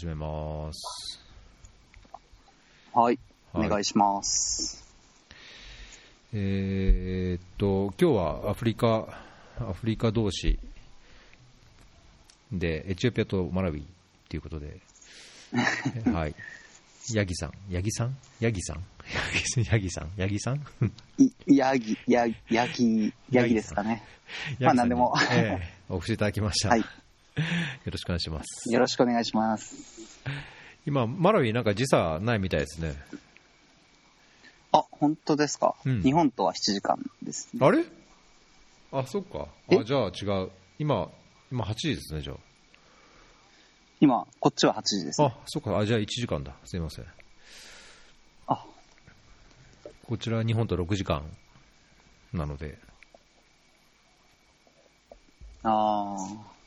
[0.00, 1.20] 始めます。
[2.94, 3.18] はい。
[3.52, 4.82] はいお願いします。
[6.32, 9.08] えーっと、今日はアフリカ、
[9.58, 10.58] アフリカ同士
[12.50, 13.82] で、エチオピアとマラウィ
[14.30, 14.80] ということで、
[16.14, 16.34] はい。
[17.12, 18.16] ヤギさん、ヤギさん？
[18.40, 18.76] ヤギさん？
[19.70, 20.10] ヤギさん？
[20.16, 20.64] ヤギさん？
[21.18, 24.02] い、ヤギ、ヤギ、ヤギ、ヤギですかね。
[24.60, 26.70] まあ何でもええお越しいただきました。
[26.70, 26.84] はい
[27.84, 28.72] よろしくお願いします。
[28.72, 29.74] よろしくお願いします。
[30.86, 32.94] 今、マラウィなんか時差ないみたいですね。
[34.72, 37.66] あ、本当ですか、うん日本とは7時間です、ね。
[37.66, 37.84] あれ？
[38.92, 39.48] あ、そっか。
[39.68, 39.78] え？
[39.78, 40.50] あ、じゃあ違う。
[40.78, 41.10] 今、
[41.50, 42.34] 今8時ですね、じゃ
[44.00, 45.28] 今、こっちは8時です、あ。
[45.28, 45.34] ね。
[45.36, 45.78] あ、そっか。
[45.78, 46.54] あ、じゃあ1時間だ。
[46.64, 47.06] すいません。
[48.46, 48.64] あ、
[50.06, 51.22] こちら日本と6時間
[52.32, 52.78] なので、
[55.62, 56.59] あー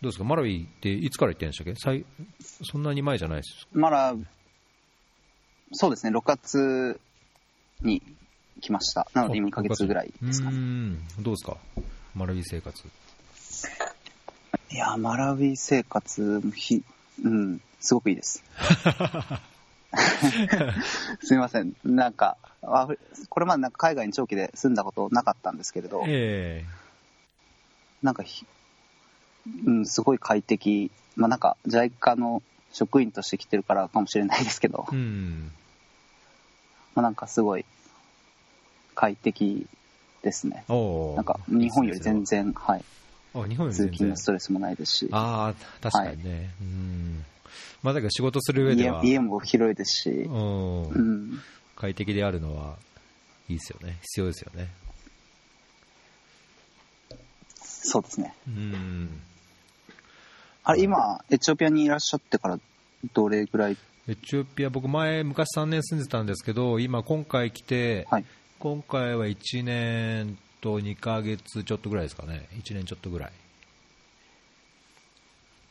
[0.00, 1.74] どうですか、マラウィっていつから行ってるんでしたっけ？
[1.80, 2.04] 最
[2.64, 3.66] そんなに前じゃないです。
[3.72, 4.14] まだ、
[5.72, 7.00] そうですね、6月
[7.82, 8.02] に
[8.60, 9.08] 来ました。
[9.12, 10.56] なので2ヶ月ぐらいですかね。
[10.56, 11.56] うーん、どうですか、
[12.14, 12.86] マラウィ生活。
[14.70, 16.82] いや、マラウィ生活、ひ、
[17.24, 18.44] うん、すごくいいです。
[21.20, 21.74] すみません。
[21.84, 26.64] なんか、これまでなんか海外に長期で住んだことなかったんですけれど、え
[28.02, 28.46] なんかひ、
[29.66, 30.90] うん、すごい快適。
[31.16, 35.52] まあなんか、JICA の職員として来てるからかもしれないですけど、えうん。
[36.94, 37.64] まあなんかすごい
[38.94, 39.66] 快適
[40.22, 40.64] ですね。
[40.68, 42.84] なんか、日本より全いい然、はい、
[43.48, 46.50] 日本より通勤のストレスもないですし、ああ、確かにね。
[46.60, 47.24] うん。
[47.82, 51.40] まあ、だけど仕事する上で家は、家も広いですし、うんうん、
[51.76, 52.76] 快適であるのは
[53.48, 53.98] いいですよね。
[54.02, 54.68] 必要ですよね。
[57.60, 58.34] そうですね。
[58.48, 59.20] うん。
[60.68, 62.60] あれ、今、エチオピアにいらっしゃってから、
[63.14, 63.76] どれぐらい、
[64.06, 68.24] エチオピア、僕前、昔3年住んでたんですけど、今、今回来て、はい。
[68.58, 72.46] 今回は1年と2ヶ月ちょっとぐらいですかね。
[72.52, 73.32] 1年ちょっとぐらい。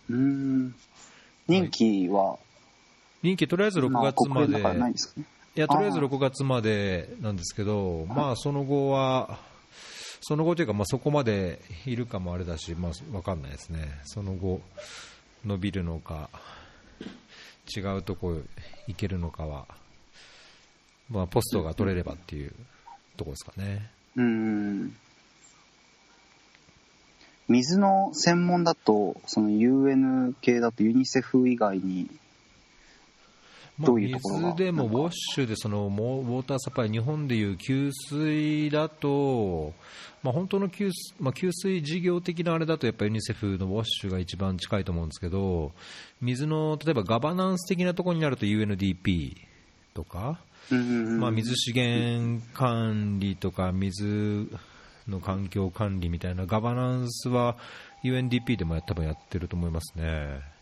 [0.10, 0.76] うーん。
[1.48, 2.40] 任期は、
[3.22, 5.26] 任期とりあえず6まあ、月まで、国連だからないんでね。
[5.58, 9.38] いや、とりあえずあー6月までなんですけど、まあ、その後は、
[10.28, 14.02] その後というか、まあ、そこまでいるかもあれだし、まあ、わかんないですね。
[14.04, 14.60] その後、
[15.46, 16.30] 伸びるのか、
[17.74, 18.42] 違うとこ
[18.88, 19.66] 行けるのかは、
[21.10, 22.52] まあ、ポストが取れればっていう
[23.16, 23.90] とこですかね。
[24.18, 24.98] うん。
[27.48, 32.10] 水の専門だと、その UN 系だとユニセフ以外に、
[33.80, 34.42] どういうところが？
[34.56, 39.74] 水でもウォッシュでそのモウォーターサプライ、日本でいう給水だと、
[40.24, 45.72] まあ、本当の給水,、まあ、給水事業的なあれだと、やっぱりユニセフのウォッシュが一番近いと思うんですけど、
[46.22, 49.36] 水の例えばガバナンス的なところになると UNDP
[49.94, 50.40] とか、
[50.72, 54.50] うんまあ、水資源管理とか水
[55.08, 57.56] の環境管理みたいなガバナンスは
[58.04, 60.57] UNDP でも多分やってると思いますね。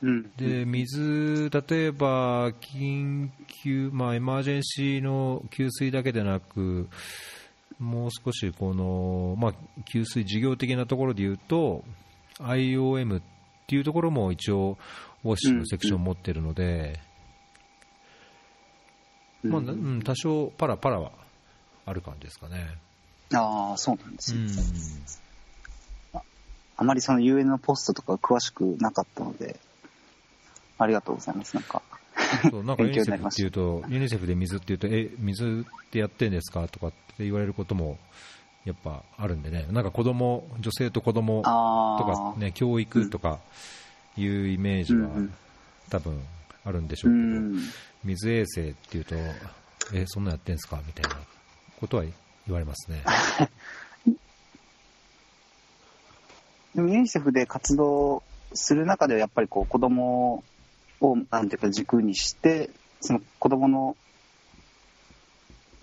[0.00, 6.88] うん、で水、例えば緊急、まあ、エマージェンシーの給水だけでなく、
[7.78, 11.84] もう少しこの、まあ、給水事業的なところで言うと、
[12.38, 13.22] IOM っ
[13.66, 14.78] ていうところも一応、
[15.24, 17.00] ウォッシュのセクションを持ってるので、
[19.42, 19.50] うん。
[19.50, 21.12] まあなうん、多少パラパラは
[21.86, 22.78] ある感じですかね。
[23.34, 24.40] ああ、そうなんですね、
[26.14, 26.20] うん。
[26.76, 29.58] あまりその UN のポストとか詳しくなかったので、
[30.78, 31.54] ありがとうございます。
[31.54, 31.82] なんか、
[32.50, 37.98] そうなんかユニセフっていうと、ユニセフで水っていうと、え、水ってやってんですかとかって言われることも
[38.64, 43.38] やっぱあるんでね、なんか子供、女性と子供とかね、教育とか
[44.16, 45.08] いうイメージは
[45.90, 46.20] 多分
[46.64, 47.60] あるんでしょううけど、ん、
[48.04, 49.14] 水衛生っていうと、
[49.94, 51.18] え、そんなやってんすかみたいな
[51.80, 52.12] ことは言
[52.48, 53.02] われますね。
[56.74, 58.22] でもユニセフで活動
[58.52, 60.44] する中ではやっぱりこう子供
[61.00, 63.96] をなんていうか軸にしてその子供の、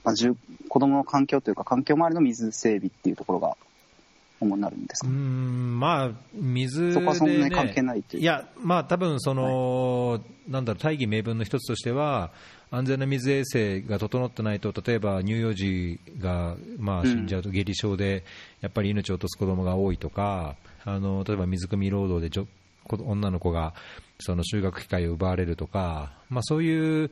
[0.04, 3.58] まあ、じゅ子供の環境というか環境周りの水整備っていうところが
[4.42, 8.22] 主になるんですか、うーん、まあ、水で、ね、そこはそんなに関係ないという。
[8.22, 12.32] いや、まあ、多分その、なんだろう、大義名分の一つとしては、
[12.70, 18.26] 安全な水衛生が整ってないと、例えば乳幼児が、まあ、死んじゃうと、下痢症で、
[18.60, 22.50] やっぱり命を落とす子供が多いとか、あの例えば水汲み労働でちょ子
[22.90, 23.74] 女の子が
[24.20, 27.12] その就学機会を奪われるとか、まあ、そういう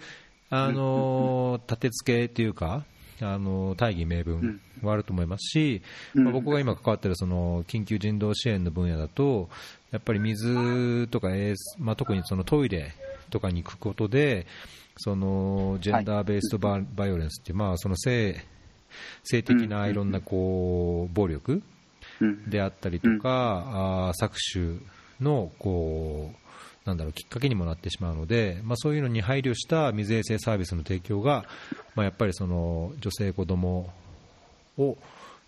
[0.50, 2.86] あの立て付けというか、
[3.22, 5.81] あの大義名分はあると思いますし、
[6.16, 9.50] うんまあ、僕が今関わっているその緊急人道支援の分野だと、
[9.92, 11.30] やっぱり水とか
[11.80, 12.94] まあ、特にそのトイレ
[13.30, 14.46] とかに行くことで、
[14.98, 18.44] そのジェンダーベースドババイオレンスっていう、まあ、その性
[19.24, 21.64] 性的ないろんなこう暴力
[22.22, 24.80] うんであったりとか、あー搾取
[25.24, 26.44] のこう
[26.86, 31.46] なんだろうきっかけにもなってしまうので、まあ、そういうのに配慮した水衛生サービスの提供が、
[31.96, 33.90] まあ、やっぱりその女性、子供
[34.78, 34.98] を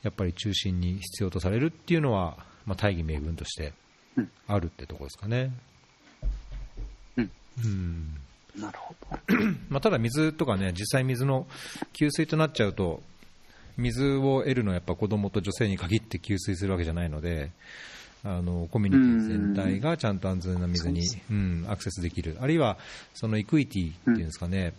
[0.01, 3.73] やっぱり中心に必要とされるっていうのは、まあ、大義名分として
[4.15, 5.51] うんあるってところですかね。
[7.17, 7.31] うん
[7.63, 8.15] うん
[8.55, 9.17] なるほど。
[9.67, 11.45] まあ、ただ水とかね、実際水の
[11.91, 13.03] 給水となっちゃうと、
[13.77, 17.51] 水を得るのはやっぱ子供と女性に限って給水するわけじゃないので、
[18.25, 22.77] あのコミュニティ全体がちゃんと安全な水にそうでうん、アクセスできる、あるいは
[23.13, 24.73] そのイクイティっていうんですかね、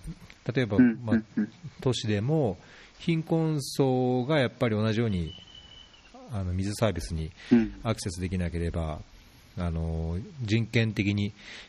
[0.52, 1.24] 例えば、うんまあうん。
[1.36, 2.58] うん都市でも
[2.98, 5.32] 貧困層がやっぱり同じように
[6.32, 7.74] あの水サービスにうん。
[7.84, 9.00] アクセスできなければ、
[9.58, 11.26] あの人権的に、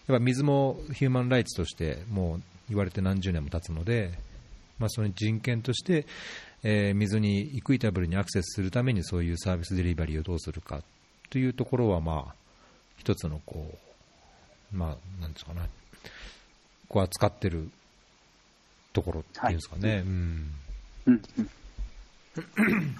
[0.07, 4.11] やっぱ水もヒューマンライツとしてもう言われて何十年も経つので、
[4.79, 6.05] まあ、その人権として、
[6.63, 10.81] えー水にイクイタブルにアクセスするためにそういうサービスデリバリーをどうするか
[11.29, 12.33] というところは、まあ、
[12.97, 13.73] 一つのこ
[14.73, 15.61] う、まあ、なんですかね、
[16.89, 17.69] こう扱ってる
[18.93, 20.03] ところっていうんですかね。
[20.05, 20.53] うん
[21.07, 22.95] うんうん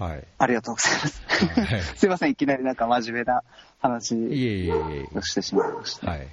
[0.00, 0.24] はい。
[0.38, 1.22] ありがとうございます。
[1.26, 3.42] はいすいません、いきなりなんか真面目ない
[3.80, 6.10] 話えいえいえをしてしまいました。
[6.10, 6.28] はい。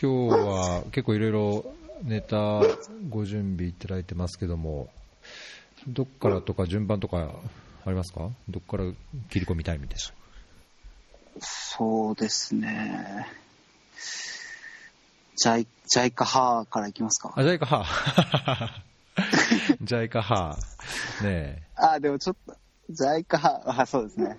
[0.00, 2.62] 今日は結構いろいろネタ
[3.10, 4.88] ご準備いただいてますけども、
[5.88, 7.30] どっからとか順番とか
[7.84, 8.28] ありますか？
[8.48, 8.84] どっから
[9.30, 9.98] 切り込みたいみたい
[11.40, 13.26] そうですね。
[15.36, 17.32] ジャイ、ジャイカハーからいきますか？
[17.36, 17.42] な。
[17.42, 18.82] あ、ジャイカハー。
[19.82, 21.24] ジャイカハー。
[21.24, 21.62] ねえ。
[21.74, 22.56] あ、でもちょっと、
[22.90, 24.38] ジャイカハー、あ、そうですね。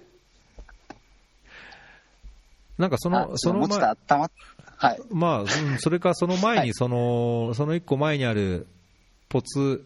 [2.78, 4.32] なんかそあの、その前、温まっ、
[4.78, 5.02] はい。
[5.12, 5.50] まあ、うん
[5.80, 8.68] それかその前に、はいその、その一個前にある
[9.30, 9.86] ポツ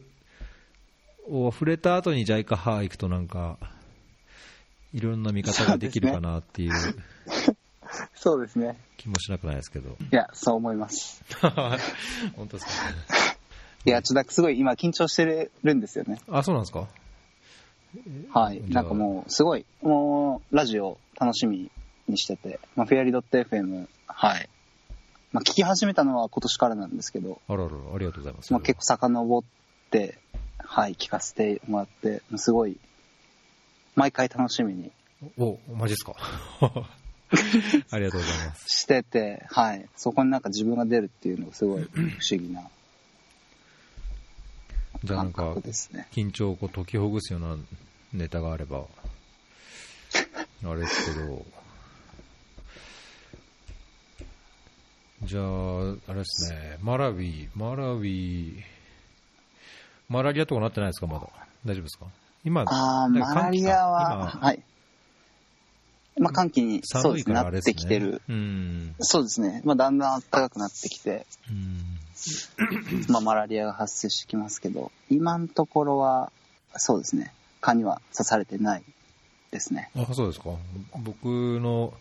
[1.29, 3.57] を触れた後にジャイカハー行くとなんか、
[4.94, 6.71] いろんな見方ができるかなっていう
[8.15, 8.77] そうですね。
[8.97, 9.89] 気もしなくないですけど。
[9.89, 11.24] いや、そう思います。
[12.35, 12.71] 本当ですか
[13.85, 16.19] いや、ちょっとすごい今緊張してるんですよね。
[16.29, 16.88] あ、そうなんですか？
[18.33, 18.62] はい。
[18.69, 21.71] なんかもう、すごい、もう、ラジオ楽しみ
[22.07, 24.50] にしてて、まあ、フェアリードット FM、はい。
[25.31, 28.51] まあ、聞き始めたのは今年からなんですけど、あららら、ありがとうございます。
[28.51, 29.44] まあ、結構遡っ
[29.91, 30.18] て、
[30.69, 32.77] はい、聞かせてもらって、すごい、
[33.95, 34.91] 毎回楽しみに
[35.37, 36.13] お、マジですか？
[37.91, 38.65] ありがとうございます。
[38.67, 39.87] してて、はい。
[39.95, 42.69] そこになんか自分が出るっていうのがすごい不思議な感
[45.03, 46.07] じゃあなんか覚、ですね。
[46.11, 47.57] 緊張をこう解きほぐすような
[48.13, 48.85] ネタがあれば、
[50.63, 51.45] あれですけど、
[55.23, 55.43] じゃあ、
[56.07, 58.61] あれですね、マラウィ、マラウィ、
[60.09, 61.27] マラリアとかなってないですか、まだ？
[61.65, 62.06] 大丈夫ですか？
[62.45, 64.62] 今、あマラリアは、はい。
[66.19, 67.62] まあ、寒気に、今寒いそうですね、なっ。
[67.62, 68.21] てきてる。
[68.27, 68.95] うん。
[69.00, 69.62] そうですね。
[69.65, 72.00] まあ、だんだん暖かくなってきて、うん
[73.09, 76.31] まあ、マラリアが発生してきますけど、今のところは、
[76.75, 78.83] そうですね、蚊には刺されてない
[79.51, 79.89] ですね。
[79.95, 80.51] あそうですか
[80.98, 81.25] 僕
[81.60, 81.93] の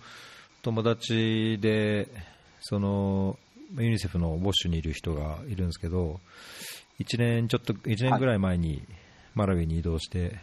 [0.63, 2.09] 友達で
[2.61, 3.39] その
[3.79, 6.21] ユニセフのウォッシュにいる人がいるんですけど
[7.01, 8.83] 1年ちょっと1年ぐらい前に
[9.35, 10.37] マラウィに移動して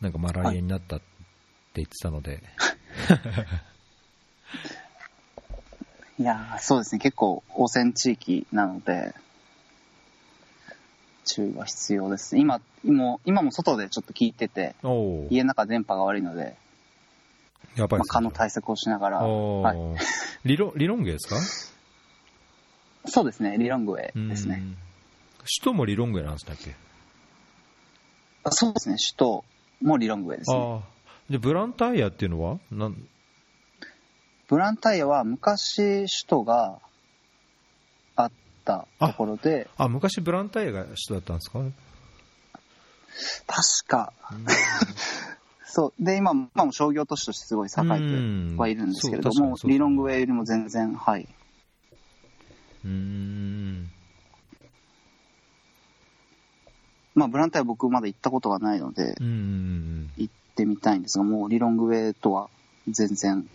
[0.00, 1.04] なんかマラリアになったって
[1.76, 2.42] 言ってたので、
[6.18, 9.14] いやーそうですね、結構汚染地域なので、
[11.26, 12.38] 注意が必要です。
[12.38, 14.74] 今、今今も外でちょっと聞いてて、
[15.30, 16.56] 家の中電波が悪いので、
[17.76, 19.96] まあ、やばいです蚊の対策をしながら、おはい、ー
[20.46, 21.36] リロリロンゲですか？
[23.10, 24.62] そうですね、リロングウェイですね。
[25.46, 26.74] うん首都もリロンゲなんでしたっけ？
[28.42, 29.44] あそうですね、首都
[29.80, 30.56] もリロングウェイですね。
[30.58, 30.80] ああ。
[31.30, 32.58] でブランタイヤっていうのは？
[32.70, 32.96] なん？
[34.48, 36.80] ブランタイヤは昔首都が
[38.16, 38.32] あっ
[38.64, 41.58] たところで、あ昔ブランタイヤが首都だったんですか？
[43.46, 44.12] 確か、
[45.64, 46.04] そう。
[46.04, 51.26] で、今も、今も商業都市としてすごい栄えてはいるんですけれどもリロングウェイよりも全然、はい。
[52.84, 53.90] うーん
[57.16, 62.50] まあ、ブランタイヤ僕まだ行ったことがないので、行ってみたいんですが、もうリロングウェイとは
[62.88, 63.48] 全然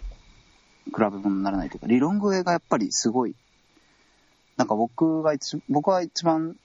[0.86, 3.36] 比べ物にならないというか、リロングウェイがやっぱりすごい、
[4.58, 6.56] なんか僕が一、僕は一番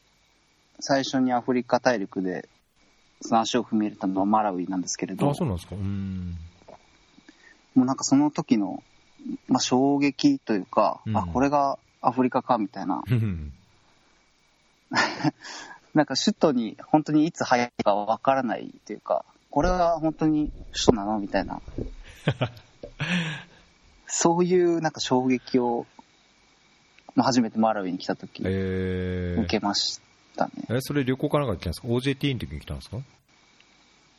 [0.80, 2.48] 最初にアフリカ大陸で、
[3.20, 5.76] その足を踏み入れたのはマラウイなんですけれど、あ、そうなんですか。
[5.76, 6.34] うん。
[7.74, 8.82] もうなんかその時の、
[9.48, 13.52] まあ、衝撃というか、うんあ、これがアフリカかみたいな、うん
[15.96, 21.62] なんか首都に本当にいつ入るかわからないというか、これは本当に首都なのみたいな。
[24.06, 25.86] そういうなんか衝撃を、
[27.14, 30.02] まあ初めてマラウイに来た時、え受けまし
[30.36, 30.52] たね。
[30.68, 32.98] ー、え、それ旅行かなんか来たんですか ?OJT の時に来たんですか？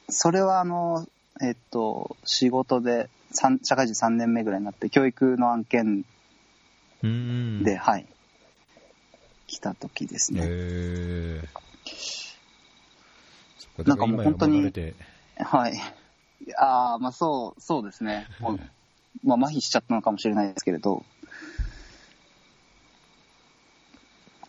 [0.09, 1.07] それはあの、
[1.43, 6.05] えっと、仕事で、三社会人3年目ぐらいになって、教育の案件
[7.03, 8.07] うんで、はい、
[9.45, 10.41] 来た時ですね。
[10.43, 11.66] えー。
[13.85, 14.71] なんかもう本当に
[15.37, 15.73] はい。
[16.57, 18.25] ああ、まあそう、そうですね。
[19.23, 21.05] まあ麻痺しちゃったのかもしれないですけれど、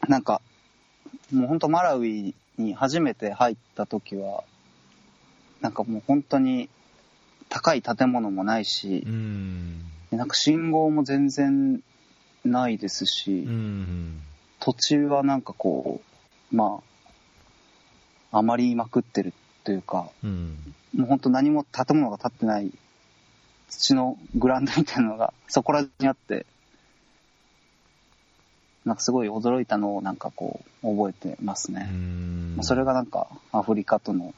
[0.08, 0.40] なんか、
[1.32, 4.44] もう本当マラウイに初めて入った時は、
[5.60, 6.68] なんかもう本当に
[7.48, 9.82] 高い建物もないしう、ん。
[10.10, 11.82] なんか信号も全然
[12.44, 14.22] ないですし、うん。
[14.60, 16.00] 土地はなんかこ
[16.52, 16.82] う、まあ、
[18.32, 19.32] 余りまくってる
[19.64, 20.56] というか、うん。
[20.94, 22.72] もう本当何も建物が建ってない
[23.68, 26.46] 土のグラウンドみたいなのが そこら中にあって、
[28.84, 31.88] なんかすごい驚いたのをなんかこう覚えてますうね。
[32.62, 34.34] それがなんかアフリカとの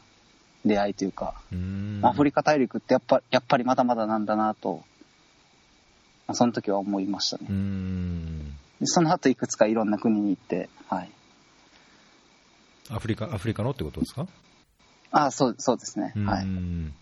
[0.64, 4.82] 出会いというか、うんアフリカ大陸ってやっぱやっぱりまだまだなんだなと、
[6.26, 7.46] まあ、その時は思いましたね。
[8.84, 11.10] その後いくつかいろんな国に行って、はい。
[12.90, 14.26] アフリカ、アフリカのってことですか？
[15.12, 16.12] ああ、そう、そうですね。
[16.24, 16.44] はい。
[16.44, 16.94] うん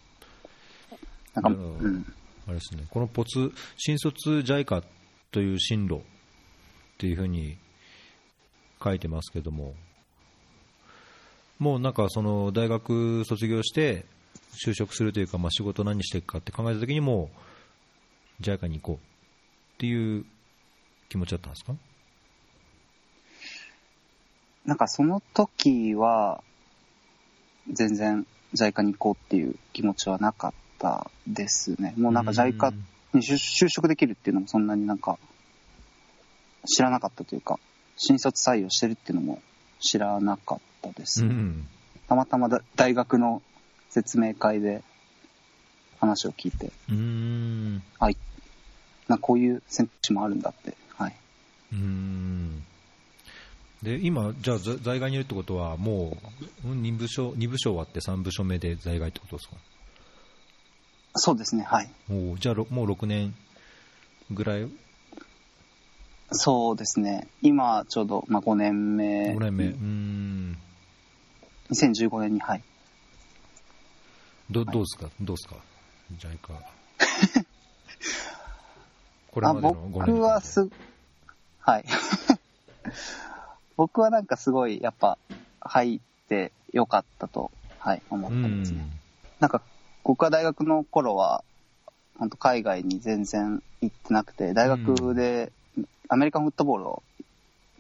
[1.35, 1.57] なんか、うう
[1.88, 2.14] んん。
[2.47, 4.83] あれですね、このポツ、新卒 JICA
[5.30, 5.99] という進路っ
[6.99, 7.57] ていうふうに
[8.83, 9.75] 書いてますけども、
[11.59, 14.07] もうなんかその大学卒業して
[14.64, 17.30] 就職するというか、まあ、仕事何していくかって考えたときにも
[18.40, 20.25] う JICA に行こうっていう
[21.09, 21.75] 気持ちだったんですか？
[24.68, 26.42] なんかその時は、
[27.72, 31.94] 全然 JICA に行こうっていう気持ちはなかったですね。
[31.96, 32.75] もうなんか JICA
[33.14, 35.18] に就就職できるっていうのもそんなになんか
[36.66, 37.58] 知らなかったというか、
[37.96, 39.40] 新卒採用してるっていうのも
[39.80, 41.25] 知らなかったです。
[41.25, 41.66] うん
[42.06, 43.40] たまたまだ大学の
[43.88, 44.82] 説明会で
[45.98, 48.18] 話を聞いて、うんはい。
[49.08, 50.76] なこういう選択肢もあるんだって。
[50.94, 51.14] はい。
[51.72, 52.64] うん
[53.82, 56.16] で今、じゃあ在在外にいるってことは、も
[56.64, 59.54] う2部署 ,2 部署終わって3部署目で在外ってことですか？
[61.14, 61.62] そうですね。
[61.62, 61.90] はい。
[62.11, 63.35] おーじゃあろもう6年
[64.30, 64.68] ぐらい、
[66.32, 67.28] そうですね。
[67.40, 69.32] 今ちょうど、まあ、5年目。
[69.35, 70.58] 5年目、うーん
[71.70, 72.62] 2015年に、はい。
[74.50, 75.56] どどうですか、どうですか、
[76.18, 76.54] ジャイカ。
[79.30, 80.68] これあまでの5年僕はす、
[81.61, 81.85] はい。
[83.78, 85.18] 僕はなんかすごい、やっぱ、
[85.61, 88.82] 入ってよかったと、はい、思っうてますね。
[88.82, 88.90] ん、
[89.38, 89.62] なんか、
[90.02, 91.44] 僕は大学の頃は、
[92.18, 95.52] 本当海外に全然行ってなくて、大学で
[96.08, 97.02] アメリカンフットボールを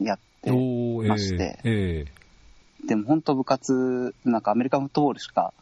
[0.00, 5.52] やって、ましてええでも本当部活、なんかアメリカンフットボールしか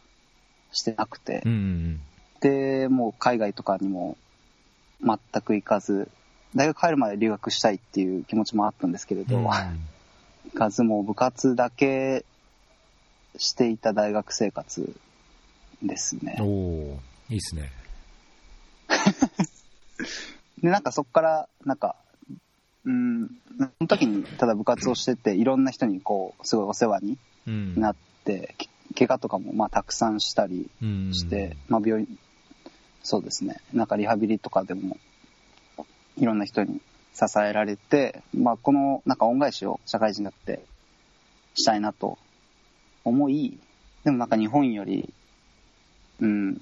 [0.71, 2.01] してなくてえ、うん
[2.41, 4.19] で、もう海外とかにも
[5.03, 6.11] 全く行かず、
[6.55, 9.45] 大学入るまで留学したいっていう気持ちもあったんですけれど、うん。
[9.45, 9.51] 行
[10.55, 12.25] かずもう部活だけ
[13.37, 14.95] していた大学生活
[15.83, 16.45] ですねお。
[16.45, 17.73] おいいっすね。
[20.63, 21.97] で、なんかそこから、なんか、
[22.85, 28.55] うん、その時にただ部活をしてて、いろんな人にこう、すごいお世話にうんなって、
[28.95, 32.19] け怪我とかもまあたくさんしたりうんして、まあ病院、
[33.03, 34.99] そうですね、なんかリハビリとかでも、
[36.17, 36.81] いろんな人に
[37.17, 40.63] 支えられて、まあこのなんか恩返しを社会人になって
[41.55, 42.19] したいなと
[43.05, 43.59] 思い、
[44.05, 45.13] でもなんか日本より、
[46.21, 46.61] うん、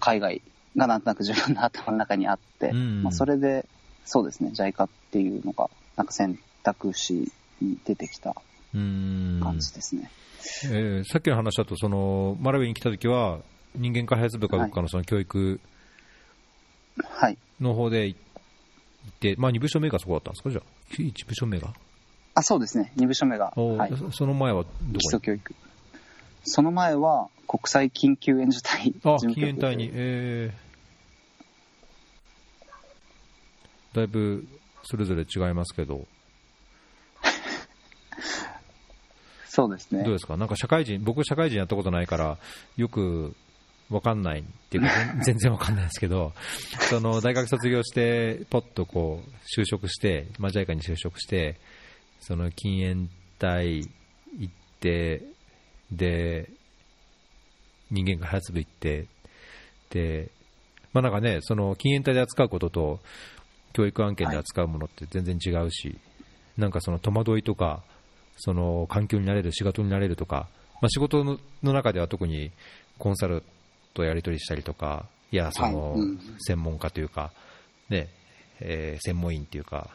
[0.00, 0.40] 海外
[0.76, 3.66] がなんとなく自分の頭の中にあって、うんまあそれで、
[4.06, 8.34] そうですね、JICA っていうのが、なんか選択肢に出てきた
[8.74, 10.10] うん感じですね。
[10.64, 13.40] えーさっきの話だと、そのマラウィに来た時は、
[13.74, 15.60] 人間開発部かどっかのその教育
[16.98, 17.36] はい。
[17.60, 18.20] の方で行っ
[19.20, 21.72] て、まあ、2部署目がそこだったんですか、じゃあ、1部署目が？
[22.34, 22.92] あ、そうですね。
[22.96, 25.54] 2部署目が、はい、そその前はどこ基礎教育。
[26.44, 28.86] その前は、国際緊急援助隊。
[28.86, 34.46] にあ、事務局禁煙隊に、えー、だいぶ
[34.84, 36.06] それぞれ違いますけど、
[39.48, 40.04] そうですね。
[40.04, 40.12] どう。
[40.14, 42.38] ですか、なんか社会人、僕、社会人やったことないから、
[42.76, 43.34] よく
[43.90, 46.32] わかんないっていうか、全 全然わかんないですけど、
[46.88, 49.30] その大学卒業して、ポッとこう
[49.60, 51.58] 就職して、マジャイカに就職して、
[52.20, 53.80] その禁煙隊
[54.38, 55.22] 行って、
[55.90, 56.48] で、
[57.90, 59.06] 人間開発部行って、
[59.90, 60.30] で、
[60.92, 63.00] まあなんかね、その禁煙隊で扱うことと、
[63.72, 65.96] 教育案件で扱うものって全然違うし、
[66.56, 67.82] なんかその戸惑いとか、
[68.36, 70.48] その環境になれる、仕事になれるとか、
[70.80, 72.50] まあ、仕事のの中では特に
[72.98, 73.42] コンサル
[73.94, 75.96] とやり取りしたりとか、いや、その
[76.38, 77.32] 専門家というか、
[77.88, 78.08] ね
[78.60, 79.90] えー専門員というか、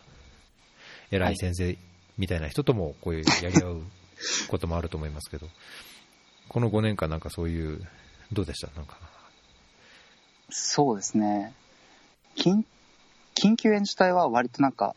[1.12, 1.78] 偉い先生
[2.18, 3.82] みたいな人ともこういうやり合う
[4.50, 5.48] こともあると思いますけど、
[6.50, 7.86] この5年間、なんかそういう、
[8.32, 8.68] どうでした？
[8.75, 8.98] なんか、
[10.50, 11.54] そうですね。
[12.36, 12.64] 緊
[13.36, 14.96] 緊急演習隊は割となんか、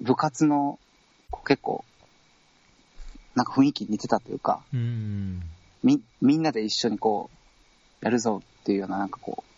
[0.00, 0.78] 部活の
[1.46, 1.84] 結構、
[3.34, 5.42] なんか雰囲気似てたというか、うん、
[5.82, 7.36] み、みんなで一緒にこう、
[8.02, 9.52] やるぞっていうような、なんかこう、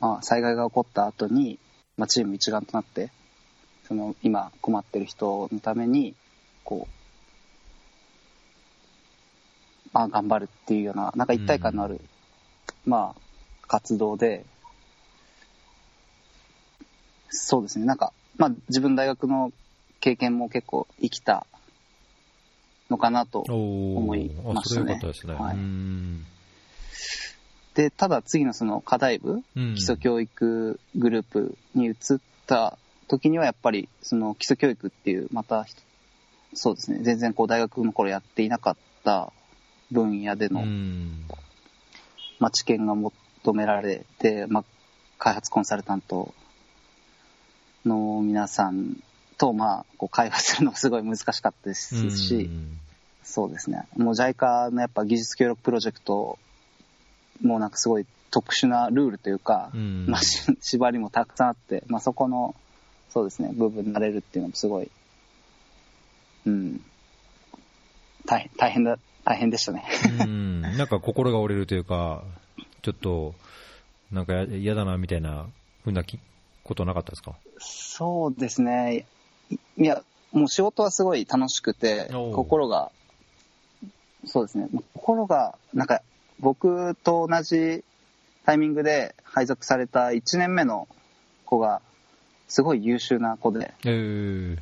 [0.00, 1.58] まあ、災害が起こった後に、
[1.96, 3.10] まあ、チーム一丸となって、
[3.88, 6.14] その、今困ってる人のために、
[6.64, 6.94] こう、
[9.92, 12.00] まあ、頑張るっていうような、なんか一体感のある、
[12.84, 13.20] まあ、
[13.66, 14.44] 活動で、
[17.30, 19.50] そうですね、なんか、まあ、自分大学の
[20.00, 21.46] 経験も結構生きた
[22.90, 25.34] のかなとお思いましたねよかったですね。
[25.34, 25.56] はい。
[25.56, 26.26] うん
[27.74, 29.74] で、ただ次のその課題部、うん。
[29.74, 31.94] 基礎教育グループに移っ
[32.46, 32.76] た
[33.06, 35.66] 時にはやっぱりその基礎教育っていうまた
[36.54, 39.32] そうですね、全然こう大学の頃やっていなかった
[39.90, 41.24] 分野での、うん。
[42.38, 43.12] まあ、知見が求
[43.52, 44.64] められて、まあ、
[45.18, 46.32] 開発コンサルタント
[47.84, 48.96] の皆さん
[49.36, 52.78] と、まあ、こう会話するのもすごい難しかったですし、うん。
[53.22, 53.86] そうですね。
[53.96, 56.38] もう JICA のやっぱ技術協力プロジェクト
[57.42, 60.06] もなんかすごい特殊なルールというか、うん。
[60.08, 62.54] まあ、し 縛りもたくさんあって、まあ、そこの、
[63.10, 64.90] そうですね、部分になれるっていうのもすごい、
[66.46, 66.84] うん、
[68.26, 69.84] 大変、大変だ、大変でしたね。
[70.20, 72.22] うん、なんか心が折れるというか、
[72.82, 73.34] ちょっと、
[74.12, 75.46] なんかや嫌だなみたいな
[75.84, 76.18] ふうなき
[76.64, 77.34] ことなかったですか？
[77.58, 79.06] そうですね。
[79.50, 82.90] いいや、もう仕事はすごい楽しくて、心が、
[84.26, 86.02] そうですね、心が、なんか、
[86.40, 87.84] 僕と同じ
[88.44, 90.88] タイミングで配属された1年目の
[91.44, 91.82] 子が、
[92.46, 94.58] すごい優秀な子で、えー、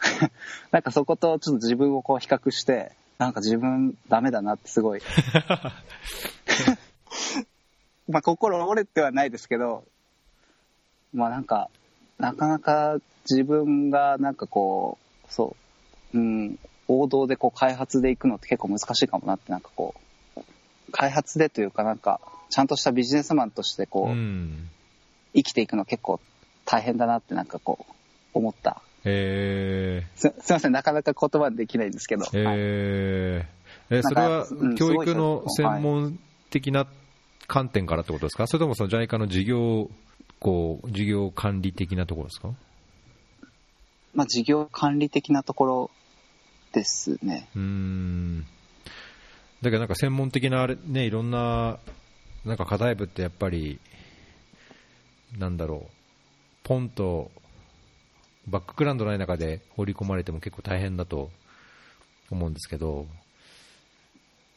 [0.72, 5.02] なんかそことちょっと自分をこう比較して、なんか自分ダメだなってすごい。
[8.08, 9.84] まあ心折れてはないですけど、
[11.12, 11.70] まあなんか、
[12.18, 12.98] なかなか
[13.30, 15.56] 自分がなんかこう、そ
[16.14, 16.58] う、うん、
[16.88, 20.00] 王道でこう開発でいくのって結構難しいかもなってなんかこう、
[20.92, 24.68] 開発でというかなんか、ちゃんとしたビジネスマンとしてこう、うん、
[25.34, 26.20] 生きていくの結構
[26.64, 27.92] 大変だなってなんかこう、
[28.34, 28.82] 思った。
[29.04, 32.24] えすすいません、なかなか言葉にできないんですけど。
[32.24, 32.56] ー、はい。
[32.58, 36.18] えー、えそれは教育の専門
[36.50, 36.86] 的な
[37.48, 39.90] 観点からってことですか、それともその JICA の事業、
[40.38, 42.54] こう、事業管理的なところですか？
[44.14, 45.90] まあ、事業管理的なところ
[46.72, 47.48] ですね。
[47.56, 48.46] うーん
[49.62, 51.78] だけどなんか専門的なあれ、ね、いろんな
[52.44, 53.78] なんか課題部ってやっぱり、
[55.38, 55.90] なんだろう、
[56.64, 57.30] ポンと
[58.48, 61.30] バックグラウンドない中で放り込まれても結構大変だと
[62.30, 63.06] 思うんですけど、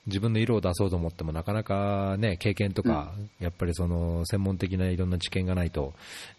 [0.08, 5.94] 自分の色を出そうと思ってもなかなかね、経験とか、やっぱりその専門的ないろんな知見がないと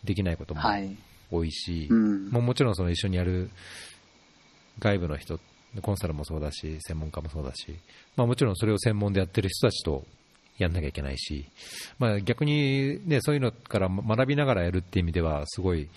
[0.04, 0.96] できないこともはい。
[1.30, 2.30] 多いし、うん。
[2.30, 3.50] もうもちろんその一緒にやる
[4.80, 5.38] 外部の人、
[5.82, 7.76] コンサルもそうだし、専門家もそうだし、
[8.16, 10.04] まあ、もちろんそれを専門でやってる人たちと
[10.58, 11.46] やんなきゃいけないし、
[11.98, 15.88] まあ、逆に、ね、そういうのから学びながらやるっていう意味では、すごい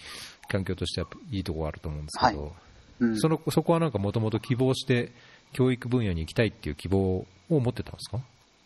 [0.49, 5.13] 環境としてはいいところあると思うんですけど、はいうんそのそこはなんかもともと希望して、
[5.53, 8.19] 教育分野に行きたいっていう希望を持ってたんですか？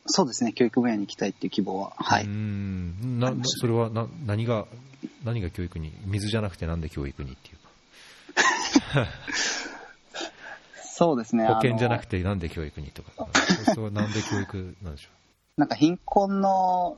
[0.07, 1.93] そうですね、教育分野に行きたいっていう希望は。
[1.97, 2.25] はい。
[2.25, 4.65] んなそれはな何が
[5.23, 7.57] 何が教育に、水じゃなくてなんで教育にっていう
[8.95, 9.07] か。
[10.95, 11.47] そうですね。
[11.47, 12.19] 保険じゃなくて。
[12.19, 13.11] てなんで教育にとか、
[13.73, 15.09] そうなんで教育なんでしょ
[15.57, 16.97] なんか貧困の、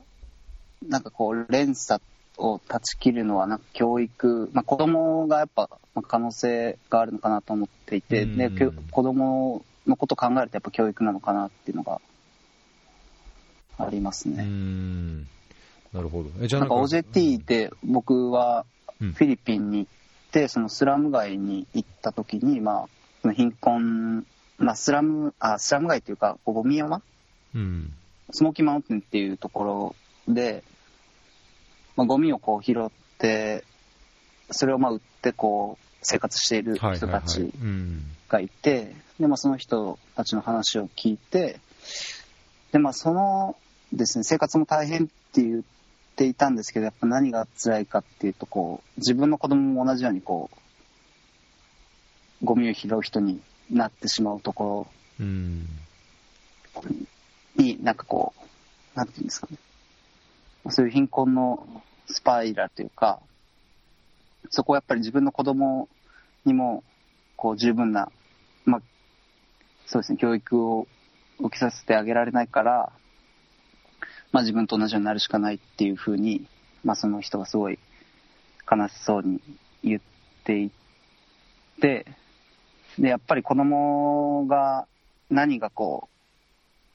[0.86, 2.02] なんかこう、連鎖
[2.36, 12.02] を断ち切るのは、なんか教育、まあ子供がやっぱ、まあ可能性があるのかなと思っていて、うんで、きょ子供のことを考えるとやっぱ教育なのかなっていうのが
[13.78, 14.32] ありますう。
[14.32, 14.34] う。
[14.36, 15.26] ん、
[15.94, 16.30] なるほど。
[16.42, 18.66] えじゃあなんか OJT で僕は
[19.00, 19.90] うんフィリピンに行っ
[20.32, 22.88] て、そのスラム街に行った時に、まあ、
[23.26, 24.24] その貧困、
[24.58, 27.02] まあ、スラム、あ、スラム街っていうか、ゴミ山？
[27.56, 27.92] うん。
[28.30, 29.94] スモーキーマウンテンっていうとこ
[30.28, 30.62] ろで、
[31.96, 33.64] まあ、ゴミをこう拾って、
[34.52, 36.76] それをまあ売ってこう生活している。
[36.76, 38.04] 人たちうん。
[38.28, 41.58] がいて、でまあ、その人たちの話を聞いて、
[42.70, 43.56] でまあ、その
[43.92, 45.62] ですね、生活も大変って言っ
[46.14, 50.58] ていたんですけど、やっぱ何が辛いかっていうと、こう、自分の子供も同じようにこう、
[52.42, 54.86] ゴミを拾う人になってしまうとこ。
[56.82, 56.90] ろ
[57.56, 58.34] に、なんかこ
[58.94, 59.56] う、なんていうんですかね。
[60.70, 61.66] そういう貧困の
[62.08, 63.20] スパイラルというか、
[64.50, 65.88] そこをやっぱり自分の子供
[66.44, 66.82] にも、
[67.36, 68.10] こう十分な、
[68.64, 68.82] まあ、
[69.86, 70.86] そうですね、教育を
[71.38, 72.92] 受けさせてあげられないから、
[74.32, 76.46] まあ自分と同じようになるしかないっていうふうに、
[76.84, 77.78] まあその人がすごい
[78.70, 79.40] 悲しそうに
[79.82, 80.00] 言っ
[80.44, 80.70] てい
[81.80, 82.06] て、
[82.98, 84.86] で、やっぱり子供が
[85.30, 86.08] 何がこ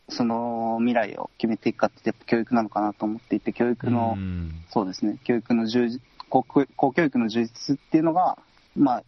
[0.09, 4.51] う、その未来を決めていくかってやっぱ教育なのかなと思っていて、教育の、うん。
[4.69, 8.37] そうですね、教育の充実、公公教育の充実っていうのが、
[8.75, 9.03] まあ、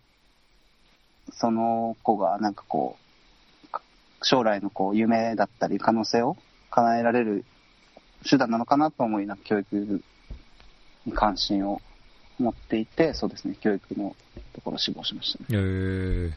[1.31, 2.97] その子がなんかこ
[3.65, 3.81] う、か
[4.21, 6.37] 将来のこう夢だったり可能性を
[6.69, 7.45] 叶えられる
[8.29, 10.01] 手段なのかなと思いな、教育
[11.05, 11.81] に関心を
[12.39, 14.15] 持っていて、そうですね、教育の
[14.53, 15.45] ところを志望しましたね。
[15.51, 16.31] えー、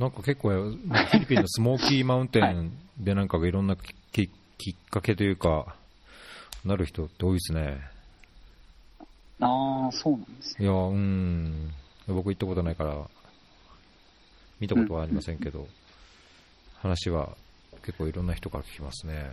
[0.00, 5.76] なんか結構、フィリピンのスモーキーマウンテンでなんかいろんなききっかけというか、
[6.64, 7.78] なる人って多いですね。
[9.40, 10.64] ああ、そうなんですね。
[10.64, 11.70] いや、うん。
[12.08, 12.96] 僕行ったことないから、
[14.58, 15.68] 見たことはありませんけど、
[16.78, 17.36] 話は
[17.84, 19.32] 結構いろんな人から聞きますね。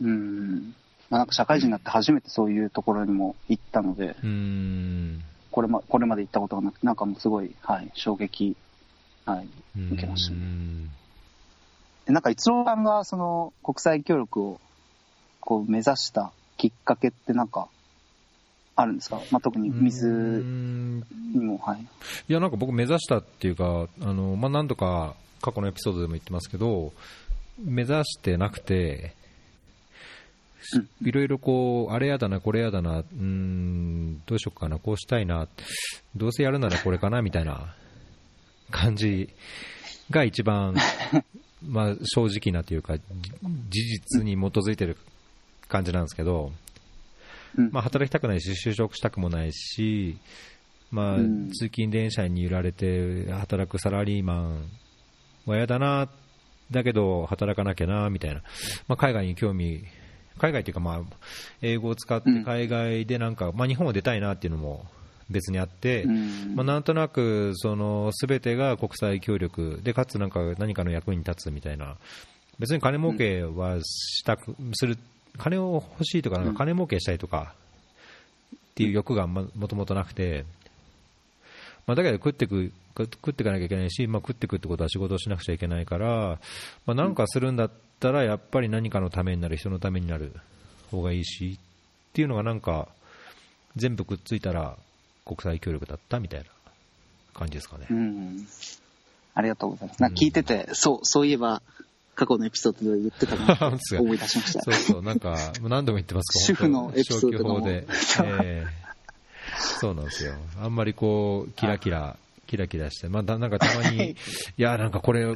[0.00, 0.74] うん。
[1.08, 5.22] まあ、なんか社会人になって初めてそういうところにも行ったので、うん。
[5.52, 8.56] これまこれまで行ったことがなくて、なんかもうすごい、はい、衝撃、
[9.26, 9.48] はい、
[9.92, 10.30] 受けまし
[12.06, 14.60] たなんか、一郎さんがその国際協力を
[15.40, 17.68] こう目指したきっかけってなんか、
[18.76, 21.02] あるんですか、まあ、特にう水ん。
[21.32, 21.80] にも、はい。
[22.28, 26.92] いや、なんか僕目指したっていうか、あの、まあ、何度か過去のエピソードでも言ってますけど、
[27.58, 29.14] 目指してなくて、
[31.02, 35.48] いろいろこう、あれやだな、これやだな、うーん、どうしようかな、こうしたいな、
[36.14, 37.74] どうせやるならこれかな、みたいな
[38.70, 39.30] 感じ
[40.10, 40.74] が一番、
[41.62, 43.02] まあ、正直なというか、じ
[43.70, 43.82] 事
[44.20, 44.96] 実に基づいてる
[45.68, 46.52] 感じなんですけど、
[47.56, 47.70] うん。
[47.72, 50.18] まあ、働きたくないし、就職したくもないし、
[50.90, 51.50] まあうん。
[51.50, 54.70] 通勤電車に揺られて働くサラリーマン
[55.46, 56.08] は嫌だな、
[56.70, 58.42] だけど働かなきゃなみたいな、
[58.88, 59.84] まあ、海外に興味、
[60.38, 61.02] 海外というか、まあ、
[61.62, 62.44] 英語を使ってうん。
[62.44, 64.86] 海外でなんか、まあ、日本を出たいなっていうのも
[65.30, 66.54] 別にあって、うん。
[66.54, 71.96] まあ、なんとなくその全てが国際協力で、かつなんか何かの役に立つみたいな、
[72.58, 74.98] 別に金儲けはしたく、する、
[75.36, 76.52] 金を欲しいとか、なん。
[76.52, 77.54] か金儲けしたいとか
[78.54, 80.44] っていう欲がもともとなくて、
[81.86, 86.38] まあ、だけど食ってく、食っていかなきゃいけないし、まあ、食ってくってことは仕事をしなくちゃいけないから、
[86.86, 90.32] まあ、なんかするんだったら、やっぱり何かのためになる、人のためになる
[90.90, 92.88] 方がいいしっていうのがなんか、
[93.76, 94.76] 全部くっついたら
[95.26, 96.46] 国際協力だったみたいな
[97.34, 97.94] 感じですかねう。
[97.94, 98.46] ん。
[99.34, 100.00] ありがとうございます。
[100.00, 101.60] なんか聞いてて、そう、そういえば、
[102.14, 104.62] 過去のエピソードで言ってたな本当ですか思い出しました。
[104.62, 107.86] そうそう、なんか、何度も言ってます主婦のエピソードで。
[108.24, 108.86] ええ
[109.58, 110.34] そうなんですよ。
[110.60, 114.14] あんまりこう、キラキラ、キラキラして、まあ、だなんかたまに、い
[114.56, 115.34] や、なんかこれ、こ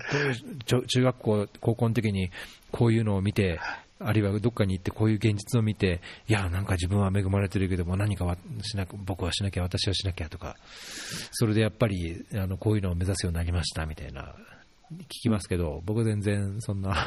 [0.65, 2.31] れ中学校、高校の時に
[2.73, 3.61] こういうのを見て、
[4.03, 10.57] あるいはどっかに行ってこういう現実を見て、いや、なんか自分は恵まれてるけども、何かはしなく僕はしなきゃ、私はしなきゃとか、
[11.33, 14.35] それでやっぱりあのこういうのを目指すようになりましたみたいな、
[14.93, 17.07] 聞きますけど、僕全然そんな、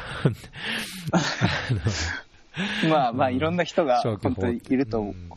[2.88, 5.14] まあまあ、いろんな人が本当にいると思う。
[5.14, 5.28] ん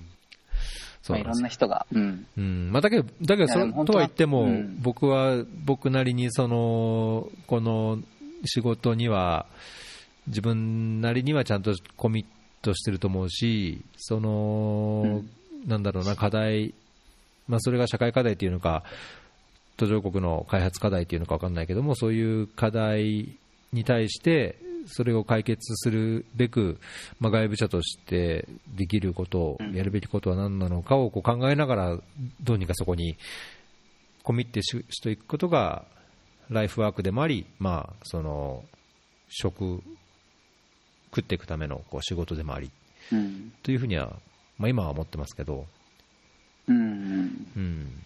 [1.10, 1.88] まあ、いろんな人が。
[1.92, 2.28] うん。
[2.38, 8.00] うんまあ、だけど、だけどそとは言っても、うん僕は僕なりにそのこの
[8.46, 9.48] 仕事には
[10.28, 12.26] 自分なりにはちゃんとコミッ
[12.62, 15.24] トしてると思うし、その、
[15.66, 16.74] なんだろうな、課題、
[17.48, 18.84] まあ、それが社会課題っていうのか、
[19.78, 23.38] 途上国の開発課題っていうのか分かんないけども、そういう課題
[23.72, 26.80] に対して、それを解決するべく、
[27.20, 32.00] まあ、外部者としてできることを、やるべきことは何なのかをこう考えながら、
[32.42, 33.18] どうにかそこに
[34.24, 35.86] コミットししていくことが、
[36.50, 38.64] ライフワークでもあり、まあ、その
[39.30, 39.84] 食、
[41.18, 42.70] 食っていくためのこう仕事でもあり
[43.12, 43.52] うん。
[43.64, 44.20] というふうには、
[44.58, 45.66] まあ、今は思ってますけど、
[46.68, 47.48] うん。
[47.56, 48.04] うん、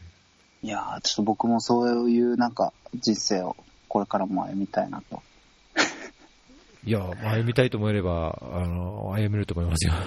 [0.62, 5.21] いやーちょっと僕もそういうなんか人生をこれからも歩みたいなと。
[6.84, 9.93] いや、歩みたいと思えれば、あの、歩めると思いますよ。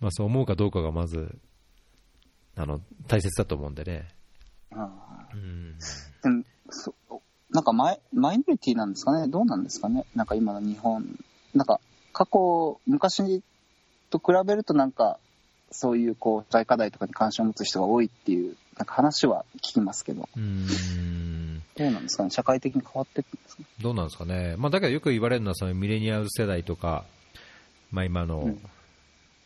[0.00, 1.38] まあそう思うかどうかがまず、
[2.56, 4.08] あの、大切だと思うんでね。
[4.72, 5.78] うん。
[6.22, 6.94] でもそ
[7.54, 9.28] なんかマイマイノリティなんですかね？
[9.28, 10.04] どうなんですかね？
[10.14, 11.06] なんか今の日本。
[11.54, 11.80] なんか
[12.12, 13.42] 過去、昔
[14.10, 15.18] と比べるとなんか、
[15.70, 21.62] そういうこう、大課題とかに関心を持つ人が多いっていう、なんか話は聞きますけど、うん。
[21.76, 22.30] どうなんですかね？
[22.30, 23.62] 社会的に変わっていくんですか？
[23.62, 24.56] ねどうなんですかね？
[24.58, 27.04] まあだからよく言われるのは、そのミレニアル世代とか、
[27.92, 28.60] まあ今の、うん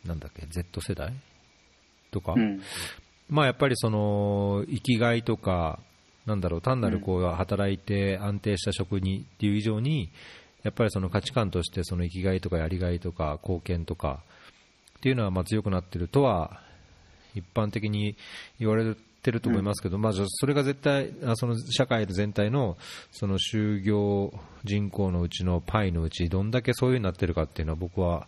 [0.06, 1.12] なんだっけ、Z 世代
[2.10, 2.62] とか、うん。
[3.28, 5.80] まあやっぱりその生きがいとか、
[6.28, 10.10] なんだろう、単なるこう働いて安定した職にっていう以上に、
[10.62, 14.20] やっぱりその価値観としてその生きがいとかやりがいとか貢献とか
[14.98, 16.60] っていうのはまあ強くなってるとは
[17.34, 18.16] 一般的に
[18.58, 22.76] 言われてると思いますけど、まあじゃあそれが絶対あその社会全体の
[23.12, 24.32] その就業
[24.64, 28.26] 人口のうちのパイのうちどんだけそういう風になってるかっていうのは僕は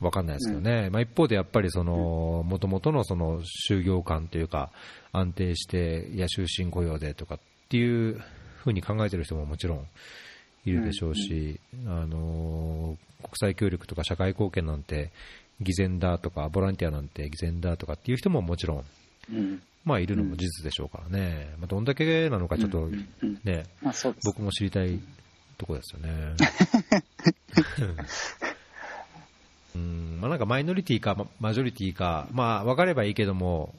[0.00, 4.70] 分かんないですよね、まあ、一方でやっぱりその元々のその就業感というか
[5.12, 8.20] 安定していや終身雇用でとかっていう
[8.56, 9.86] ふうに考えてる人ももちろん
[10.64, 15.10] いるでしょうし、あの国際協力とか社会貢献なんて
[15.60, 18.84] 偽善だとかボランティアなんて偽善だとかっていう人ももちろん、
[19.30, 19.62] うん。
[19.84, 23.64] まあ、いるのも事実でしょうからね、まあ、どんだけなのかちょっとうんうんね。
[24.24, 24.98] 僕も知りたい
[25.58, 26.34] とこですよね。
[29.74, 33.74] うんまあ、なんかマイノリティかまマジョリティか、まあ、分かればいいけども、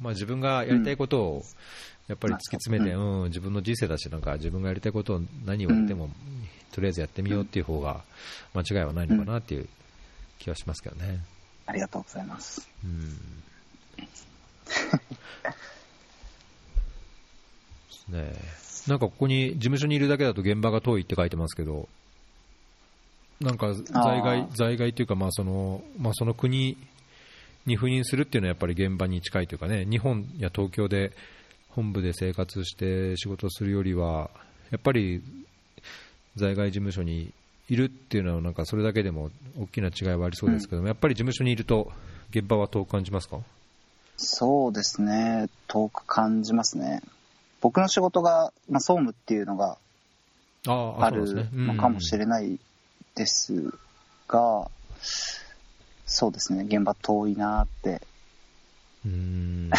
[0.00, 1.42] まあ、自分がやりたいことを
[2.08, 6.10] やっぱり突き詰めて、ううん自分の人生だし、なんか自分がやりたいことを何をやっても、
[6.72, 8.02] とりあえずやってみようっていう方が
[8.52, 9.68] 間違いはないのかなっていう
[10.38, 11.20] 気はしますけどね。
[11.66, 12.68] ありがとうございます。
[12.84, 13.18] うん。
[18.14, 18.34] ね
[18.86, 21.88] なんかここに事務所にいるだけだと現場が遠いって書いてますけど、
[23.44, 26.76] なんか在あ外ー在外というか、まあそのまあ、その国
[27.66, 31.12] に赴任するっていうのはやっぱり現場に近いというかね、日本や東京で
[31.68, 34.30] 本部で生活して仕事をするよりは、
[34.70, 35.22] やっぱり
[36.36, 37.32] 在外事務所に
[37.68, 41.90] いるっていうのは、なんかそれだけでも大きな違いはありそうですけども、やっぱり事務所にいると、
[42.30, 43.38] 現場は遠く感じますか？
[44.16, 45.48] そうですね。
[45.68, 47.02] 遠く感じますね。
[47.60, 49.78] 僕の仕事が、まあ、総務っていうのが
[50.66, 52.16] ああるのかもし。
[52.16, 52.58] れない
[53.14, 53.72] です
[54.28, 54.68] が、
[56.06, 56.64] そうですね。
[56.64, 58.02] 現場遠いなって。
[59.04, 59.70] うん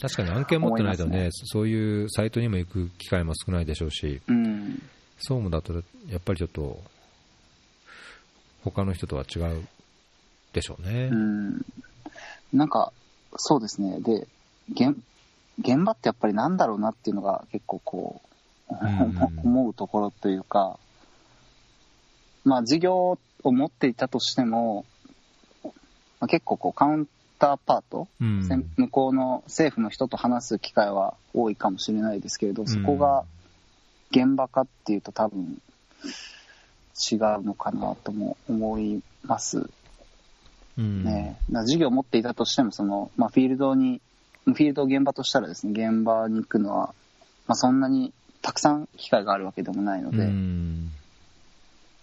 [0.00, 4.82] 確かに案件持ってないとね思いまそういうサイトにも行く機会も少ないでしょうし、うん。
[5.18, 5.72] 総務だと
[6.08, 6.80] やっぱりちょっと、
[8.64, 9.66] 他の人とは違う
[10.52, 11.10] でしょうね。
[11.12, 11.64] うん。
[12.52, 12.92] なんか、
[13.36, 14.00] そうですね。
[14.00, 14.26] で、
[14.72, 14.96] 現
[15.58, 20.78] 現場ってやっぱりなんだろうなっていうのが結構こう、うん 思うところというか、
[22.44, 24.84] まあ事業を持っていたとしても、
[25.64, 25.70] ま
[26.20, 28.70] あ、結構こうカウンターパート、うん。
[28.76, 33.24] 向こうの政府の人と話す機会は多いかもしれないですけれど、そこが
[34.12, 35.60] 現場かっていうと多分
[37.10, 39.68] 違うのかなとも思います。
[40.78, 41.02] うん。
[41.02, 41.36] ね。
[41.66, 44.00] 事業を持っていたとしても、その、まあ、フィールドに、
[44.44, 46.94] フィールドを現場としたらですね、現場に行くのは、
[47.48, 50.92] まあ、そんなにたくさん機会があるわけでもないので、うん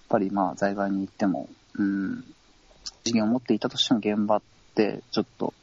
[0.09, 2.23] ぱりまあ、在外に行っても、うん、
[3.03, 4.41] 事業を持っていたとしても現場っ
[4.75, 5.53] て、ちょっと、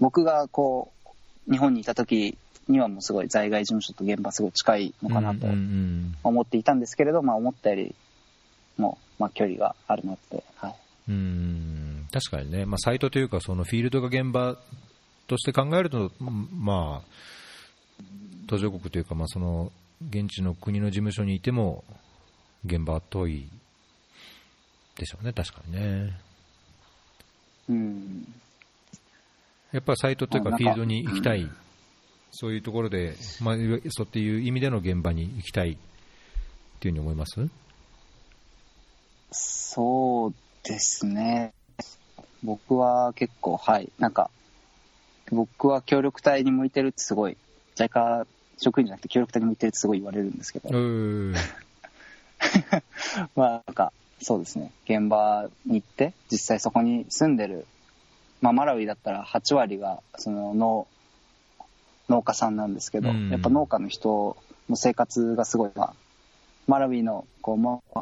[0.00, 0.92] 僕がこ
[1.48, 5.46] う、日本にいた時にはもうすごい在外事務所と現場すごい近いのかなと
[6.22, 7.94] 思っていたんですけれど、まあ、思ったより
[8.78, 10.74] も、まあ、距離があるなって、はい。
[11.08, 14.56] うんうん確かにね、まあ、サイトというか、そのフィールドが現場
[15.26, 18.04] として考えると、まあ、
[18.46, 19.72] 途上国というか、まあ、その
[20.10, 21.84] 現地の国の事務所にいても、
[22.64, 23.48] 現場は遠い
[24.96, 26.18] でしょうね、確かにね。
[27.68, 28.34] うん。
[29.72, 31.48] やっぱりサイトというか、フィールドに行きたい、
[32.30, 33.56] そういうところで、まあ、
[33.90, 35.76] そうっていう意味での現場に行きたいっ
[36.80, 37.48] ていうふうに思います？
[39.30, 41.54] そうですね。
[42.42, 43.90] 僕は結構、はい。
[43.98, 44.30] なんか、
[45.30, 47.38] 僕は協力隊に向いてるってすごい、
[47.76, 48.26] JICA
[48.58, 50.68] 職員じゃなくて協力隊に向いてるってすごい言われるんですけど、
[53.36, 54.72] まあなんか、そうですね。
[54.84, 57.66] 現場に行って、実際そこに住んでる、
[58.40, 60.86] まあマラウイだったら8割が、その農、
[62.08, 64.36] 農家さんなんですけど、うんやっぱ農家の人
[64.68, 65.94] の生活がすごい、まあ、
[66.66, 68.00] マラウイの、こう、もう、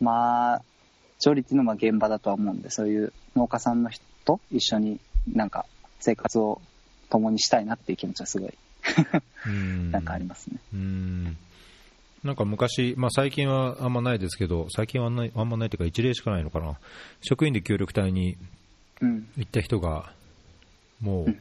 [0.00, 0.62] まあ、
[1.18, 5.00] ジョリティのまあ現場だとは思うんで、そういう農家さんの人と一緒に
[5.32, 5.66] なんか
[6.00, 6.60] 生活を
[7.10, 8.54] 共にしたいなっていう気持ちはすごい、
[9.46, 10.58] うん なんかありますね。
[10.72, 11.36] うん
[12.24, 16.78] なんか昔、まあ、最近はあんまないですけど、最近はないあんまないというか、一例しかないのかな、
[17.20, 18.36] 職員で協力隊に
[19.00, 19.28] うん。
[19.36, 20.12] 行った人が、
[21.00, 21.36] もう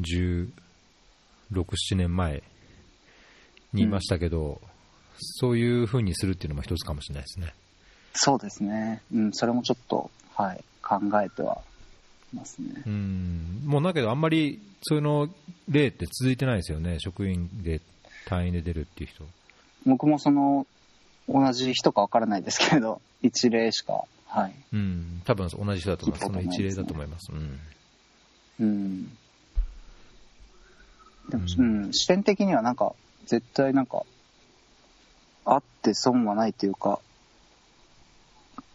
[0.00, 0.50] 16、
[1.50, 2.42] 7年前
[3.72, 4.60] にいましたけど、
[5.18, 7.54] そういう風にするっていうのも一つかもしれないですね。
[8.12, 9.00] そうですね。
[9.12, 11.62] うん、それもちょっと、はい、考えては
[12.34, 12.82] いますね。
[12.86, 15.28] うんもうだけど、あんまりそういうの
[15.68, 17.80] 例って続いてないですよね、職員で
[18.26, 19.24] 隊員で出るっていう人。
[19.86, 20.66] 僕もその、
[21.28, 24.54] 同じ人かわからないですけれど、 一例しか、はい。
[24.72, 27.32] うん、多分同じ人だと思います、すね一例だと思います。
[27.32, 27.58] うん
[28.58, 29.04] うん。
[31.28, 32.94] でも、ううん、視点的にはなんか、
[33.26, 34.02] 絶対なんか、
[35.44, 37.00] あって損はないというか、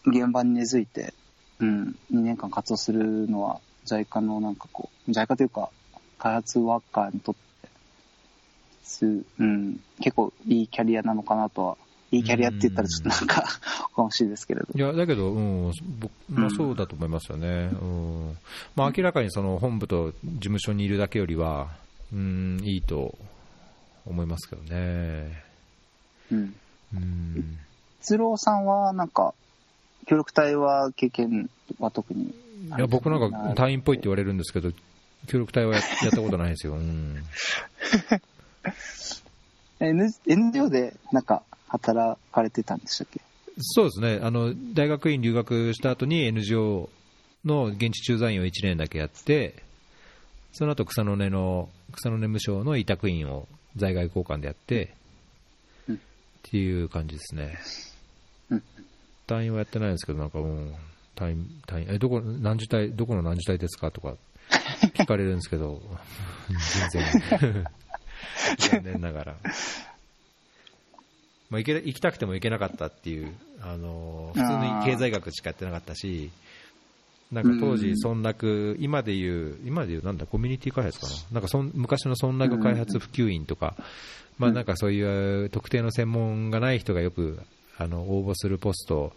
[0.06, 1.14] 現場に根付いて、
[1.60, 5.70] うん、2年間活動するのは、JICA のなんかこう、JICA というか、
[6.18, 7.42] 開発ワーカーにとって、
[8.84, 11.78] す、うん、結構いいキャリアなのかなとは、
[12.12, 13.46] いいキャリアって言ったらちょっとなんか、
[13.96, 14.68] おかしいですけれど。
[14.74, 15.40] いや、だけど、う
[15.70, 17.70] ん、僕まあ、うんそうだと思いますよね。
[17.82, 18.38] うん。
[18.76, 21.70] まあ、明らかにその本部と事務所にいるだけよりは、
[22.14, 23.16] うん、いいと
[24.06, 25.44] 思いますけどね。
[26.32, 26.56] うん。
[26.94, 27.58] うん。
[28.02, 29.34] 哲郎さんはなんか、
[30.08, 32.34] 協力隊は経験は特に
[32.78, 34.72] いや、僕なんか隊員っぽいって言われるんですけど、
[35.28, 36.74] 協力隊はややったことないですよ。
[36.74, 37.18] うん。
[39.80, 43.22] N NGO でなんか働かれてたんでしたっけ？
[43.60, 44.20] そうですね。
[44.22, 46.90] あの、大学院留学した後に NGO
[47.46, 49.64] の現地駐在員を1年だけやって、
[50.54, 54.94] その後草の根の、草の根無償の委託員を在外交換でやって、
[55.88, 55.96] うん。
[55.96, 56.00] っ
[56.44, 57.58] ていう感じですね。
[58.50, 58.64] うん。
[59.28, 60.74] 隊員はやってないんですけど、なんかもう、
[61.16, 64.16] 隊員、隊員、え、どこ、何時隊、どこの何時隊ですかとか
[64.96, 65.82] 聞かれるんですけど、
[66.90, 67.02] 全
[67.52, 67.66] 然、
[68.58, 69.36] 残念ながら。
[71.50, 76.32] まあ、行け行きたくても行けなかったっていう、あの普通に経済学しかやってなかったし、
[77.32, 78.20] なんか当時、うん。
[78.20, 83.76] 村落、今でいう、今でいうなんだ、コミュニティ開発かな、なんかそん昔の村落開発普及員とか、
[84.38, 87.40] まあ、なんかそういう特定の専門がない人がよく
[87.78, 89.14] あの応募するポスト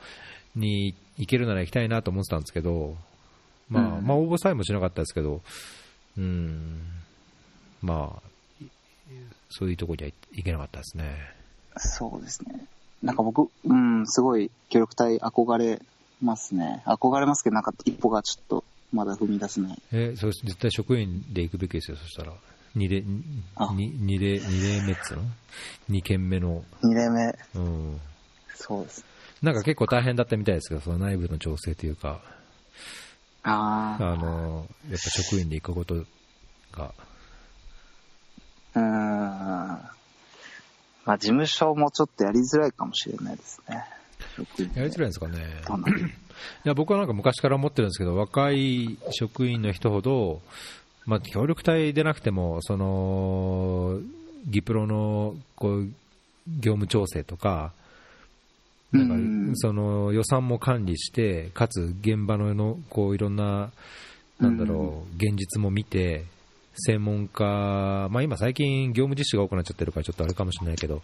[0.54, 2.96] に行けるなら行きたいなと思ってたんですけど、
[3.68, 4.06] まあ、うん。
[4.06, 5.40] まあ応募さえもしなかったですけど、
[6.16, 6.82] うん、
[7.82, 8.23] まあ、
[9.50, 11.14] そういうところには行けなかったですね。
[11.76, 12.66] そうですね。
[13.02, 15.80] なんか僕、うん、すごい協力隊憧れ
[16.22, 16.82] ますね。
[16.86, 19.82] 憧れますけど、なんか一歩がちょっとまだ踏み出せない。
[19.92, 22.32] え、そう絶対職員で行くべきですよ、そしたら。
[22.76, 23.04] 2例、
[23.76, 25.22] 二例、二例目っつうの
[25.90, 28.00] ?2 件目の、二例目、うん。
[28.54, 29.04] そうです。
[29.42, 32.20] なんか結構大変だったみたいですけど、その内部の調整というか、
[33.42, 35.94] ああの、やっぱ職員で行くこと
[36.72, 37.04] が、あ、
[38.74, 38.84] うーん。
[41.04, 43.84] まあ、事務所もちょっとやりづらいかもしれないですね。
[44.74, 45.62] やりづらいんですかね。
[46.64, 50.40] いや僕はなんか昔から思ってるんですけど、若い職員の人ほど、
[51.06, 54.00] まあ、協力隊でなくても、その、
[54.46, 55.84] ギプロのこう
[56.46, 57.72] 業務調整とか、
[58.92, 63.70] なんかうんその予算も管理して、かつ現場ののこういろんな、
[64.38, 66.24] なんだろう、現実も見て、
[66.74, 71.02] 専門家、まあ、今、最近、業務実施が多くなっちゃってるから、ちょっとあれかもしれないけど、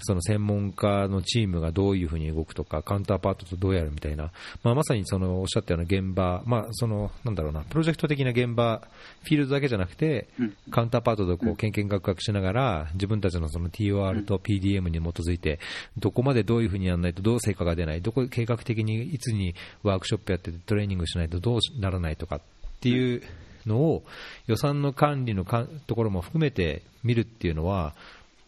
[0.00, 4.30] その専門家のチームがどういうふうに動くとか、カウンターパートとどうやるみたいな、
[4.62, 8.82] まあ、まさにそのおっしゃったような現場、まあ、そのなんだろうな、プロジェクト的な現場、
[9.24, 10.56] フィールドだけじゃなくて、うん。
[10.70, 11.56] カウンターパートとこううん。
[11.56, 15.58] けんけんがくがくしながら、自分たちのその TOR と PDM に基づいて、
[15.96, 22.40] どこまでどういうふうにやらないとどう成果が出ない、どこ計画的にいつにワークショップやっててトレーニングしないとどうならないとかっ
[22.80, 23.22] ていう
[23.68, 24.04] のを、
[24.46, 27.94] 予算の管理のかところも含めて見るっていうのは、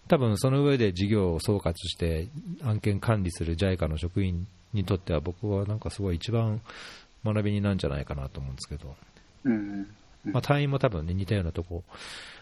[0.09, 2.27] 多分その上で事業を総括して
[2.65, 6.61] 案件管理する JICA の職員にとっては僕はなんかすごい一番
[7.25, 8.97] 学びになるんじゃないかなと思うんですけど、
[9.45, 9.87] うん。
[10.25, 11.85] まあ、隊員も多分ね似たようなとこ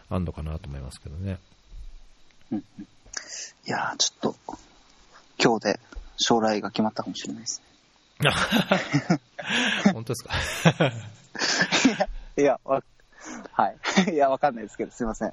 [0.09, 1.39] あんのかなと思いますけどね。
[2.51, 2.57] い
[3.71, 4.57] やー、ちょっと、
[5.43, 5.81] 今日で
[6.17, 7.63] 将来が決まったかもしれないです
[9.93, 10.85] 本当ですか？
[10.85, 12.09] ね。
[12.39, 12.83] いや、わ、
[13.53, 13.77] はい。
[14.15, 15.33] いや、わかんないですけど、すいません。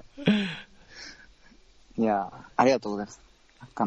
[1.98, 3.20] いやー、ありがとうございます。
[3.60, 3.86] な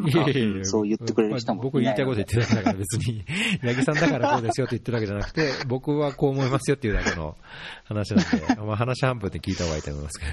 [0.64, 3.24] そう言ってくれる人もまあ僕言いたいこと言ってるだけだから別に、
[3.62, 7.36] 八木さんだからこうですよって言ってるわけじゃなくて、僕はこう思いますよっていうだけの
[7.84, 10.26] 話なんで、 まあ話半分で聞いた方がいいと思いますけ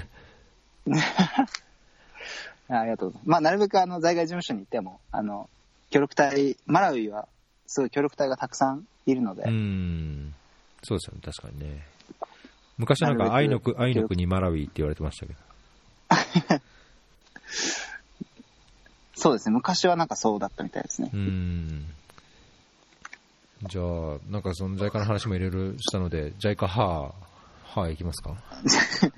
[0.86, 2.76] ど。
[2.76, 3.28] ありがとうございます。
[3.30, 5.48] まあ、なるべくあの、在外事務所に行っても、あの、
[5.90, 7.26] 協力隊、マラウイは、
[7.66, 10.34] すごい協力隊がたくさんいるので、うん、
[10.82, 11.86] そうですよね、確かにね。
[12.78, 15.38] 昔なんか愛のく愛の国マラウイって言われてましたけど。
[19.14, 19.54] そうですね。
[19.54, 21.16] 昔はなんかそうだったみたいですねう。
[21.16, 21.86] ん。
[23.64, 23.84] じゃあ、
[24.30, 28.36] なんかその JICA の話もいろいろしたので、JICA はー、はーいきますか？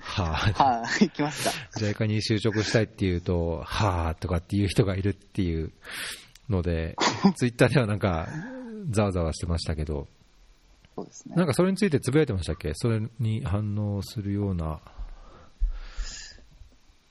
[0.00, 0.52] はー。
[0.52, 1.50] はい、行きますか。
[1.78, 5.70] JICA に就職したいっていうと、はーとかっていう人がいるっていう
[6.48, 6.96] ので、
[7.36, 8.28] ツイッターではなんか、
[8.88, 10.08] ざわざわしてましたけど、
[11.00, 11.46] そうですねなん。
[11.46, 12.72] かそれについてつぶやいてましたっけ？
[12.74, 14.80] それに反応するような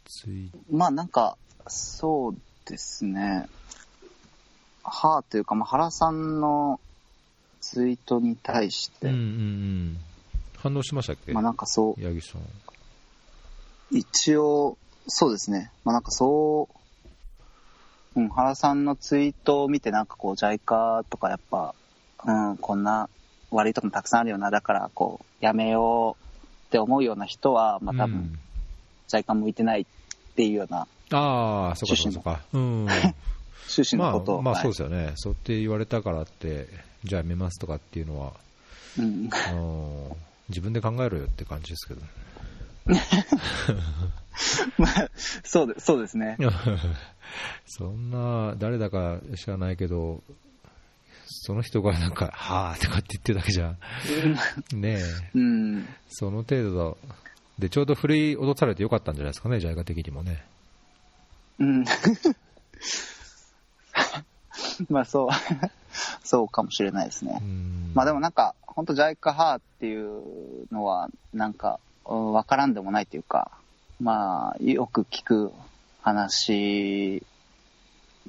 [0.06, 1.38] ツイまあなんか、
[1.68, 3.48] そうですね。
[4.84, 6.80] はあというか、まあ、原さんの
[7.62, 9.98] ツイートに対して、うんうんうん。
[10.58, 11.32] 反応しましたっけ？
[11.32, 12.42] まあなんかそう、八木さん。
[13.92, 14.78] 一応、
[15.08, 15.72] そうですね。
[15.84, 16.70] まあなんかそ
[18.16, 21.74] う、うん、原さんのツイートを見てなんかこう、JICA とかやっぱ、
[22.26, 23.10] うん、こんな
[23.52, 26.24] 悪いとこもたくさんあるよな、だからこう、やめよう
[26.68, 28.40] って思うような人は、まあ多分、うん、
[29.08, 29.86] JICA 向いてないっ
[30.36, 32.88] ていうようなああ、そうかそうかそうん。
[33.70, 35.14] 趣旨まあのことを、、まあはいそうですよね。
[35.16, 36.68] そうって言われたからって、
[37.04, 38.34] じゃあやめますとかっていうのは、
[38.98, 40.18] うん、うん
[40.50, 42.02] 自分で考えろよって感じですけど。
[44.78, 45.10] まあ、
[45.44, 46.38] そうでそうですね。
[47.68, 50.24] そんな、誰だか知らないけど、
[51.32, 53.76] その人がなんか、はぁとかって言ってるだけじゃ、
[54.74, 55.02] ねえ、
[55.36, 55.88] うん。
[56.10, 57.16] その程度だ。
[57.60, 60.44] で、ちょうど振り落とされてよかったんじゃないですかね、ジャイガ的にもね。
[61.60, 61.86] うん。
[64.90, 65.30] まあそう、
[66.24, 67.46] そうかもしれないですねう。
[67.46, 67.92] ん。
[67.94, 70.24] まあでもなんか、本当ジャイカハーっていう
[70.72, 73.52] のは、なんか、うんわからんでもないというか、
[74.02, 75.52] まあ、よく聞く
[76.02, 77.22] 話、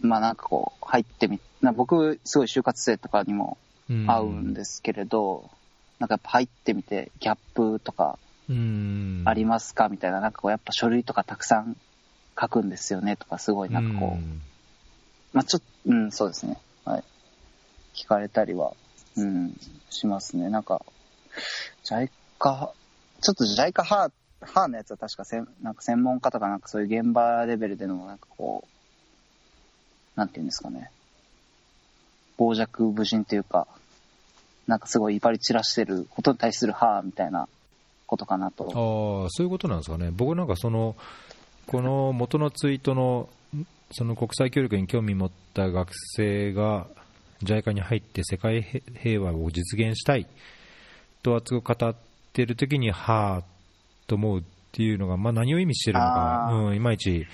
[0.03, 3.59] まあなんかこう、入ってみ、な僕、すごい就活生とかにも
[3.89, 5.51] 会うんですけれど、
[5.99, 8.19] なんかやっぱ入ってみて、ギャップとか
[8.51, 9.23] うん。
[9.27, 11.77] ありますかみたいな、なんかこう、やっぱ書類とかたくさん
[12.39, 14.43] 書くんですよねとか、すごいなんかこう、うん
[15.33, 16.59] まあちょっと、うん、そうですね。
[16.85, 17.05] はい。
[17.95, 18.73] 聞かれたりは、
[19.17, 19.57] うん、
[19.89, 20.49] しますね。
[20.49, 20.83] なんか、
[21.85, 22.73] ジャイカ、
[23.21, 28.65] ちょっとジャイカハー、ハーのやつは確かせん、なんか専門家とかなんかそういう現場レベルでのなんかこ
[30.17, 30.91] う、なんていうんですかね。
[32.41, 33.67] 傍若無人というか、
[34.67, 37.49] なんかすごい威張り散らしてることに対するハーみたいな
[38.07, 38.65] ことかなと。
[38.65, 40.11] ああ、そういうことなんですかね。
[40.11, 40.97] 僕なんかその、
[41.67, 46.87] この元のツイートの、んその国際協力に興味持った学生が
[47.43, 50.27] JICA に入って世界平平和を実現したい
[51.23, 51.95] と熱く語っ
[52.33, 53.43] てる時に、はあ
[54.07, 57.27] と思うっていうのが、まあ、何を意味してるのか、うん、いまいち、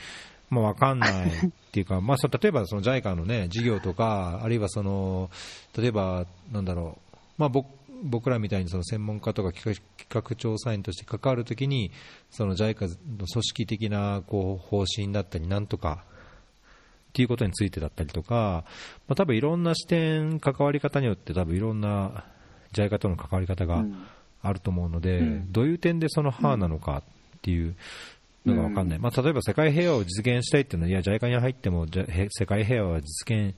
[0.51, 1.31] まあ、わかんないっ
[1.73, 5.31] ていうか、 まあ、例えばその JICA のね、事業とか、あるいはその、
[5.77, 7.67] 例えば、なんだろう、まあ、僕
[8.03, 9.81] 僕らみたいにその専門家とか企
[10.11, 11.91] 画調査員として関わるときに、
[12.31, 16.05] その JICA の組織的なこう方針だったり、なんとか
[17.09, 18.65] っていうことについてだったりとか、
[19.09, 22.27] まあ、多分いろんな視点、関わり方によって、多分いろんな
[22.75, 24.07] JICA との関わり方がうん。
[24.43, 25.53] あると思うので、うん。
[25.53, 27.77] どういう点でその歯なのかっていう
[28.47, 33.55] のが分かんない、まあ、例えば世界平和を実現したいっていうのは、いや、JICA に入ってもじゃへ世界平和は実現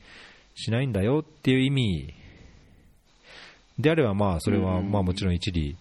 [0.55, 2.14] しないんだよっていう意味
[3.78, 4.91] であれば、まあそれはうん。
[4.91, 5.76] まあもちろん一理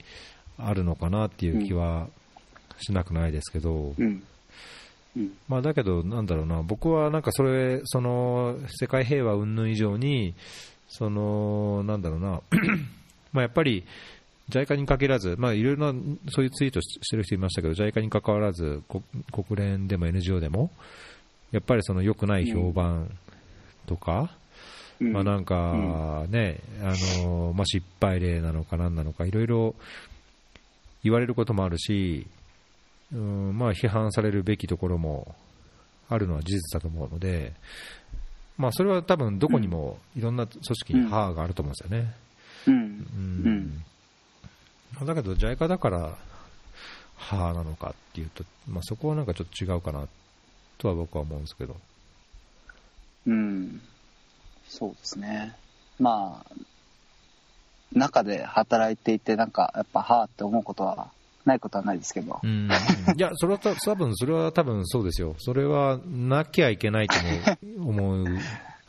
[0.58, 2.08] あるのかなっていう気は
[2.80, 4.24] しなくないですけど、うん。
[5.16, 5.34] うん。
[5.48, 10.36] まあ、だけど、なんだろうな、僕はなんかそれ、その世界平和云々以上に、
[10.90, 12.42] そのなんだろうな、
[13.34, 13.84] まあやっぱり
[14.50, 20.72] JICA に限らず、まあ、いろいろなそういうツイートししてる人いましたけど、JICA に関わらず、こ国連でも NGO でも、
[21.52, 23.10] やっぱりその良くない評判
[23.86, 24.32] とか、
[25.00, 25.14] うん。
[25.14, 26.94] まあなんかね、あ
[27.24, 29.76] のまあ、失敗例なのか何なのか、いろいろ
[31.04, 32.26] 言われることもあるし、
[33.14, 35.36] うんまあ批判されるべきところも
[36.10, 37.54] あるのは事実だと思うので、
[38.58, 42.14] まあそれは多分どこにもいろんな組織に歯があると思うんですよね。
[42.68, 42.74] うん。
[42.76, 43.84] うん
[45.06, 46.18] だけど、JICA だから
[47.16, 50.08] 歯なのかっていうと、まあ、そこはなんかちょっと違うかな
[50.78, 51.76] とは僕は思うんですけど。
[53.28, 53.82] うん。
[54.68, 55.56] そうですね。
[56.00, 56.54] まあ、
[57.94, 61.10] 中で働いていて、なんか、やっぱ、はあって思うことは、
[61.46, 62.48] ないことはないですけどう。
[62.48, 62.70] ん、
[63.18, 67.16] いや、それはた多分それは多分そうですよ、それはなきゃいけないと
[67.80, 68.26] も思う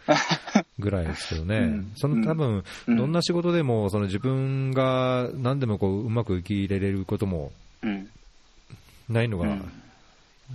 [0.79, 1.93] ぐらいですけどね、うん。
[1.97, 2.97] その多分うん。
[2.97, 7.53] どんな仕事でもその自分が何でもこううまく受け入れれることも
[7.83, 8.09] うん。
[9.09, 9.73] ないのが、うん。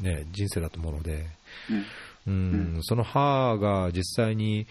[0.01, 1.25] ね、人生だと思うので、
[2.27, 2.33] うん。
[2.33, 2.79] うん。
[2.81, 4.67] その歯が実際に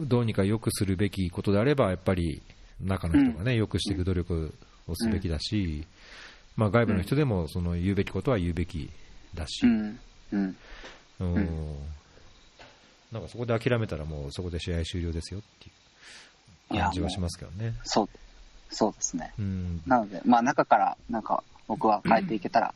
[0.00, 2.42] どうにか良くするべきことであれば、やっぱり
[2.80, 4.54] 中の人がね、良くしていく努力
[4.86, 5.86] をすべきだし、
[6.56, 8.90] まあ、外部の人でもその言うべきことは言うべき
[9.34, 10.56] だし、うん。
[13.12, 15.68] なんかそこで諦めたらもうそこで試合終了ですよって
[16.74, 17.74] いう感じはしますけどね。
[17.84, 18.08] そう、
[18.70, 19.32] そうですね。
[19.38, 22.74] うんなので、まあ中からなんか僕は変えていけたら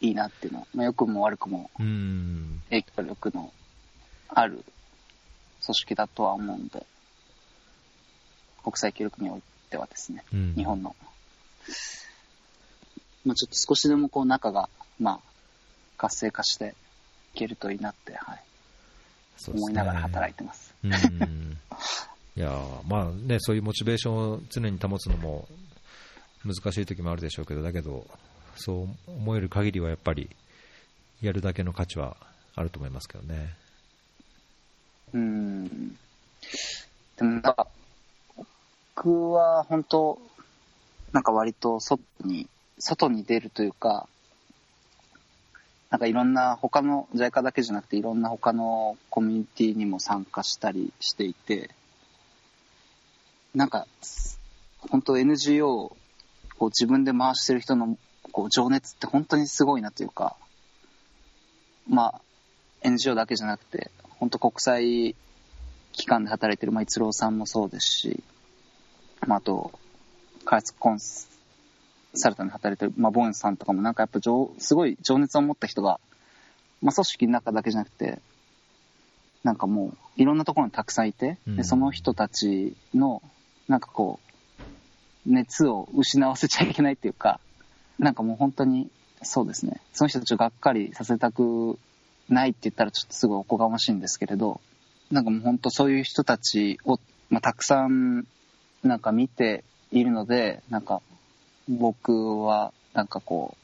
[0.00, 3.52] いいなっていうのは、まあ良くも悪くもうん影響力の
[4.28, 4.64] ある
[5.64, 6.86] 組織だとは思うんで、
[8.62, 10.94] 国際協力においてはですね、うん日本の。
[13.24, 14.68] まあちょっと少しでもこう仲が、
[15.00, 15.20] まあ
[15.96, 16.74] 活性化して
[17.34, 18.44] いけるといいなって、はい、
[19.46, 20.74] 思いながら働いてます。
[20.82, 21.58] うん
[22.36, 25.48] いやーまあね、そういうモチベーションを常に保つのも
[26.44, 28.06] 難しい時もあるでしょうけど、だけど、
[28.54, 30.30] そう思える限りはやっぱり、
[31.20, 32.16] やるだけの価値は
[32.54, 33.54] あると思いますけどね。
[35.12, 35.88] うん。
[35.88, 37.66] でもなんか、
[38.94, 40.20] 僕は本当、
[41.12, 42.46] なんか割と外に、
[42.78, 44.08] 外に出るというか、
[45.90, 51.70] なんかいろんな他の JICA だけじゃなくていろんな他のコミュニティにも参加したりしていて、
[53.54, 53.86] なんか、
[54.90, 55.96] 本当 NGO を
[56.58, 57.96] こう自分で回してる人の
[58.32, 60.36] こう情熱って本当にすごいなというか、
[61.88, 62.20] まあ、
[62.82, 65.16] NGO だけじゃなくて、本当国際
[65.92, 68.22] 機関で働いてる、まあ、逸郎さんもそうですし、
[69.26, 69.72] まあ、あと、
[70.44, 71.00] 開発コン
[72.14, 76.00] サルタン働いてる、まあ、ボンさんとかもなんかやっぱ情すごい情熱を持った人が、
[76.80, 78.20] まあ、組織の中だけじゃなくて、
[79.44, 83.22] なんかもういろんなところにたくさんいて、うんでその人たちの、
[83.68, 84.20] なんかこ
[85.26, 87.40] う、熱を失わせちゃいけないっていうか、
[87.98, 88.88] なんかもう本当に、
[89.22, 89.80] そうですね。
[89.92, 91.78] その人たちをがっかりさせたく
[92.28, 94.60] ないって言ったらちょっとすごいおこがましいんですけれど、
[95.10, 96.98] なんかもう本当そういう人たちを、
[97.30, 98.26] まあ、たくさん
[98.82, 101.02] なんか見ているので、なんか
[101.68, 103.56] 僕はなんかこ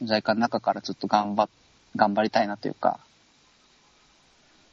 [0.00, 1.48] う、JICA の中からちょっと頑張っ、
[1.96, 3.00] 頑張りたいなというか、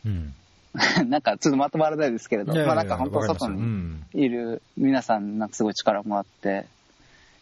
[0.05, 0.33] うん。
[1.09, 6.67] なんかちょっとまとまらないですけれど、いやいやいやまあなんか本当外にうんいる皆さんなんかすごい力をもらって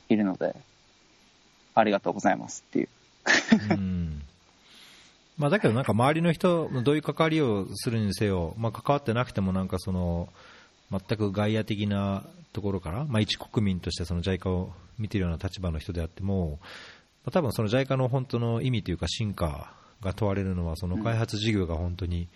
[0.07, 0.55] いるので、
[1.73, 2.89] ありがとうございますっていう。
[3.71, 4.21] うん
[5.35, 10.29] まあ、だけど、なんか周りの人、どういう関わりをするにせよ、まあ、関わってなくても、なんかその
[11.07, 12.23] 全く外野的な
[12.53, 16.59] ところから、まあ、一国民としてその JICA を見ているような立場の人であっても、
[17.23, 22.27] まあ、多分その JICA の本当の意味というか、進化が問われるのは、その開発事業が本当に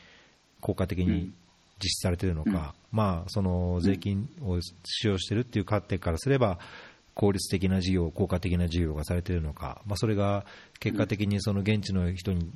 [0.62, 1.32] 効果的に
[1.80, 6.60] 実施されているのか、まあ、その税金を使用しているっていう観点からすれば、
[7.14, 10.46] 効率的な事業、効果的な事業がされているのか、まあ、それが
[10.80, 12.52] 結果的にその現地の人に、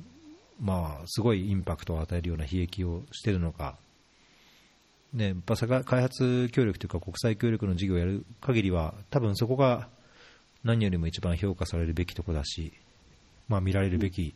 [0.60, 3.76] まあ、すごいインパクトを与えるような悲劇をしているのか、
[5.14, 9.88] ね、やっ開発協力というか国際協力の事業をやる限りは、多分そこが
[10.64, 12.72] 何よりも一番評価されるべきところだし、
[13.48, 14.34] まあ、見られるべき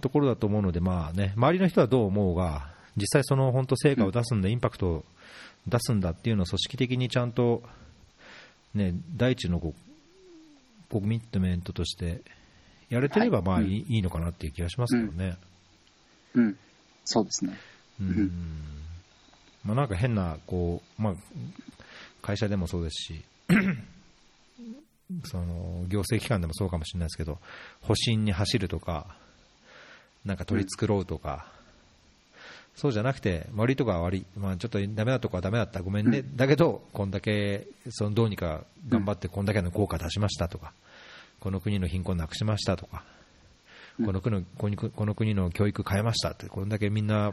[0.00, 5.04] ところだと思うので、まあね、周りの人はどう思うが、実際その本当成果を出すんだ、インパクトを
[5.66, 7.62] 出すんだっていうのを組織的にちゃんと、
[8.74, 9.74] ね、第一のコ
[11.00, 12.22] ミットメントとして
[12.88, 15.36] やれてればまあいい,、いいのかなっていう気がしますけどね。
[16.34, 16.56] うん。
[17.04, 17.58] そうですね。
[18.00, 18.81] うん
[19.64, 21.14] まあ、なんか変なこう、まあ、
[22.20, 23.24] 会社でもそうですし
[25.24, 27.38] その行政機関でもそうかもしれないですけど
[27.82, 29.14] 保身に走るとか
[30.24, 31.46] なんか取り繕うとか、
[32.76, 40.72] そうじゃなくて悪いとこは悪い、まあ、ちょっとダメなとこはダメだったごめんね、 だけどこんだけそのどうにか頑張ってこんだけの効果出しましたとか
[41.40, 43.04] この国の貧困なくしましたとか
[44.04, 47.32] この国のこのこの国の教育変えましたってこんだけみんな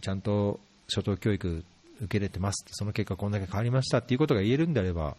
[0.00, 0.60] ちゃんと
[0.94, 1.64] 初等教育
[2.02, 5.16] 受け入れてますってその結果こんだけ変わりましたっていうことが言えるんであれば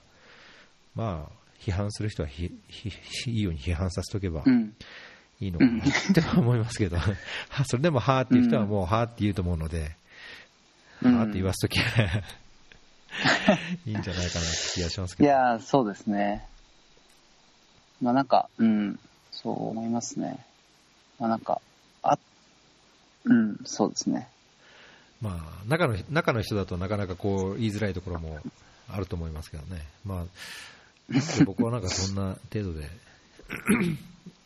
[0.96, 2.92] まあ批判する人はひひ
[3.32, 4.74] いいように批判させておけばうん。
[5.40, 7.16] いいのかなって思いますけどは
[7.66, 9.96] それでもはーっていう人はもうはーって言うと思うので、
[11.02, 12.22] うんはーって言わすときは
[13.86, 15.30] いいんじゃないかなって気がしますけど。
[15.30, 16.46] いやー、そうですね。
[18.02, 19.00] まあなんか、うん、
[19.32, 20.46] そう思いますね。
[21.20, 21.62] まあなんか、
[22.04, 22.18] あ、
[23.26, 24.28] うん、そうですね。
[25.22, 28.40] まあ、中の中の人だとなかなかこう言いづらいところも
[28.90, 30.26] あると思いますけどね、まあ、
[31.46, 32.90] 僕はなんかそんな程度で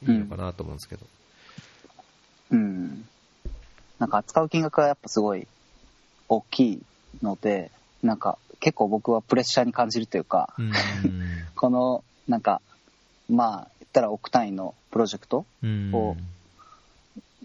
[0.08, 1.06] いいのかなと思うんですけど、
[2.52, 3.08] うん。
[4.00, 5.48] なんか扱う金額がやっぱすごい
[6.28, 6.82] 大きい
[7.22, 7.72] ので、
[8.04, 10.72] なんか結構僕はプレッシャーに感じるというか、うん。
[11.56, 12.62] この、なんか、
[13.30, 15.90] まあ、言ったら億単位のプロジェクトうん。
[15.92, 16.18] こ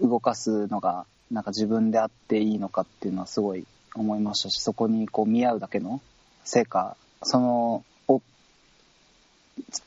[0.00, 6.00] 動かすのが、なんか自分であっていいのかっていうのはすごい思いましたし、そこにこう見合うだけの
[6.44, 8.20] 成果、その、を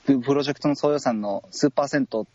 [0.06, 2.28] プロジェクトの総予算の数パーセント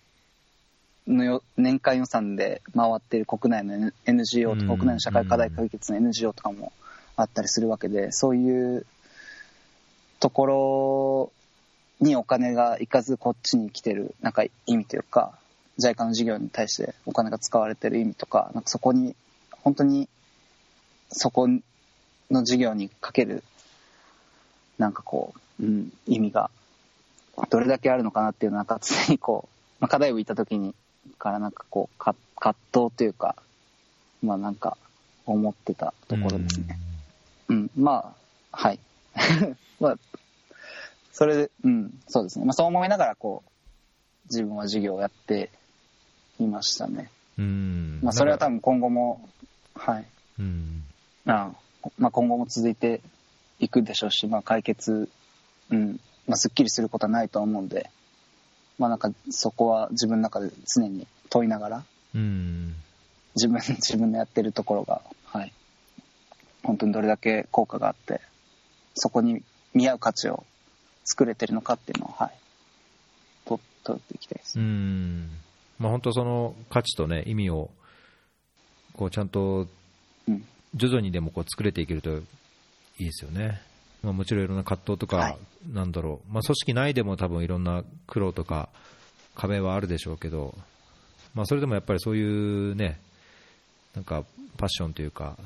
[1.07, 6.73] のよ年間予算で回っている国内の NGO と国内の社会課題解決の NGO とかも
[7.17, 8.87] あったりするわけでそういう
[10.21, 11.33] とこ
[12.01, 15.33] ろにお金がいかずこっちに来てるなんか意味というか
[15.79, 19.15] JICA の事業に対してお金が使われてる意味とかなんかそこに
[19.63, 20.09] 本当に
[21.11, 21.49] そこ
[22.31, 23.43] の事業にかける
[24.79, 26.51] なんかこう、うん、意味が
[27.51, 30.75] どれだけあるのかなっていうのはなんか常にこう、まあ、課題を言った時に
[31.19, 33.37] からなんかこうか葛藤というか
[34.23, 34.77] まあなんか
[35.27, 36.79] 思ってたところですね。
[37.49, 38.15] うん、ま
[38.53, 38.79] あはい。
[39.81, 39.99] まあ
[41.13, 43.51] それでうんそうですね、まあ、そう思いながらこう
[44.29, 45.51] 自分は授業をやって
[46.39, 47.11] いましたね。
[47.39, 48.01] うん。
[48.03, 48.57] まあ、それは多分。
[48.57, 49.29] 分今後も
[49.75, 50.07] はい
[50.39, 50.85] うん。
[51.27, 51.51] あ
[51.99, 53.01] まあ、今後も続いて
[53.61, 55.09] いくでしょうし、まあ、解決、
[55.71, 57.91] うんまあ、すっきりすることはないと思うんで、
[58.79, 61.85] まあ、なんかそこは自分の中で常に問いながら
[62.15, 62.75] うん。
[63.35, 65.53] 自分 自分のやってるところが、はい、
[66.63, 68.21] 本当にどれだけ効果があって
[68.95, 69.43] そこに
[69.75, 70.45] 見合う価値を
[71.05, 72.33] 作れてるのかっていうのを、はい、
[73.47, 74.59] と取っていきたいです。
[74.59, 75.31] うん。
[75.79, 77.71] まあ本当その価値とね、意味を、
[78.95, 79.69] こうちゃんと
[80.27, 82.23] うん徐々にでもこう作れていけるとい
[82.99, 83.63] いですよね。
[84.03, 85.39] まあもちろんいろんな葛藤とか、はい
[85.73, 88.69] なんだろう、まあ組織内でも多分いろんな苦労とか
[89.35, 90.55] 壁はあるでしょうけど、
[91.35, 93.01] まあそれでもやっぱりそういうね、
[93.95, 94.25] なんか
[94.57, 95.37] パッションというか、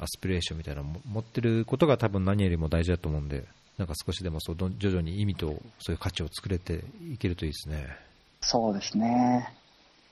[0.00, 3.44] アスピレーションみたいなのも持ってることが多分何よりも大事だと思うんで、
[3.78, 7.96] なんか少しでもそう徐々に意味とそういう価値を作れていけるといいですね。
[8.40, 9.52] そうですね。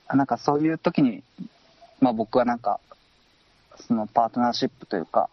[0.09, 1.23] なんかそういう時に、
[1.99, 2.79] まあ僕はなんか、
[3.87, 5.29] そのパートナーシップというか、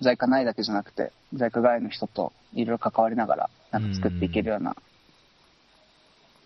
[0.00, 4.76] JICA 内だけじゃなくて、JICA 外の人といろいろ関わりながら、なんか作っていけるような、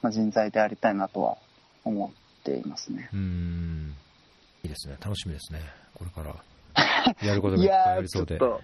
[0.01, 1.37] まあ、人材でありたいなとは
[1.85, 3.09] 思っていますね。
[3.13, 3.95] うーん
[4.65, 5.61] いいですね、楽しみですね、
[5.95, 6.35] これから。
[7.27, 8.39] やることがいいっぱいありそうで。
[8.39, 8.61] ちょっ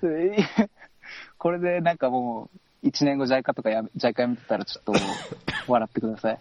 [0.00, 0.68] と、
[1.38, 2.50] これでなんかも
[2.82, 4.92] う、1年後 JICA とかや JICA 見てたらちょっと
[5.68, 6.38] 笑ってください。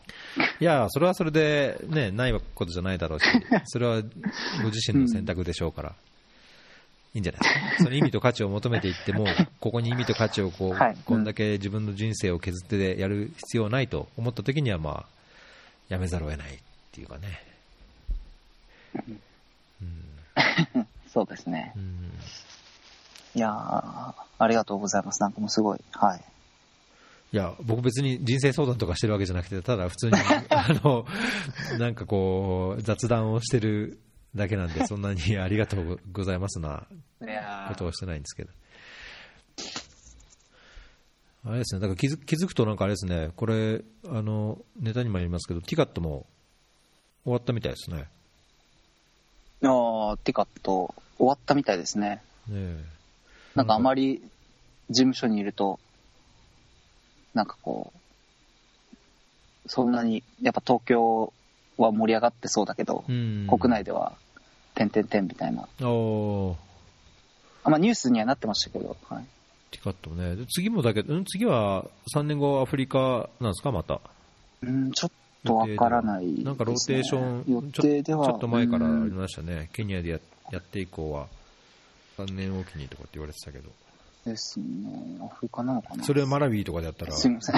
[0.60, 3.26] いや、それはそれで、ね、ないことじゃないだろうし、
[3.66, 4.02] それは
[4.64, 5.96] ご自身の選択でしょうから、
[7.14, 7.84] いいんじゃないですか。
[7.84, 9.26] その意味と価値を求めていっても、
[9.60, 15.06] ここに意味と価値をこう、はいこんだけ自分の人生を削ってやる必要はないと思った時には、まあ、
[15.90, 16.60] やめざるを得ないっ
[16.92, 17.44] ていうかね。
[19.82, 21.74] うんそうですね。
[21.76, 22.12] うん
[23.34, 25.22] いやー、ありがとうございます。
[25.22, 26.22] なんかもうすごい、はい。
[27.34, 30.14] いや、僕別に人生相談とかしてるわけじゃなくて、ただ普通に、
[30.50, 31.06] あの、
[31.80, 34.00] なんかこう、雑談をしてる
[34.36, 36.88] だけなんで、そんなにありがとうございますな
[37.70, 38.52] ことをしてないんですけど。
[41.44, 46.28] あれですね、だから気づ気づくとなんかあれですね、これ、あの、ネタにもありますけど、ティカットも
[47.24, 48.08] 終わったみたいですね。
[49.64, 52.22] あー、ティカット終わったみたいですね。
[52.48, 52.84] ねえ
[53.56, 54.22] なんかあまり
[54.90, 55.80] 事務所にいると、
[57.34, 61.32] なんかこう、そんなに、やっぱ東京
[61.78, 64.14] は盛り上がってそうだけど、うん、国内では、
[64.76, 65.68] てんてんてんみたいな。
[65.88, 66.56] おー
[67.64, 69.26] あまあニュースにはなってましたけど、はい。
[69.70, 70.36] TICAD ね。
[70.36, 71.26] で次もだけど、うん？
[71.26, 74.02] 次は3年後アフリカなんですか、また。
[74.64, 75.12] うん、ちょっ
[75.46, 76.44] とわからないです、ね。
[76.44, 78.26] なんかローテーション、予ちょ定では。
[78.28, 80.20] ちょっと前からあうんりましたね、ケニアでや
[80.52, 81.28] やって以降は、
[82.18, 83.70] 3年おきにとかって言われてたけど、
[84.26, 85.18] ですね。
[85.22, 87.56] アフリカなのかなそれはマラウィとかでやったら、すいません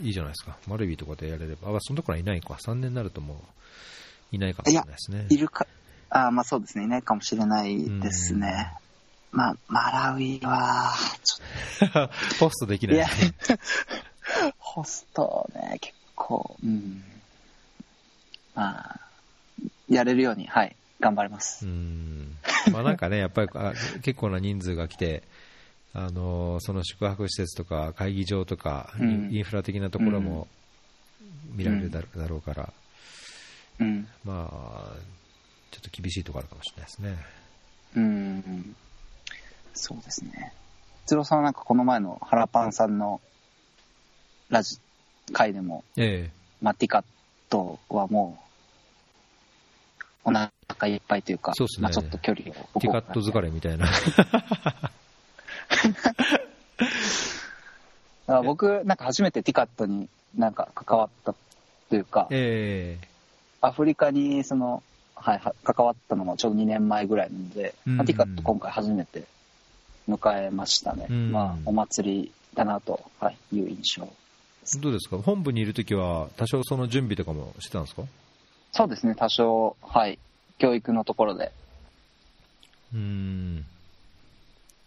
[0.00, 5.26] いいじゃないですか、マラウィとかでやれれば、あ、そのところはいないか、3年になるともういないかもしれないですね。
[5.30, 5.66] いるか、
[6.10, 6.84] あーまあそうですね。
[6.84, 8.72] いないかもしれないですね。
[9.30, 10.92] まあ、マラウイは、
[11.24, 12.96] ちょっポストできない。
[12.96, 13.06] いや
[14.58, 17.02] ホストね、結構、うん。
[18.54, 19.00] まあ、
[19.88, 21.68] やれるように、はい、頑張りますう。
[21.68, 22.36] ん
[22.72, 25.22] まあなんかね、やっぱりあ結構な人数が来て、
[25.94, 30.48] あのその宿泊施設とか会議場とか、インうんインフラ的なところも
[31.54, 32.72] 見られるだ,、だろうから、
[33.78, 34.08] うん。
[34.24, 34.96] まあ、
[35.70, 37.18] ちょっと厳しいところあるかもしれないですね。
[37.96, 38.76] うん。
[39.74, 40.52] そうですね。
[41.06, 43.20] 哲郎さんはなんかこの前の原パンさんの
[44.48, 44.78] ラジ、
[45.32, 46.30] 回でも、え
[46.60, 47.04] まあ、ティカッ
[47.48, 48.38] トはも
[50.24, 50.50] う、お腹
[50.88, 53.88] いっぱいというか、そうっすねまあ、ちょっと距離をティカット疲れみたいな。
[55.72, 56.12] だ
[58.26, 61.34] から僕、なんか初めてティカットになんか関わった
[61.88, 63.08] というか、ええ
[63.60, 64.82] アフリカにその、
[65.14, 69.24] はい、は関わったのもちょうど2年前ぐらいなので、うんまあティカット今回初めて
[70.08, 71.06] 迎えましたね。
[71.08, 74.08] うんまあ、お祭りだなと、はい、いう印象
[74.80, 78.02] どうですか、本部にいるときは、多少その準備とかもしてたんですか？
[78.72, 80.18] そうですね、多少、はい。
[80.58, 81.52] 教育のところで。
[82.94, 83.64] うーん。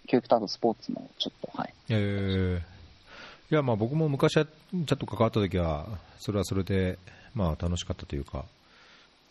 [0.06, 1.74] 教育とあとスポーツもちょっと、はい。
[1.90, 5.88] えー、いや、まあ僕も昔はちょっと関わったときは、
[6.20, 6.98] それはそれで、
[7.34, 8.46] まあ楽しかったというか、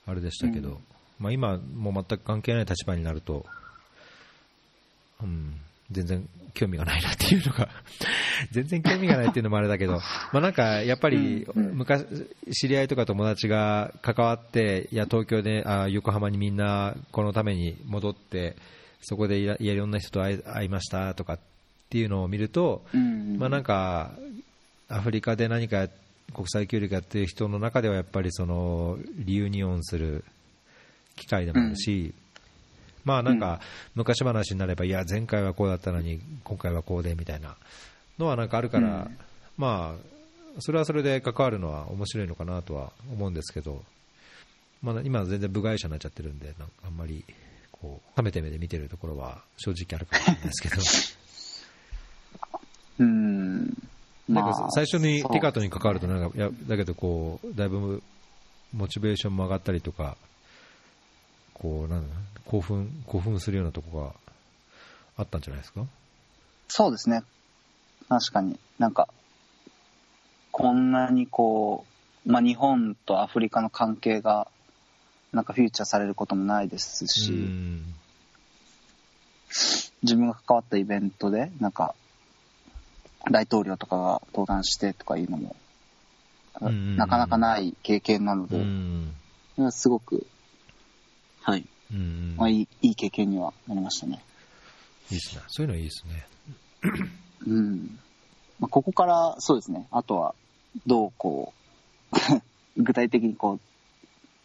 [0.06, 0.78] あれでしたけど、うん。
[1.18, 3.46] まあ今、もう全く関係ない立場になると、
[5.22, 5.54] うん、
[5.90, 7.68] 全然興味がないなっていうのが、
[8.52, 10.02] 全然興味がないっていうのもあれだけど、ま
[10.34, 12.04] あなんかやっぱり昔、
[12.52, 18.56] 知り合いとか友達が関わって、いや、東京で、あ横浜にみんなこのために戻って、
[19.04, 21.38] そこでいやいろんな人と会い会いましたとかっ
[21.90, 23.38] ていうのを見ると、うん。
[23.38, 24.12] まあなんか、
[24.88, 25.88] アフリカで何か
[26.34, 30.24] 国際協力やってる人の中ではやっぱりそのリユニオンする
[31.16, 32.14] 機会でもあるし、
[33.04, 33.60] まあなんか
[33.94, 37.56] 昔話になれば、いや、前回はこうだったのに、今回はこうでみたいな
[38.18, 39.18] のはなんかあるから、うん。
[39.56, 43.84] まあ、それはそれで関わるのは面白いのかなとは思うんですけど、
[44.82, 47.24] まあ、今は全然部外者になっちゃってるんで、なんかあんまり
[47.84, 50.82] こう、冷めて目で見てるところは正直あるかもしれないですけど。
[53.00, 53.66] うん。
[54.28, 58.02] なんか最初にティカットに関わるとなんか、いやだけどこう、だいぶ
[58.72, 60.16] モチベーションも上がったりとか、
[61.52, 62.16] こうなんだ
[62.46, 64.14] 興奮興奮するようなとこが
[65.16, 65.84] あったんじゃないですか？
[66.68, 67.22] そうですね。
[68.08, 69.08] 確かになんか、
[70.50, 71.84] こんなにこ
[72.26, 74.48] う、まあ、日本とアフリカの関係が、
[75.34, 77.94] なんかフィーチャーされることもないですし、うん
[80.02, 81.94] 自分が関わったイベントで、なんか、
[83.30, 85.56] 大統領とかが登壇してとかいうのも、
[86.96, 90.26] なかなかない経験なのうで、んすごく、
[91.40, 91.64] はい、
[92.36, 94.22] まあ、いいいい経験にはなりましたね。
[95.10, 95.42] いいですね。
[95.48, 96.26] そういうのはいいですね。
[97.46, 97.98] うん。
[98.58, 99.86] まあ、ここから、そうですね。
[99.90, 100.34] あとは、
[100.86, 101.54] どうこ
[102.12, 102.16] う、
[102.82, 103.60] 具体的にこう、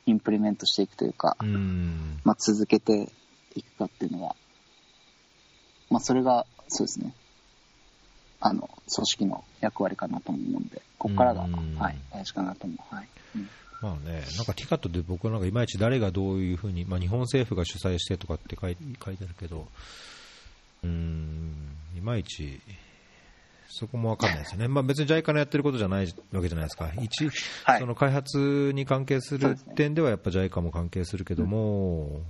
[0.06, 3.10] インプリメントしていくというか、うんまあ、続けて
[3.56, 4.36] いくかっていうのは、
[5.90, 7.14] まあ、それが、そうですね。
[8.42, 12.96] あの、組織の役割かなと思うんで、ここからが、うんはい、大事かなと思う。
[12.96, 13.08] はい。
[13.36, 13.50] うん
[13.82, 19.68] まあね、なんかティカットで僕はなんかいまいち誰がどういうふうに、まあ、日本政府が主催してとかって書い書いてあるけど、
[20.84, 21.54] うーん、
[21.98, 22.60] いまいち、
[23.70, 24.68] そこもわかんないですよね。
[24.68, 26.92] まあ別に JICA のやってることじゃないわけじゃないですか。
[27.00, 27.30] 一、
[27.64, 32.22] はいその開発に関係する点ではやっぱ JICA も関係するけども、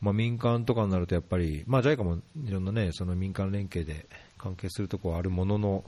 [0.00, 4.06] まあ民間とかになるとやっぱり、まあ JICA もいろんなね、その民間連携で
[4.38, 5.84] 関係するところはあるものの、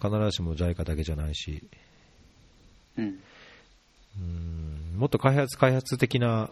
[0.00, 1.62] 必ずしも JICA だけじゃないし、
[2.96, 3.20] うん。
[4.16, 6.50] うんもっと開発、開発的な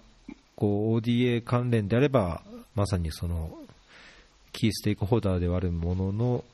[0.55, 2.43] こう ODA 関連であれば、
[2.75, 3.57] まさにその
[4.57, 6.45] キーステークホルダーではあるものの、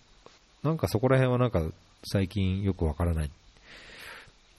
[0.65, 1.63] なんかそこら辺はなんか
[2.05, 3.31] 最近よくわからない、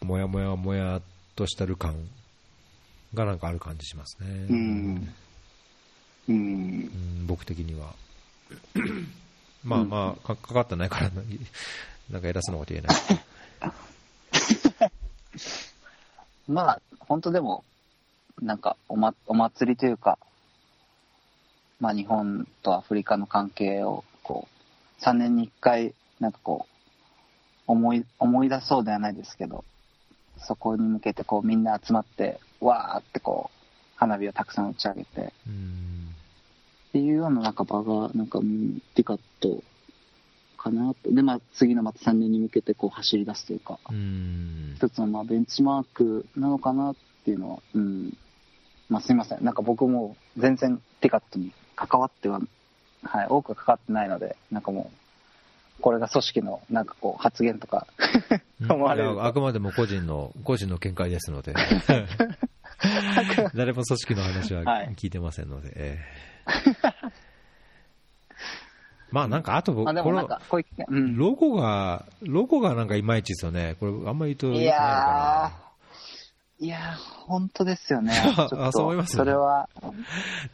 [0.02, 1.02] もやもやもやっ
[1.36, 1.94] としたる感
[3.14, 4.28] がなんかある感じしますね。
[4.50, 5.14] うん。
[6.30, 6.36] うん。
[6.36, 7.94] うん僕的には。
[9.62, 11.22] まあまあ、かかかってないからな、
[12.10, 12.98] なんか偉そうなこと言えない。
[16.48, 17.66] まあ、本当でも、
[18.41, 20.18] なんかおま、お祭りというか、
[21.80, 24.48] まあ日本とアフリカの関係を、こ
[25.00, 26.74] う、3年に1回、なんかこう、
[27.68, 29.64] 思い、思い出そうではないですけど、
[30.38, 33.58] そこに向けてこうみんな集まって、わーってこう、
[33.96, 35.94] 花火をたくさん打ち上げて、っうん
[36.92, 39.64] ていうようななんか場が、なんか、うんティカット
[40.58, 41.12] かなと。
[41.12, 46.96] で、まあ次のまた3年に向けてこう走り出すというか、うん一つのまあベンチマークなのかなっ
[47.26, 48.18] ていうのは、うん。
[48.90, 49.44] まあすいません。
[49.44, 52.40] なんか僕も全然ティカットに関わっては、
[53.04, 54.92] はい、多くは関わってないので、なんかも
[55.80, 57.88] う、これが組織のなんかこう発言とか、
[58.70, 59.24] 思われる。
[59.26, 61.54] あくまでも個人の、個人の見解ですので、
[63.56, 64.94] 誰も組織の話ははい。
[64.96, 67.14] 聞いてませんので、ええ。
[69.12, 70.28] まあなんか、あと僕、この
[70.88, 71.18] うん。
[71.18, 73.76] ロゴが、ロゴがなんかいまいちですよね。
[73.80, 75.62] これ、あんまり言うといやー、
[76.64, 78.14] いやー、本当ですよね。
[78.38, 79.68] あそう思いますそれは、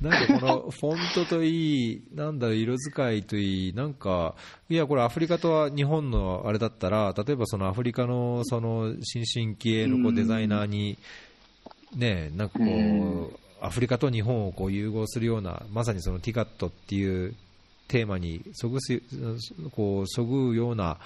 [0.01, 0.09] な。
[0.09, 4.33] なんかこのフォントといい、なんだろう、色使いといい、なんか、
[4.71, 10.97] いや、これアフリカとは日本のあれだったら、例えばそのアフリカのその新進気鋭のこうデザイナーに、
[11.95, 13.29] ね、なんかこうんう、
[13.61, 17.35] アフリカと日本をこう融合するような、まさにそのティカットっていう
[17.87, 18.99] テーマにそぐす、
[19.75, 20.97] こう、そぐうような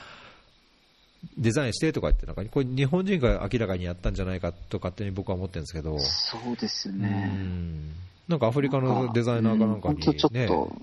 [1.37, 7.07] デザインしてとか言って、なんかこれ日本人が明らかにやったんじゃないかと勝手に僕は思ってるんですけど、そうですようね。
[7.27, 7.91] ん
[8.27, 10.75] なんかアフリカのデザイナーかなんかに、本当ちょっね、と、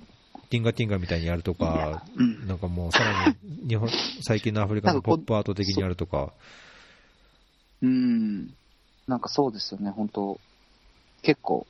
[0.51, 2.47] ティンガティンガみたいにやるとか、うん。
[2.47, 3.88] なんかもうさらに日本、
[4.22, 6.32] 最近のアフリカのポップアート的にやるとか、
[7.82, 8.47] うん。
[9.07, 10.38] なんかそうですよね、本当
[11.22, 11.66] 結構、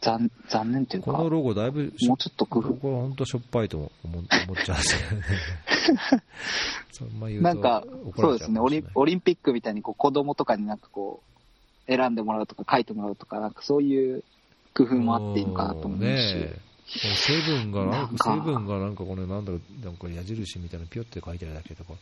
[0.00, 2.74] 残、残念というか、このロゴだいぶもうちょっと工夫。
[2.74, 6.22] これ本当しょっぱいと思思っ思っちゃうんですよね。
[7.40, 7.84] なんか、
[8.16, 11.28] そうですね、オリオリンピックみたいにこう子供とかになんかこう、
[11.86, 14.24] 選んでもらうとか書いてもらうとか、なんかそういう
[14.74, 16.68] 工夫もあっていいのかなと思うし。
[16.88, 18.16] セブンがなか。
[18.16, 21.92] か、セブンがなんかこれなんだろう、なんか矢印みたいなのピョって書いてあるだけとか、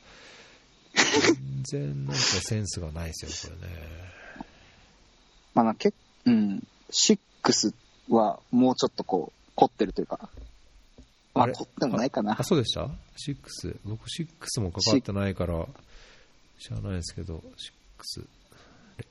[0.95, 3.75] 全然なんかセンスがないですよ、これね。
[5.55, 5.93] まあけ、
[6.27, 7.75] うん、6
[8.11, 10.29] はもうちょっとこう、凝ってるというか、ま
[11.43, 11.53] あれ？
[11.53, 12.45] あ凝ってもないかなあ、。
[12.45, 13.79] そうでした ?6。
[13.85, 15.67] 僕6も関わってないから、
[16.59, 17.41] 知らないですけど、6。
[17.41, 17.43] あ
[18.99, 19.05] れ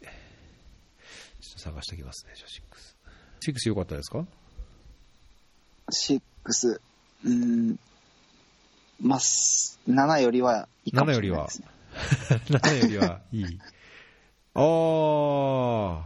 [1.41, 2.49] ちょっと探しておきますね、じゃあ
[3.51, 3.53] 6。
[3.53, 4.25] 6良かったですか
[5.91, 6.79] ？6、
[7.25, 7.79] うん、
[9.01, 11.67] まあ、す7よりはいいかもしれないですね。
[12.49, 13.59] 7 よりはいい。
[14.55, 16.03] あー。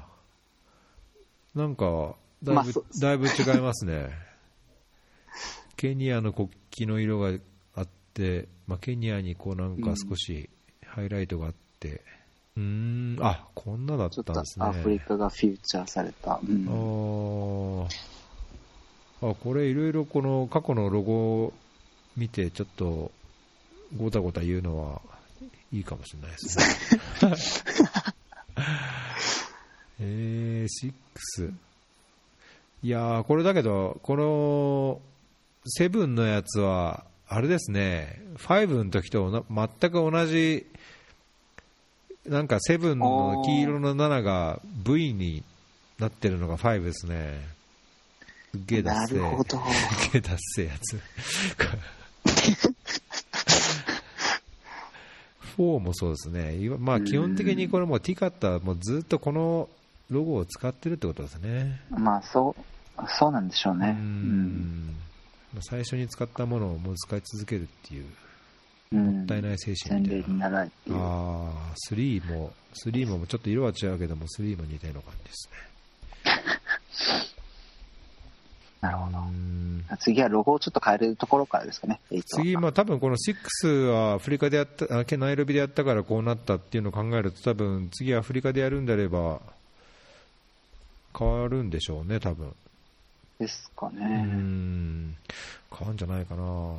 [1.55, 2.65] なんか、だいぶ、まあ
[2.99, 4.11] だいぶ違いますね。
[5.79, 7.31] ケニアの国旗の色が
[7.73, 10.49] あって、まあ、ケニアにこうなんか少し
[10.85, 12.01] ハイライトがあって、
[12.57, 14.65] うーん、あ、こんなだったとんですね。
[14.65, 16.41] アフリカがフューチャーされた。
[16.45, 21.53] うんあーあ、これいろいろこの過去のロゴを
[22.17, 23.13] 見てちょっと
[23.95, 25.01] ごたごた言うのは
[25.71, 26.65] いいかもしれないですね。
[30.01, 30.93] えー、
[31.37, 31.53] 6。
[32.83, 35.01] いやー、これだけど、この
[35.77, 40.65] 7のやつは、あれですね、5の時とな全く同じ、
[42.27, 45.43] なんか7の黄色の7が V に
[45.99, 47.39] なってるのが5ですね。
[48.51, 49.21] すっげえダッセー。
[49.21, 49.49] なるほど。
[49.49, 50.99] すっげえダッセーやつ。
[55.57, 56.57] 4もそうですね。
[56.79, 59.69] まあ基本的にこれもうティカッタはもうずっとこの
[60.09, 61.81] ロゴを使ってるってことですね。
[61.89, 63.95] まあ、そう、そうなんでしょうね。
[63.99, 64.95] ううん。
[65.61, 68.05] 最初に使ったものをもう使い続けるっていう、
[68.91, 69.17] うん。
[69.17, 70.71] もったいない精神みたいない。
[70.91, 75.69] ああ、3も、3もちょっと色は違うけども、3も似たような感じですね。
[78.81, 79.21] なるほどう。
[79.21, 89.41] ん次はロゴをちょっと変えるところからですかね、8は次、まあ多分この6はアフリカでやった、あケナイロビでやったからこうなったっていうのを考えると、多分次アフリカでやるんであれば、
[91.17, 92.55] 変わるんでしょうね、多分。
[93.39, 94.05] ですかうね。
[94.23, 95.15] ん、
[95.71, 96.75] 変わるんじゃないかな。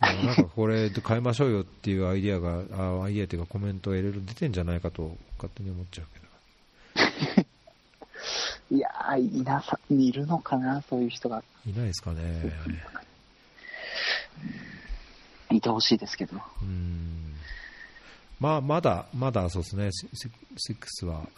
[0.00, 8.76] なんかこれ変えましょうよっていうアイディアが、あアイディアというかコメントがいろいろ出てんじゃないかと勝手に思っちゃうけど。
[8.76, 11.42] いやー、いなさ、いるのかな、そういう人が。
[11.66, 12.52] いないですかね。
[15.50, 16.40] いてほしいですけど。
[16.62, 17.34] うん。
[18.38, 20.08] まあ、まだ、まだそうですね、シ
[20.56, 21.28] シ6は、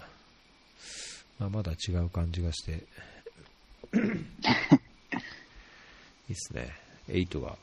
[1.38, 2.84] まあ、まだ違う感じがして、
[6.28, 6.74] いいっすね、
[7.08, 7.56] 8は。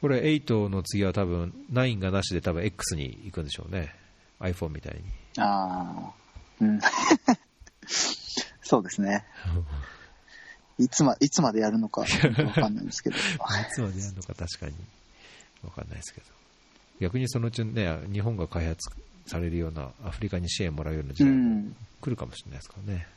[0.00, 3.94] これ、8の次は多分、9がなしで多分 X に行くんでしょうね。
[4.40, 5.02] iPhone みたいに。
[5.38, 6.12] ああ、
[6.60, 6.80] うん。
[8.62, 9.24] そうですね。
[10.78, 12.06] いつま、いつまでやるのか、わ
[12.52, 13.16] かんないですけど。
[13.16, 13.20] い
[13.72, 14.74] つまでやるのか確かに
[15.64, 16.26] わかんないですけど。
[17.00, 18.90] 逆にそのうちね、日本が開発
[19.26, 21.76] されるような、アフリカに支援もらうような時う代もん。
[22.00, 23.08] 来るかもしれないですからね。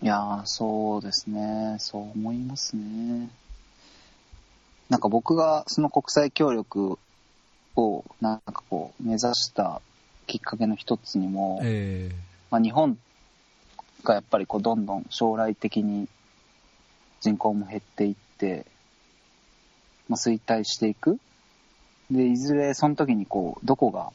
[0.00, 1.76] いやー、そうですね。
[1.78, 3.28] そう思いますね。
[4.88, 6.98] なんか僕がその国際協力
[7.76, 9.82] をなんかこう目指した
[10.26, 12.10] きっかけの一つにも、え
[12.50, 12.98] まあ、日本
[14.04, 16.08] がやっぱりこうどんどん将来的に
[17.20, 18.66] 人口も減っていって、
[20.08, 21.18] まあ、衰退していく。
[22.10, 24.12] で、いずれその時にこう、どこが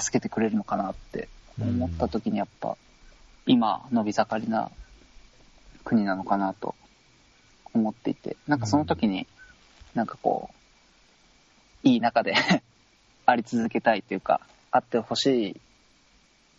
[0.00, 1.28] 助けてくれるのかなって
[1.60, 2.76] 思った時にやっぱ、
[3.46, 4.70] 今、伸び盛りな
[5.84, 6.74] 国なのかなと
[7.74, 9.26] 思っていて、なんかその時に、
[9.94, 10.50] なんかこ
[11.84, 12.34] う、いい中で
[13.26, 14.40] あり続けたいというか、
[14.70, 15.60] あってほしい。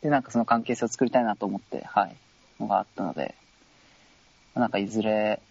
[0.02, 2.16] で、なんかその関係性を作りたいなと思って、はい、
[2.60, 3.36] のがあったので、
[4.56, 5.42] なんかいずれ、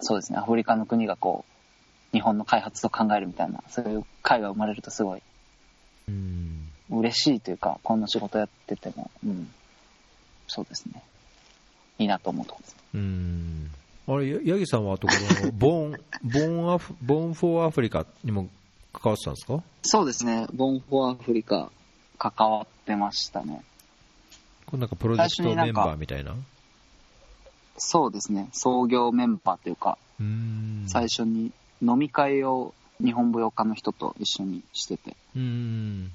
[0.00, 1.52] そうですね、アフリカの国がこう、
[2.12, 5.22] 日本の開発と考えるみたいな、そういう会が生まれるとすごい
[6.08, 6.68] えうん。
[6.90, 9.52] 嬉しいというか、こんな仕事やってても、うん、
[10.48, 11.02] そうですね、
[11.98, 12.76] いいなと思うところです。
[12.94, 13.70] うん。
[14.08, 15.12] あれ、や八木さんはあとこ
[15.44, 18.48] の、 ボーン、ボーンアフ、ボーンフォーアフリカにも
[18.92, 19.62] 関わってたんですか？
[19.82, 21.70] そうですね、ボンフォーアフリカ
[22.18, 23.62] 関わってましたね。
[24.66, 26.34] これなんかプロジェクトメンバーみたいな？
[27.76, 30.84] そうですね、創業メンバーというか、うーん。
[30.88, 36.10] 最初に飲み会を日本舞踊家の人と一緒にしてて、うーん。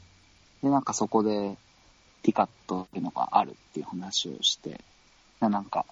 [0.61, 1.55] で、なんかそこで、
[2.24, 4.82] ティカットっていうのがあるっていう話をして、
[5.39, 5.86] ななんか、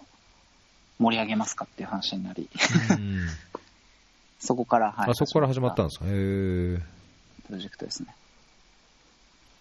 [1.00, 2.50] 盛り上げますかっていう話になり、
[2.92, 3.28] うん
[4.44, 5.10] そこから、はい。
[5.12, 6.06] あそこから始まったんですか？
[6.06, 6.12] へえ。
[7.48, 8.16] プロジェクトですね。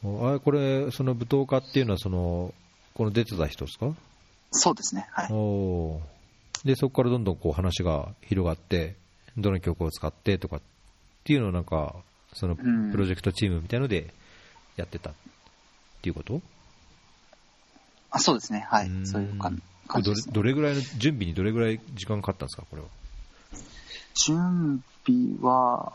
[0.03, 2.55] あこれ、その舞踏家っていうのは、その、
[2.95, 3.93] この出てた人ですか？
[4.53, 5.29] そうですね、はい。
[5.33, 8.97] おーで、そこからどんどんこう話が広がって、
[9.37, 10.61] どの曲を使ってとかっ
[11.25, 11.95] ていうのをなんか、
[12.33, 14.13] そのうんプロジェクトチームみたいので
[14.77, 15.13] やってたっ
[16.03, 16.41] ていうこと？
[18.11, 18.89] あそうですね、はい。
[18.89, 19.61] んそういう感
[20.03, 20.33] じですね。
[20.35, 22.89] どれぐらいの、準備にどれぐらい時間かかったんですか、これは。
[24.27, 25.93] 準備は、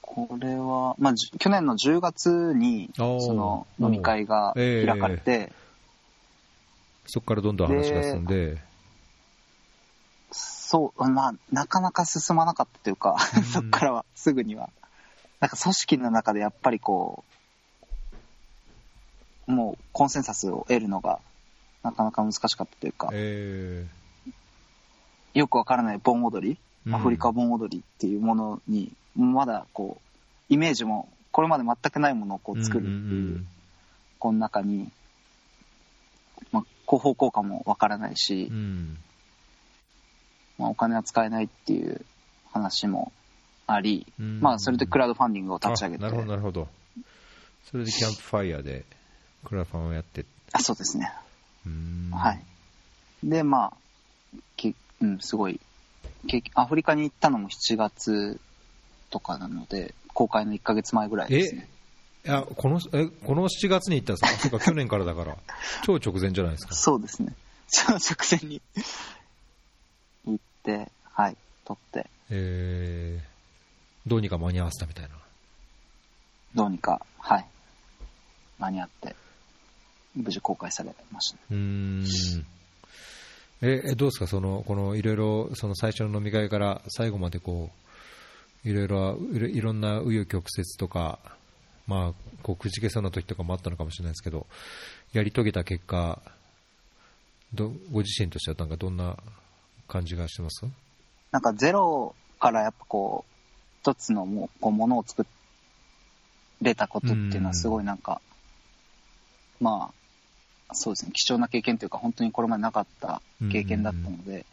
[0.00, 5.52] これは、まあ、去年の10月に、その飲み会がええ開かれて、
[7.06, 8.58] そこからどんどん話が進んで、
[10.32, 14.70] そう、まあ、なかなか進まなかったというか、うん そこからは、すぐには。
[15.40, 17.31] なんか組織の中でやっぱりこう、
[19.52, 21.20] もうコンセンサスを得るのが、
[21.82, 23.86] なかなか難しかったというか、え
[25.34, 26.94] よくわからない盆踊り、うん。
[26.94, 33.46] アフリカ盆踊りっていうものに、まだこう、イメージも、これまで全くないものをこーう作るってんいう、ん。
[34.18, 34.90] この中に、
[36.50, 38.98] まあ、広報効果もわからないしうんう、ん。
[40.58, 42.04] まあ、お金は使えないっていう
[42.52, 43.12] 話も
[43.66, 44.40] あり、うん。
[44.40, 46.68] まあ、それでクラウドファンディングを立ち上げて、あなるほど、なるほど。
[47.70, 48.84] それでキャンプファイヤーで
[49.44, 51.12] クラファンをやって、あそうですね。
[51.66, 52.42] うーんはい。
[53.24, 53.72] で、まあ、
[54.56, 55.60] きうん、すごい、
[56.26, 58.40] けアフリカに行ったのも7月
[59.10, 61.68] とかなので、公開の1ヶ月前ぐらいですね。
[62.24, 65.36] いやこのえこの7月に行ったんですか、去年からだから、
[65.82, 66.74] 超直前じゃないですか。
[66.74, 67.34] そうですね。
[67.66, 68.60] その直前に
[70.26, 75.10] 行って、はい、撮って、えー、どうにか間に合わせたみたいな。
[76.54, 77.46] どうにか、はい、
[78.58, 79.16] 間に合って、
[80.14, 81.36] 無事公開されました。
[81.36, 81.42] ね。
[81.50, 82.46] うーん。
[83.62, 87.70] ええどうですか、そのこのいろいろその最初の飲み会から最後までこ
[88.64, 91.18] ういろいろいろいろんな紆余曲折とか、
[91.86, 94.46] まあ、こうくじけそうな時とかもあったのかもしれないですけど、
[95.12, 96.20] やり遂げた結果、
[97.54, 99.16] どご自身としてはなんかどんな
[99.86, 100.64] 感じがしてます？
[101.30, 103.32] なんかゼロからやっぱこう、
[103.82, 105.24] 一つのもうこうものを作
[106.60, 108.20] れたことっていうのはすごいなんか、
[109.60, 109.94] まあ、
[110.72, 114.46] そうですね、貴重な経験というか、本当にこれまでなかった経験だったので、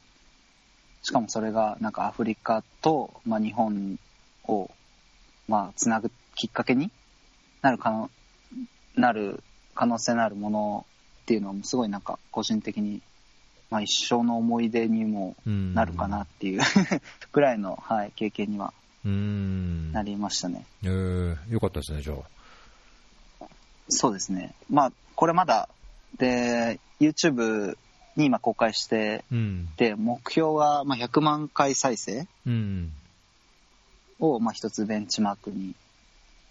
[1.01, 3.97] しかもそれがなんかアフリカと、まあ、日本
[4.47, 4.69] を、
[5.47, 6.91] まあ、つなぐきっかけに
[7.61, 8.09] なる可能、
[8.95, 9.41] なる
[9.75, 10.85] 可能性のあるもの
[11.21, 13.01] っていうのはすごいなんか個人的に、
[13.69, 16.61] まあ、一生の思い出にもなるかなっていう
[17.31, 20.65] ぐらいの、はい、経験にはなりましたね。
[20.83, 23.45] えー、よかったですね、じゃあ。
[23.89, 24.53] そうですね。
[24.69, 25.69] まあ、これまだ、
[26.17, 27.77] で、YouTube
[28.15, 29.69] に今公開してうん。
[29.77, 32.91] て、目標はまあ100万回再生うん。
[34.19, 35.75] をまあ一つベンチマークに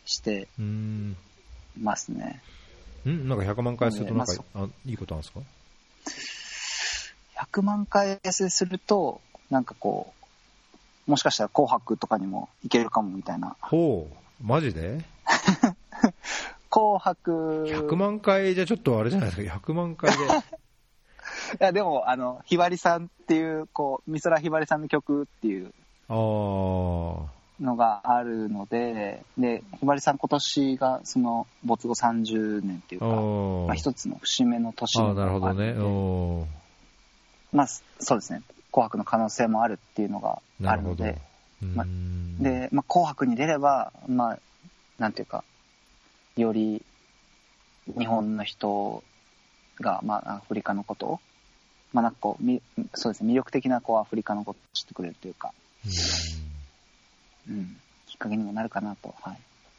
[0.06, 0.48] して。
[1.80, 2.40] ますね。
[3.06, 5.40] んなんか100万回するとなんか、まあいいことなんですか
[7.52, 10.12] ？100万回再生すると、なんかこ
[11.06, 13.56] う、もしかしたら紅白とかにもいけるかもみたいな。
[13.60, 14.98] ほう、マジで？
[16.70, 17.64] 紅白。
[17.66, 20.16] 100万回じゃちょっとあれじゃないですか、100万回で。
[20.26, 25.72] いや、でも、あの、ひばりさんっていう、こう、美空ひばりさんの曲っていう
[26.08, 27.30] の
[27.76, 33.66] があるので、で、ひばりさん今年がその没後30年っていうあか、ー。
[33.66, 35.74] まあ、一つの節目の年あなるほどね。
[37.52, 38.42] まあ、そうですね。
[38.70, 40.42] 紅白の可能性もあるっていうのが。
[40.64, 41.18] あるので、
[41.62, 44.38] まんで、まあ、紅白に出れば、まあ、
[44.98, 45.44] なんていうか、
[46.42, 46.82] より
[47.96, 49.02] 日本の人
[49.80, 51.20] が、まあ、アフリカのことを、
[51.92, 52.60] まあ、なんかこう、み
[52.94, 55.52] そうですね、魅力的なこうアフリカのことを知ってくれるというか、
[57.48, 57.76] うん、
[58.06, 59.38] きっかけにもなるかなと、はい、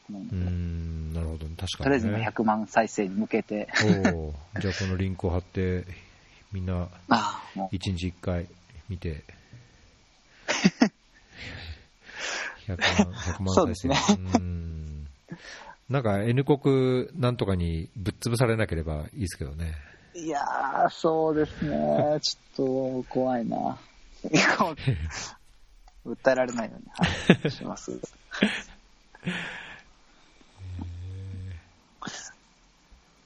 [0.10, 1.68] 思うん、なるほど、確かに、ね。
[1.78, 5.86] とりあえず今100万再生に向けて、じゃあこのリンクを貼って、
[6.52, 8.48] みんな ああ、もう、1日1回
[8.88, 9.24] 見て、
[12.68, 13.54] 100万、100万再生。
[13.54, 13.96] そうですね。
[14.10, 14.69] うーん
[15.90, 19.74] なんか N 国なんとかにぶっ潰されなければいいですけどね。
[20.14, 23.78] いやー、そうですね、 ちょっと怖いな。
[26.06, 27.08] 訴えられないように、は
[27.48, 28.00] い、します。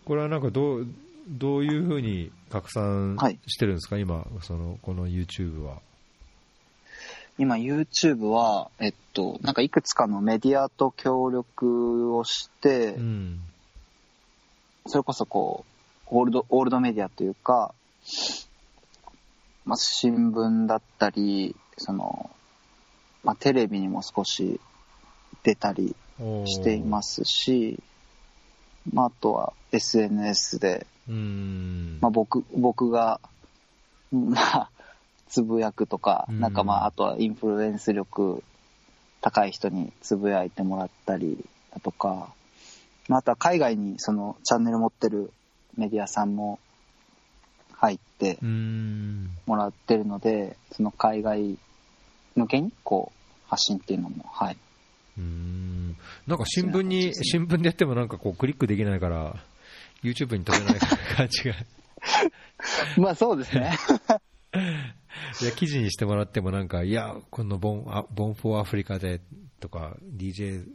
[0.06, 0.88] これはなんかどう、
[1.28, 5.82] どういうふうに拡散はいしてるんですか、今、そのこの YouTube は。
[7.38, 13.40] 今 YouTube は、えっと、なんかいくつかのメディアと協力をして、うん。
[14.86, 17.74] それこそこう、オールド、オールドメディアというか、
[19.66, 22.30] まあ、新聞だったり、その、
[23.24, 24.60] まあ、テレビにも少し
[25.42, 25.96] 出たり
[26.46, 27.80] していますし、
[28.92, 30.86] まあ、あとは SNS で。
[32.00, 33.20] まあ、僕、僕が、
[34.12, 34.70] まあ、
[35.34, 38.44] つぶやくとか、うんなんかまあ、あとはインフルエンス力
[39.20, 42.32] 高い人につぶやいてもらったりだとか、
[43.08, 45.32] まあ、あとは海外にそのチャンネル持ってる
[45.76, 46.60] メディアさんも
[47.72, 49.32] 入ってうん。
[49.48, 51.58] もらってるので、その海外
[52.36, 54.58] 向けにこう、発信っていうのも、はい。
[55.18, 55.98] うん。
[56.28, 59.36] なんか新聞に、新聞でやってもなんかこうクリックできないから、
[60.04, 61.56] YouTube に飛べない感じが。
[62.98, 63.76] まあそうですね。
[65.42, 69.22] いや、記事にしてもらってもなんか、いや、このボン、あボンフォーアフリカで、
[69.60, 70.66] とか、DJ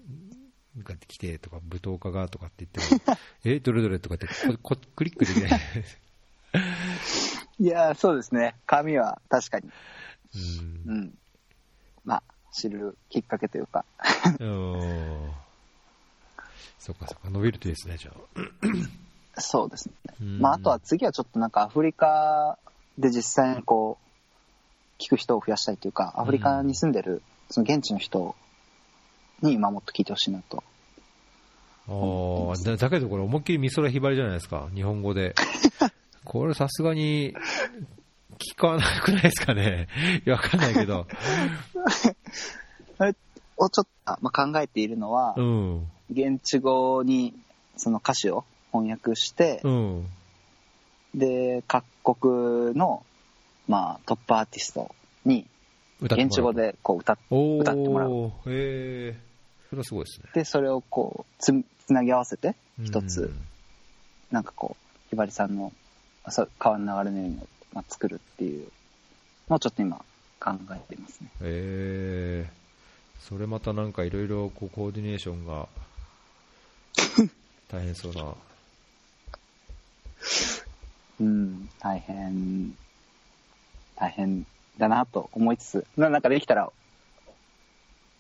[0.78, 5.60] が来てとか、舞踏家がとかって言っても、 え、どれどれとかってここ、クリックできない。
[7.60, 8.54] いや、そうですね。
[8.66, 9.70] 紙は確かに、
[10.86, 11.18] うんうん。
[12.04, 12.22] まあ、
[12.52, 13.84] 知るきっかけというか、
[16.78, 18.12] そっかそっか、伸びるといいですね、じゃ
[19.36, 19.40] あ。
[19.40, 19.94] そうですね。
[20.20, 22.58] うんまあ、あとは次はちょっとなんかアフリカ
[22.96, 24.07] で実際にこう、
[24.98, 28.34] 聞く人を増やしたいというか、アフリカに住んでる、その現地の人
[29.42, 30.62] に今もっと聞いてほしいなと。
[31.88, 35.34] あーだだけどこれ思いっきり美空ひばりじゃないですか、日本語で。
[36.24, 37.34] これさすがに
[38.38, 39.88] 聞かなくないですかね。
[40.26, 41.06] いや、わかんないけど。
[43.56, 45.90] をちょっと、まあ、考えているのはう、ん。
[46.10, 47.34] 現地語に
[47.76, 50.06] その歌詞を翻訳してう、ん。
[51.14, 53.04] で、各国の、
[53.68, 54.94] まあ、トップアーティスト
[55.24, 55.46] に、
[56.00, 59.16] 現地語でこう歌っ歌ってもらうへえ。
[59.68, 60.30] それはすごいですね。
[60.32, 61.52] て、それをこう、つ
[61.86, 63.40] つなぎ合わせて、一つ、うん
[64.30, 65.72] なんかこう、ひばりさんの
[66.28, 67.38] あそう川の流れのように、
[67.72, 68.68] まあ、作るっていう
[69.48, 69.96] のをちょっと今
[70.38, 71.30] 考えていますね。
[71.40, 72.50] へえ。
[73.20, 75.68] それまたなんかいろいろこうコーディネーションが
[77.68, 78.34] 大変そうな。
[81.20, 82.76] うん、大変、
[83.98, 84.46] 大変
[84.78, 86.70] だなと思いつつ、ななんかできたら、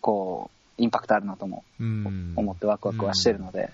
[0.00, 2.32] こう、インパクトあるなともうん。
[2.36, 3.70] 思ってワクワクはしてるので、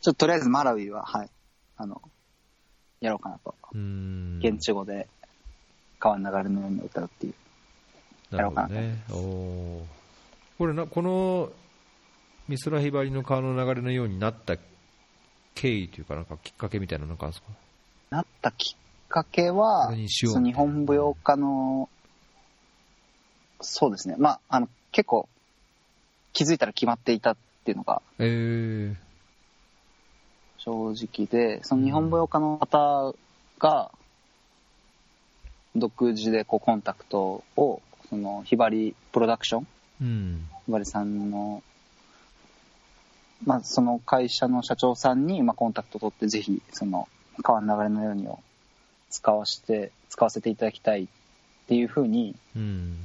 [0.00, 1.30] ちょっととりあえずマラウイは、はい、
[1.76, 2.00] あの、
[3.00, 3.54] やろうかなと。
[3.74, 4.40] うん。
[4.42, 5.08] 現地語で
[5.98, 7.34] 川の流れのように歌うっていう。
[8.34, 9.04] なるほどね。
[9.10, 9.82] おー
[10.58, 11.50] これな、この
[12.48, 14.56] 美空ひばりの川の流れのようになった
[15.54, 17.52] 経緯というか、なんかきっかけみたいなのなんかあるんですか？
[18.10, 18.76] なったきっ
[19.16, 21.88] かけはその日本舞踊家の
[23.62, 24.16] そうですね。
[24.18, 25.26] まああの結構
[26.34, 28.94] 気づいたら決まっていたっていうのがえー、
[30.58, 33.14] 正直でその日本舞踊家の方
[33.58, 33.90] が
[35.74, 39.66] 独自でこうコンタクトをそのひばりプロダクション
[40.02, 40.48] うん。
[40.66, 41.62] ひばりさんの
[43.46, 47.08] まあその会社の社長さんにまあコンタクトを取ってぜひその
[47.42, 48.40] 川の流れのようにを
[49.10, 51.06] 使わせて使わせていただきたいっ
[51.68, 52.98] ていうふうにうん。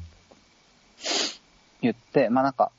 [1.82, 2.72] 言ってまあなんか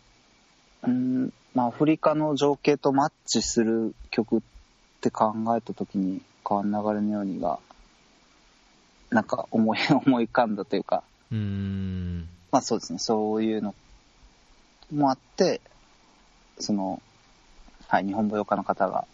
[0.83, 4.41] うんまあアフリカの情景とマッチする曲っ
[5.01, 7.59] て考えた時に川の流れのようにが
[9.11, 12.29] なんか思い 思い浮かんだというかうん。
[12.53, 13.75] まあそうですね、そういうの
[14.93, 15.63] もあって、
[16.59, 17.01] その、
[17.89, 19.07] はい、日本舞踊家の方が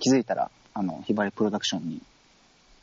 [0.00, 2.02] 気づいたら、あの、ひばりプロダクションに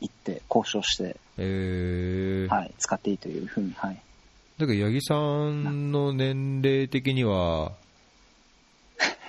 [0.04, 4.00] 行って交渉して、えー、はい、使っていいというふうに、はい。
[4.58, 7.72] だけど、八木さんの年齢的には、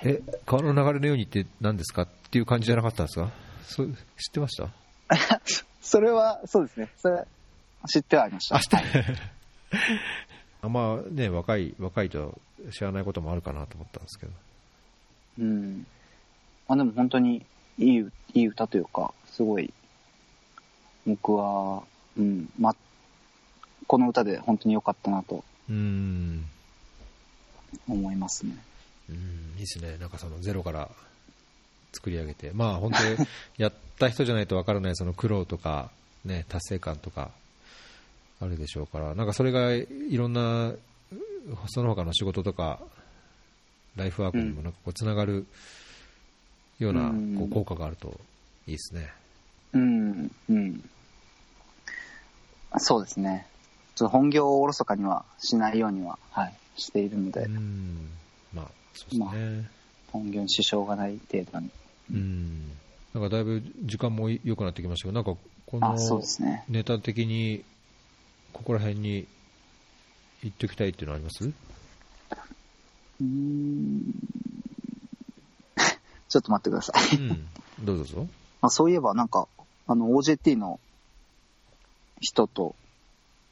[0.04, 3.30] え、川の流れのようにって何ですかっていう感じじゃなかったんですか？
[3.64, 4.68] そう知ってました？
[5.82, 7.24] それは、そうですね、それ、
[7.88, 8.56] 知ってはありました。
[8.56, 8.76] あ、知って
[10.62, 12.38] あまあね、若い、若いと
[12.72, 14.32] 知らないこともあるかなと思ったんですけど。
[15.40, 15.86] うん。
[16.68, 17.44] まあでも本当に
[17.78, 19.72] いい、いい歌というか、すごい、
[21.06, 21.82] 僕は、
[22.18, 22.74] うん、ま、
[23.86, 26.44] この歌で本当に良かったなとうん。
[27.88, 28.56] 思いますね。
[29.08, 29.18] うん、い
[29.56, 29.96] いですね。
[29.98, 30.88] なんかそのゼロから
[31.92, 32.50] 作り上げて。
[32.52, 35.90] まあ本当にやった人じゃないとわからないその苦労とか、
[36.24, 37.30] ね、達成感とか
[38.40, 40.72] あるでしょうから、なんかそれがいろんな、
[41.68, 42.80] その他の仕事とか、
[43.96, 45.46] ライフワークにもなんかこうつながる
[46.78, 48.20] ようなうんこう効果があると
[48.66, 49.12] いいですね。
[49.72, 50.90] うん、うん。
[52.78, 53.46] そうですね。
[53.94, 58.10] ちょっと本業をおろそかにはしないようには、はい、しているので、うん。
[58.52, 59.70] まあ、そうですね。
[60.12, 61.70] 本業に支障がない程度に。
[62.12, 62.72] うん。
[63.14, 65.96] なんかだいぶ時間も良くなってきましたけど、なんかこの。
[66.68, 67.64] ネタ的に、
[68.52, 69.26] ここら辺に
[70.42, 71.44] 行っておきたいっていうのあります？
[71.44, 74.02] うーん。
[76.28, 77.16] ちょっと待ってください。
[77.16, 77.46] うん。
[77.84, 78.28] どうぞどうぞ。
[78.60, 79.48] あそういえば、なんか、
[79.86, 80.80] あの、OJT の
[82.20, 82.74] 人と、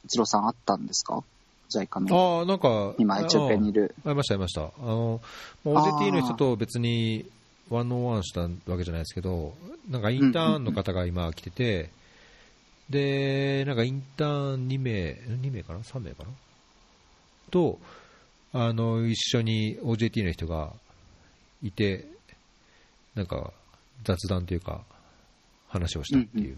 [0.05, 1.23] 一郎さん会ったんですか
[1.69, 2.39] ?JICA の。
[2.39, 3.95] ああ、なんか、今、エチオピアにいる。
[4.05, 4.61] ありました、ありました。
[4.61, 5.21] あの、
[5.65, 7.25] OJT の人と別に
[7.69, 9.53] ワンオンワンしたわけじゃないですけど、
[9.89, 11.89] なんかインターンの方が今来てて、
[12.89, 16.29] で、なんかインターン2名、2名かな ?3 名かな？
[17.49, 17.79] と、
[18.53, 20.71] あの、一緒に OJT の人が
[21.63, 22.05] いて、
[23.15, 23.51] なんか
[24.03, 24.81] 雑談というか、
[25.67, 26.57] 話をしたっていう。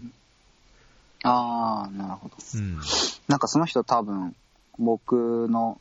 [1.22, 2.34] ああ、なるほど。
[2.54, 2.78] うん。
[3.28, 4.34] なんかその人多分、
[4.78, 5.80] 僕の、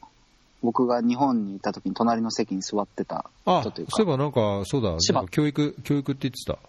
[0.64, 3.92] 僕が日本にいた時に隣の席に座ってたあ、人というか。
[3.96, 6.62] そういえばなんか、そうだ、千葉なんか教育、教育って言って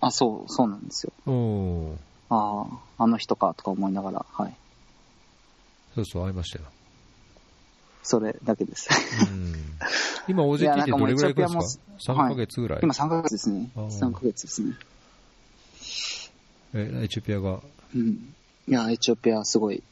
[0.00, 1.12] あ、そう、そうなんですよ。
[1.24, 1.30] た。
[1.30, 1.92] うん。
[2.28, 2.66] あ
[2.98, 4.54] あ、あの人かとか思いながら、はい。
[5.94, 6.64] そうそう、会いましたよ。
[8.02, 8.90] それだけです。
[9.30, 9.54] うん
[10.26, 12.78] 今、い OJT やってどれぐらいですか ?3 かもうヶ月ぐらい。
[12.82, 13.70] 今3ヶ月ですね。
[13.76, 14.74] あー3ヶ月ですね。
[16.74, 17.60] えエチオピアが。
[17.94, 18.34] うん。
[18.68, 19.82] いや、エチオピアすごい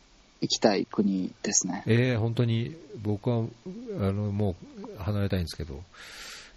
[0.40, 1.82] 行きたい国ですね。
[1.86, 2.76] えー、本当に。
[3.02, 3.46] 僕は
[3.98, 4.54] あのも
[4.96, 5.82] う離れたいんですけど、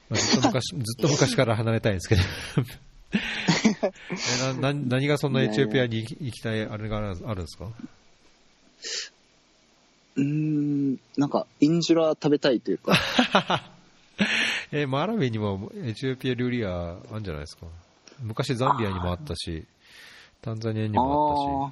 [0.10, 2.22] まあずっと昔 ずっと昔から離れたいんですけど。
[4.50, 7.70] えなな何がそんなエチオピアに行きたいあれがあるあるんですか？
[10.18, 12.94] うーん、なんか、インジュラ食べたいというか、
[14.72, 17.68] えーマラウィにもエチオピア料理屋あるんじゃないですか？
[18.22, 19.66] 昔ザンビアにもあったし、
[20.46, 21.02] タンザニアにも
[21.64, 21.72] あっ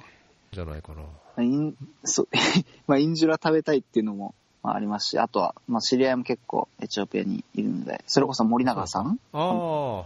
[0.52, 1.02] し、じゃないかな。
[1.36, 2.28] あイン、 そう、
[2.88, 4.34] まあ、インジュラ食べたいっていうのも、
[4.64, 9.20] まあ、ありますし、あとは、まあ、知り合いも結構エチオピアにいるので、それこそ森永さん？
[9.32, 10.04] あ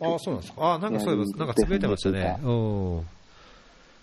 [0.00, 0.62] あ、そうなんですか。
[0.62, 2.38] ああ、なんかそういえば、なんかつぶやいてましたね。
[2.42, 3.06] うん。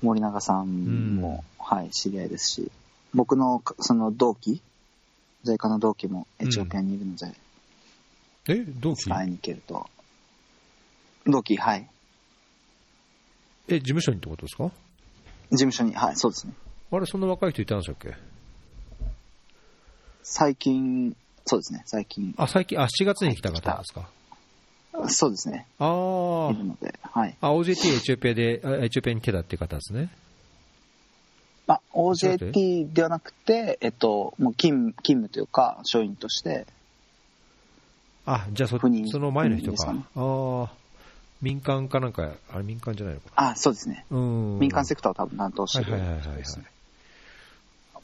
[0.01, 2.71] 森永さんも、はい、知り合いですし、
[3.13, 4.61] 僕のかその同期、
[5.45, 7.33] JICA の同期もエチオピアにいるので、
[8.47, 9.09] え、同期？
[9.09, 9.87] 会いに行けると。
[11.25, 11.87] 同期、はい。
[13.75, 14.65] え、事務所にってことですか？
[15.51, 16.53] 事務所に、はい、そうですね。
[16.91, 18.15] あれ、そんな若い人いたんでしたっけ？
[20.23, 21.15] 最近、
[21.45, 24.07] そうですね、最近、あ、最近、あ、7月に来た方ですか？
[25.07, 27.35] そうですね、あいーるので、はい。
[27.41, 30.09] あ、OJT エチオピアで、あエチオピアに来てたっていう方ですね。
[31.65, 36.67] まあ、OJT ではなくて、えっと、もう勤勤務というか、署員として、
[38.25, 38.87] あ、じゃあそ、そ
[39.19, 39.85] の前の人か。
[39.85, 40.71] かねああ、
[41.41, 43.49] 民間かなんか、あれ民間じゃないのかな。
[43.51, 44.05] あ、そうですね。
[44.11, 44.59] うん。
[44.59, 46.65] 民間セクターを多分担当してるはいはいはいはい、はい人ですね。。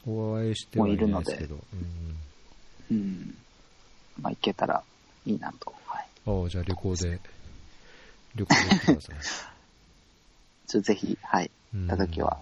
[0.06, 1.58] お会いしてはいないですけど。
[1.72, 2.16] うん
[2.90, 3.34] うん。
[4.20, 4.82] まあ、行けたら
[5.26, 5.74] いいなと。
[5.86, 6.06] はい。
[6.26, 7.20] ああ、じゃあ旅行で、
[8.34, 9.16] 旅行で行ってください。
[10.68, 11.50] ちょっとぜひ、はい、
[11.88, 12.38] た時は。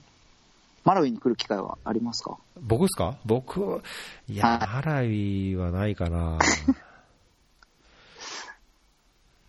[0.85, 2.39] マラウイに来る機会はありますか？
[2.61, 3.17] 僕ですか？
[3.27, 3.83] 僕、
[4.29, 6.39] いや、はいハラウィはないかな。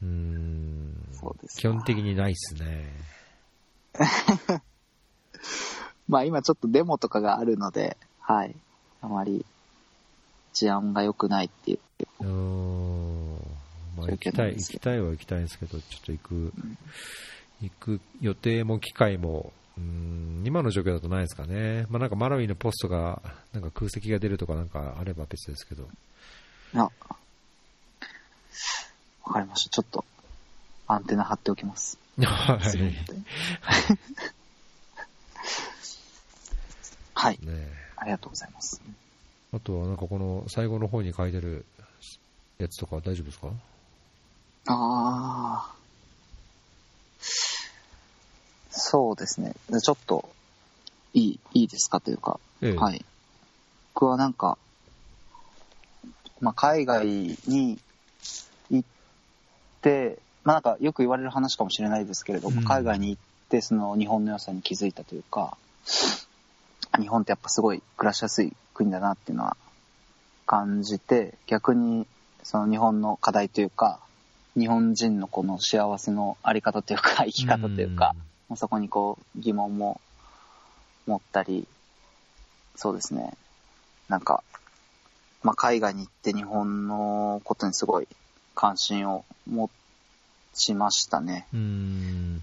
[0.02, 0.94] うーん。
[1.12, 2.92] そうですか基本的にないっすね。
[6.08, 8.56] まあ今ちょっとデモとかがあるので、はい。
[9.02, 9.46] あまり
[10.54, 11.80] 治安が良くないっていう。
[12.22, 13.36] うーん。
[13.98, 16.54] まあ行きたい、行きたいは行きたいんですけど、ちょっと行く、
[17.62, 21.86] 行く予定も機会も、うーん、今の状況だとないですかね。
[21.90, 23.22] まあなんかマラウィのポストが、
[23.54, 25.88] なんか空席が出るとかなんかあれば別ですけど。
[26.76, 26.90] あ、
[29.28, 29.70] わかりました。
[29.70, 30.06] ちょっと、
[30.88, 32.00] アンテナ張っておきます。
[32.20, 32.60] はい。
[37.14, 37.40] はい。
[37.46, 38.82] えありがとうございます。
[39.54, 41.66] あとはなんかこの最後の方に書いてる
[42.58, 43.48] やつとか大丈夫ですか？
[44.68, 45.76] ああ。
[48.70, 49.56] そうですね。
[49.82, 50.30] ちょっと、
[51.14, 53.04] いい、いいですかというか、ええはい。
[53.94, 54.58] 僕はなんか、
[56.40, 57.78] まあ、海外に
[58.70, 58.97] 行って、
[60.44, 65.58] まあ、なんかよく言われる話かもしれないですけれども、うん海外に行ってその日本の良さに気づいたというか、
[67.00, 69.58] 日本ってやっぱすごい暮らしやすい国だなっていうのは
[70.46, 72.08] 感じて、逆に
[72.44, 74.00] その日本の課題というか、
[74.58, 78.16] 日本人のこの幸せのあり方というか、生き方というか、
[78.50, 80.00] まあそこにこう疑問も
[81.06, 81.68] 持ったり、
[82.76, 83.34] そうですね。
[84.08, 84.44] なんか、
[85.44, 88.08] まあ、海外に行って日本のことにすごい
[88.60, 89.70] 関心を持
[90.56, 91.46] ちましたね。
[91.54, 92.42] うん。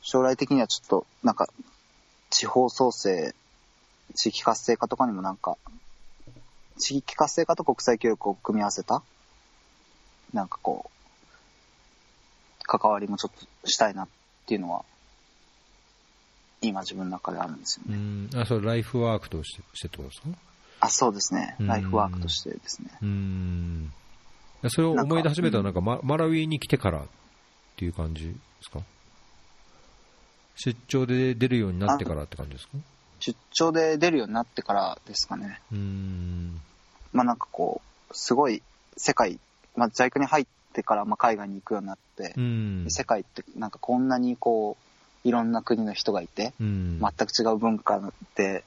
[0.00, 1.48] 将来的にはちょっと、なんか、
[2.30, 3.34] 地方創生、
[4.14, 5.56] 地域活性化とかにもなんか、
[6.78, 9.02] 地域活性化と国際協力を組み合わせた、
[10.32, 10.90] なんかこう、
[12.62, 14.08] 関わりもちょっとしたいなっ
[14.46, 14.84] ていうのは、
[16.60, 17.96] 今自分の中であるんですようね。
[17.98, 18.30] ん。
[18.40, 20.28] あ、それライフワークとしてしてってことですか？
[20.80, 21.56] あ、そうですね。
[21.58, 22.90] うんライフワークとしてですね。
[23.02, 23.92] うん。
[24.68, 27.02] それを思い出始めたのはなんかママラウィに来てからっ
[27.76, 28.80] ていう感じですか？
[30.56, 32.72] 出張で出るようになってからって感じですか？
[33.20, 35.60] 出張で出るようになってからですかね。
[35.72, 36.60] うん。
[37.12, 37.80] まあなんかこ
[38.10, 38.62] う、すごい
[38.96, 39.38] 世界、
[39.76, 42.86] まあ JICA に入ってからまあ海外に行くようになって、うん。
[42.88, 44.76] 世界ってなんかこんなにこ
[45.24, 47.00] う、いろんな国の人がいて、うん。
[47.00, 48.00] 全く違う文化
[48.36, 48.64] で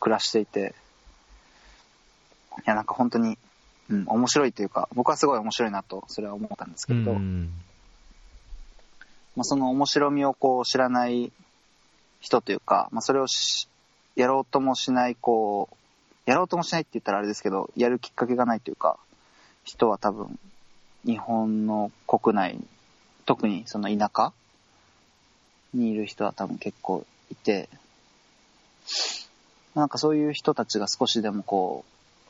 [0.00, 0.74] 暮らしていて、
[2.58, 3.38] いやなんか本当に、
[3.90, 7.50] うん、面白いというか、僕はすごい面白いなと、それは思ったんですけれど、うん。
[9.36, 11.32] まあその面白みをこう知らない
[12.20, 13.68] 人というか、まあそれをし
[14.16, 15.76] やろうともしない、こう、
[16.30, 18.98] やろうともしないって言ったらあれですけど、やるきっかけがないというか、
[19.64, 20.38] 人は多分、
[21.04, 22.58] 日本の国内、
[23.26, 24.32] 特にその田舎
[25.74, 27.68] にいる人は多分結構いて、
[29.74, 31.84] なんかそういう人たちが少しでもこ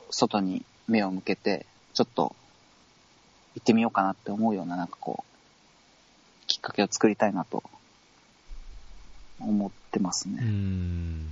[0.08, 2.34] う、外に目を向けて、ちょっと
[3.54, 7.62] 行ってみようかなって思うような、なんかこう、きっかけを作りたいなと
[9.40, 10.38] 思ってますね。
[10.42, 11.30] うん。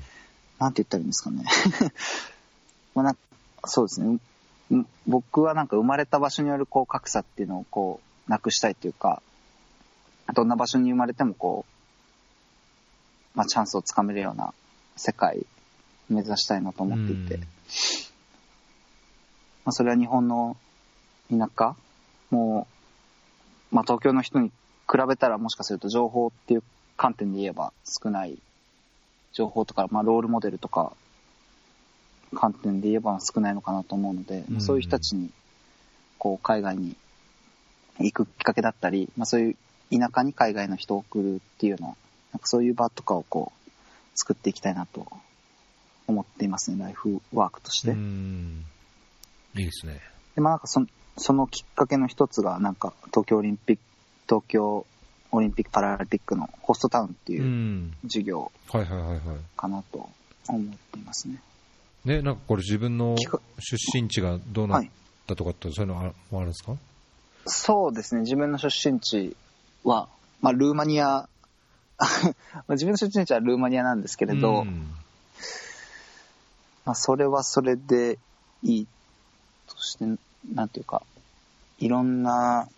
[0.59, 1.45] なんて言ったらいいんですかね。
[2.95, 3.19] まあなん
[3.65, 4.19] そうですね。
[4.75, 9.23] ん僕はなんか生まれた場所によるこう格差っていうのをこうなくしたいというか、
[10.35, 11.67] どんな場所に生まれてもこ
[13.35, 14.55] う、まあチャンスをつかめるような
[14.97, 15.39] 世界
[16.11, 17.47] を目指したいなと思っていて、うん
[19.65, 20.57] まあそれは日本の
[21.31, 21.75] 田舎？
[22.31, 22.67] も
[23.71, 24.49] う、まあ東京の人に
[24.91, 26.63] 比べたらもしかすると情報っていう
[26.97, 28.39] 観点で言えば少ない
[29.33, 30.93] 情報とか、まあ、ロールモデルとか
[32.35, 35.31] 観点で言えば少ないのかなと思うので、うんそういう人たちに
[36.19, 36.97] こう海外に
[37.99, 39.57] 行くきっかけだったり、まあ、そういう
[39.99, 43.71] 田舎に海外の人を送るっていうようななんかそういう場とかをこう
[44.15, 45.07] 作っていきたいなと
[46.07, 47.93] 思っていますねライフワークとして。
[47.93, 48.65] うん。
[49.57, 50.01] いいですね。
[50.35, 50.87] でまあ、なんかその
[51.19, 53.83] そのきっかけの一つがなんか東京オリンピック
[54.27, 54.87] 東京
[55.31, 57.37] オリンピック・パラリンピックのホストタウンってう。
[57.37, 59.21] いうん授業はいはいはいはい。
[59.57, 60.09] かなと
[60.49, 60.63] 思っ
[60.93, 61.43] ていますね。
[62.05, 63.37] ね、なんかこれ自分の出
[63.93, 64.91] 身地がどうなっはい。
[65.27, 66.75] たとかって、そういうのあもあるんですか？
[67.47, 69.37] そうですね、自分の出身地
[69.85, 70.09] は、
[70.41, 71.05] まあ、ルーマニア、
[71.99, 72.09] ま
[72.69, 74.93] あ自分の出身地はルーマニアなんですけれど、うん
[76.85, 78.19] まあ、それはそれで
[78.65, 78.87] いい
[79.75, 80.05] として、
[80.55, 81.03] なんていうか、
[81.79, 82.69] いろんな、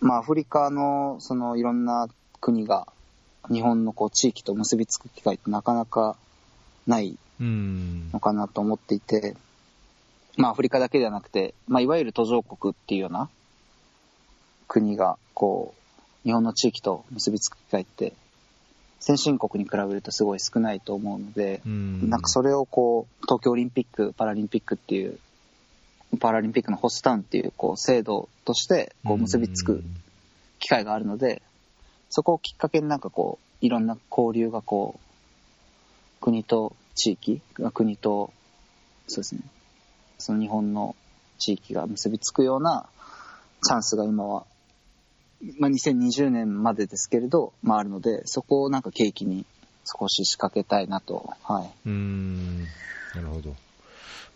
[0.00, 2.08] まあ、アフリカの、その、いろんな
[2.40, 2.86] 国が、
[3.50, 6.16] 日本のこう地域と結びつく機会ってなかなか
[6.86, 8.10] ないうん。
[8.12, 9.36] のかなと思っていて、
[10.36, 13.28] まあアフリカだけではなくて、まあいわゆる途上国っていうような
[14.68, 15.74] 国が、こ
[16.24, 18.12] う、日本の地域と結びつく機会って、
[19.00, 22.08] 先進国に比べるとすごい少ないと思うので、うん。
[22.08, 25.18] なんかそれをこう、東京オリンピック、パラリンピックっていう、
[26.18, 29.82] パラリンピックのホストタウンっていうこう制度としてこう結びつく
[30.58, 31.42] 機会があるので、
[32.10, 37.40] そこをきっかけになんかこう、いろんな交流がこう、国と地域、
[37.72, 38.32] 国と、
[39.08, 39.42] そうですね、
[40.18, 40.96] その日本の
[41.38, 42.86] 地域が結びつくような
[43.66, 44.44] チャンスが今は、
[45.58, 49.44] まあ、2020年までですけれど、まあ、あるので、そこをなんか契機に
[49.84, 51.70] 少し仕掛けたいなと、はい。
[51.86, 52.60] うん。
[53.14, 53.54] なるほど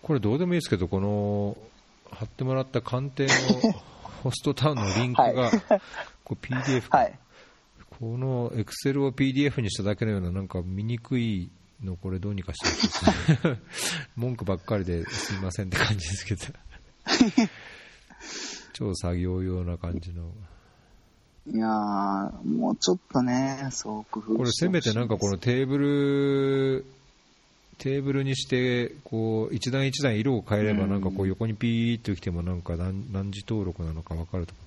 [0.03, 1.57] これどうでもいいですけどこの
[2.11, 3.33] 貼ってもらった官邸の
[4.23, 5.51] ホストタウンのリンクが、
[6.25, 7.19] こう PDF か、はい。
[8.01, 11.51] このエクセルを PDF にしただけのようななんか見にくい
[11.83, 13.61] のこれどうにかしてほしいですね。
[14.16, 16.43] 文句ばっかりですいませんって感じですけど。
[18.73, 20.33] 超作業用な感じの。
[21.47, 26.85] いやー、もうちょっとね、そう工夫してこれせめてなんかこのテーブル
[27.79, 34.61] テーブルにしてこう一段一段色を変えればうんなんかこう横にピーッときてもなんか何何時登録なのか分かるとか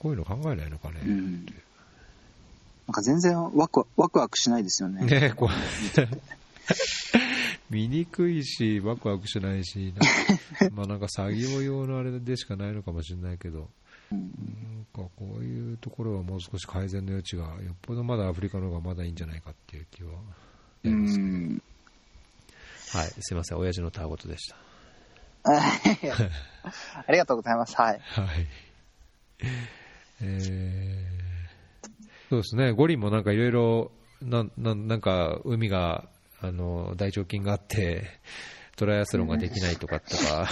[0.00, 1.46] こういうの考えないのかね、うん。
[2.86, 5.04] なんか全然ワクワワクワクしないですよね。
[5.04, 5.48] ねこう
[7.70, 13.68] 見にくいしワクワクしないしなんか まあなんか作業用のあれでしかないのかもしれないけど
[14.10, 20.10] うんなんかこういうところはもう少し改善の余地がよっぽどまだアフリカの方がまだいいんじゃないかっていう気は
[20.84, 21.62] うやりますけどん。
[22.92, 23.12] はい。
[23.20, 23.58] すいません。
[23.58, 24.56] 親父のたわごとでした。
[27.06, 27.76] ありがとうございます。
[27.76, 28.00] はい。
[28.00, 28.46] はい。
[30.22, 31.20] えー。
[32.30, 33.90] そうですね、五輪もなんかいろいろ、
[34.20, 36.08] なんなんなんか海が、
[36.42, 38.20] あの大腸菌があって、
[38.76, 40.48] トライアスロンができないとかとか、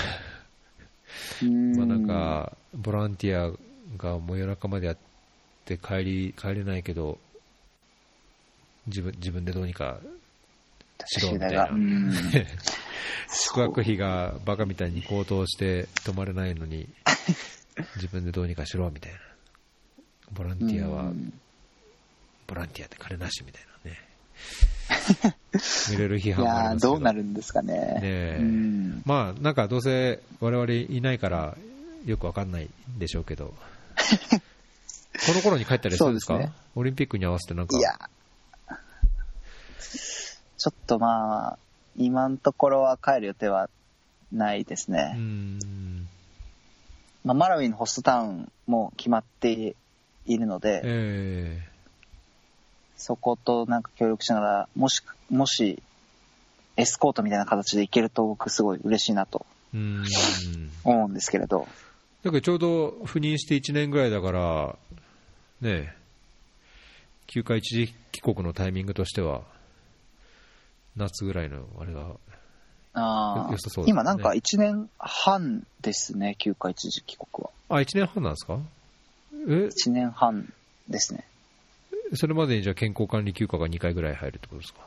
[1.77, 3.53] まあなんか、ボランティア
[3.97, 4.99] がもう夜中までやっ
[5.65, 7.19] て帰り帰れないけど、
[8.87, 10.01] 自分自分でどうにか
[11.07, 11.77] しろみたいなう。
[11.77, 12.13] ん
[13.31, 16.89] 宿泊費がバカみたいに高騰して泊まれないのに、
[17.97, 19.19] 自分でどうにかしろみたいな。
[20.33, 21.33] ボランティアはうん
[22.47, 23.99] ボランティアで金なしみたいなね。
[25.93, 26.93] いろいろ批い判がありますけど。
[26.95, 27.77] どうなるんですかね。
[28.01, 31.57] ねまあ、なんかどうせ我々いないから
[32.07, 33.55] よくわかんないんでしょうけど、
[35.27, 36.35] この頃に帰ったりするんですか？
[36.35, 37.99] そうですねオリンピックに合わせてなんかい、や、
[40.59, 41.59] ちょっとまあ、
[41.97, 43.71] 今のところは帰る予定は
[44.33, 45.15] ないですうね。
[45.17, 46.09] ん、
[47.25, 49.75] まあ、マラウィのホストタウンも決まって
[50.27, 51.69] いるので、え
[52.97, 55.83] そことなんか協力しながら、もし、もし、
[56.77, 59.47] エスコートみたいな形で行けると僕すごい嬉しいなと。
[60.85, 61.69] 思うんですけれど、
[62.23, 64.77] だからちょうど赴任して1年ぐらいだから、
[65.61, 65.95] ねえ、
[67.27, 69.43] 休暇一時帰国のタイミングとしては、
[70.99, 72.17] 夏ぐらいのあれが、
[72.95, 73.91] あ良さそうですね。
[73.91, 77.51] 今なんか1年半ですね、休暇一時帰国は。
[77.69, 78.59] あ、1年半なんですか？
[79.47, 80.53] え、1年半
[80.89, 81.25] ですね。
[82.15, 84.81] それまでにじゃあ健康管理休暇が2回ぐらい入るってことですか？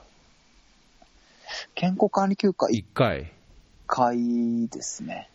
[1.76, 3.32] 健康管理休暇1 1回。
[3.88, 5.30] 回ですね。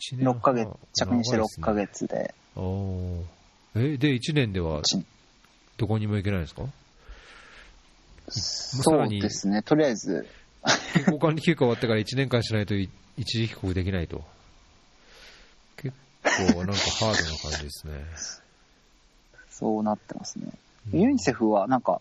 [0.00, 0.34] 1年半。
[0.34, 2.34] 6ヶ月、着任して6ヶ月で。
[2.56, 3.94] おー。
[3.94, 5.04] え、で、1年ではち
[5.76, 6.62] どこにも行けないんですか？
[6.62, 6.68] さ
[8.32, 10.26] そうですね、とりあえず、
[10.94, 14.24] 健康管理休暇終わってから1年間しないとい一時帰国できないと。
[15.76, 18.04] 結構なんかハードな感じですね。
[19.50, 20.46] そうなってますね。
[20.92, 22.00] うんユニセフはなんか、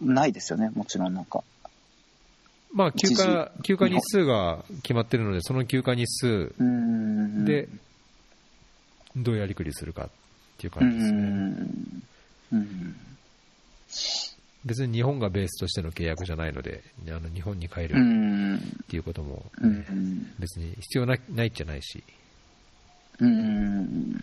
[0.00, 1.42] ないですよね、もちろんなんか。
[2.72, 6.54] まあ休一暇、時休暇日数が決まってるので、その休暇日数。
[7.44, 7.68] で、
[9.16, 10.08] どうやりくりするかっ
[10.58, 11.20] ていう感じですね。
[11.20, 12.02] ん。
[12.52, 12.96] うん。
[14.66, 18.56] 別に日本がベースとしての契約じゃないので、あの日本に帰うるん。
[18.56, 20.34] っていうこともうん。
[20.40, 22.02] 別に必要なないじゃないし、
[23.20, 24.20] うん。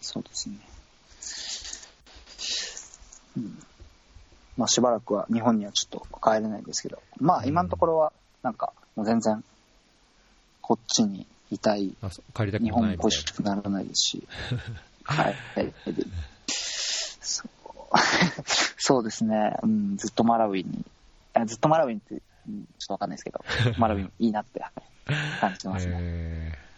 [0.00, 0.56] そうですね。
[3.36, 3.58] うん。
[4.56, 8.12] まあしばらくは日本にはちょっと帰れないですけど、まあ今のところは
[8.44, 9.42] なんかもう全然
[10.60, 14.28] こっちにいたいあそ帰りたくないみたいしくならないですし、
[15.02, 15.34] はい。
[17.20, 17.59] そう
[18.76, 20.84] そうですね、うん、ずっとマラウィに、
[21.34, 22.20] あずっとマラウィンって、うん
[22.78, 23.44] ちょっとわかんないですけど、
[23.78, 24.60] マラウィンいいなって
[25.40, 25.74] 感じてな。
[25.74, 25.94] ますね。
[25.98, 26.70] えー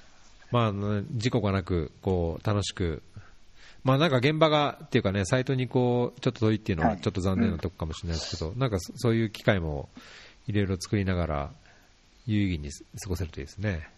[0.52, 0.72] まあ
[1.16, 3.02] 事故がなく、こう、楽しく、
[3.84, 9.89] まあなんか現場が、っていうかね、サイトにこう、ちょっと遠いっていうのははいちょっと残念なとこかもしれないですけど、なんかそそういう機会も
[10.47, 11.51] いろいろ作りながら、
[12.26, 12.70] 有意義に
[13.02, 13.89] 過ごせるといいですね。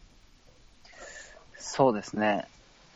[1.59, 2.47] そうですね。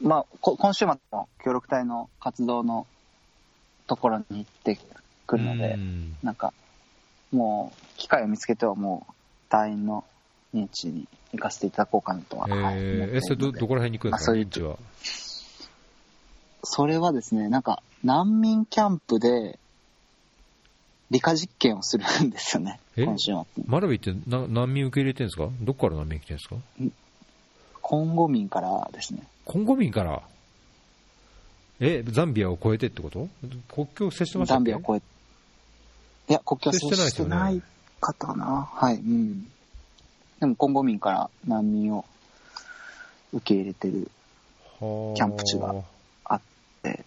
[0.01, 2.86] まあ、こ今週末も協力隊の活動の
[3.89, 4.78] ところに行って
[5.27, 6.16] くるので、うん。
[6.23, 6.52] なんか、
[7.32, 9.12] もう、機会を見つけてはもう、
[9.48, 10.05] 隊員の
[10.55, 13.16] 認知に行かせていただこうかなとは、えー。
[13.16, 14.78] え、それど、どこら辺に行くんですか、まあそういう現地は。
[16.62, 19.59] それはですね、なんか、難民キャンプで、
[21.10, 23.05] 理科実験をするんですよね、え？
[23.06, 23.65] 今週末に。
[23.66, 25.48] マラビってな難民受け入れてるんですか？
[25.62, 26.56] どこから難民来てるんですか？
[27.81, 29.23] コンゴ民からですね。
[29.47, 30.20] コンゴ民から？
[31.80, 33.28] え、ザンビアを越えてってこと？
[33.72, 34.59] 国境接してましたっけ？
[34.59, 35.05] ザンビアを越
[36.28, 37.62] え、いや、国境接接してないですよねしてない
[38.00, 38.68] かったかな。
[38.72, 39.44] はい、うん。
[40.40, 42.05] でも、コンゴ民から難民を
[43.32, 44.10] 受け入れてる
[44.80, 45.16] はあ。
[45.16, 45.74] キャンプ地が
[46.24, 46.40] あっ
[46.82, 47.05] て、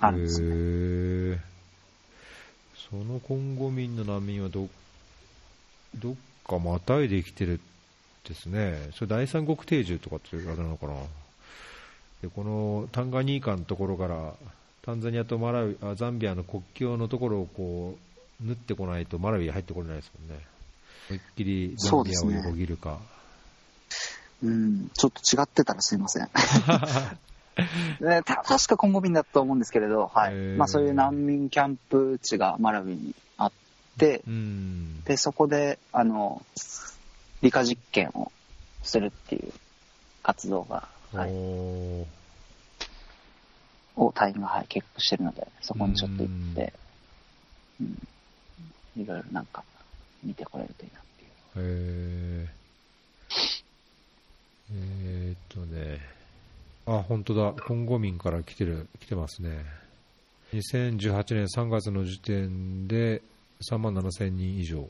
[0.00, 0.46] あるんですね。
[0.48, 0.50] へ
[1.40, 1.40] え。
[2.90, 4.68] そのコンゴ民の難民はど
[5.96, 6.14] どっ
[6.46, 7.60] かまたいできてる
[8.28, 10.94] ですね、それ第三国定住とかってあれなのかな、
[12.22, 14.32] でこのタンガニーカのところから、
[14.82, 17.96] タンザニアとマラウイあザンビアの国境のところをこ
[18.42, 20.44] う縫ってこないと、マラウイ入ってこれないですもんね、
[21.10, 22.98] 思いっきりザンビアを横切るか。
[24.42, 26.28] うん、ちょっと違ってたらすいません。
[28.00, 30.34] ね、た確かコンゴ民だと思うんですけれど、はい。
[30.56, 33.52] まあそういう難民キャンプ地がマラウィにあっ
[33.98, 36.44] て、うんで、そこで、あの、
[37.40, 38.30] 理科実験を
[38.82, 39.52] するっていう
[40.22, 41.30] 活動が、はい、
[43.96, 46.72] お隊員が、はい、結構してるので、そこにちょっと行って、
[47.80, 47.86] うん、
[49.02, 49.62] いろいろなんか
[50.22, 52.48] 見てこれるといいなっていう。
[52.48, 52.56] へえ
[54.72, 56.00] えーっとね、
[56.86, 59.64] あ本当だ、コンゴ民から来てる、来てますね。
[60.52, 63.22] 2018年3月の時点で
[63.68, 64.88] 3万7000人以上。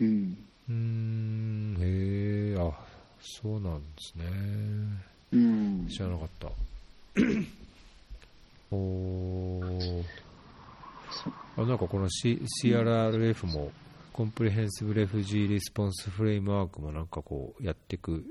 [0.00, 0.36] うん。
[0.68, 2.72] うーん、へえ、あ、
[3.20, 5.13] そうなんですね。
[5.34, 5.88] うん。
[5.88, 6.48] 知らなかった。
[8.70, 10.04] おー
[11.56, 13.70] あなんかこの、C、CRRF も、
[14.12, 18.24] Comprehensive Refugee Response Framework もなんかこうやっていく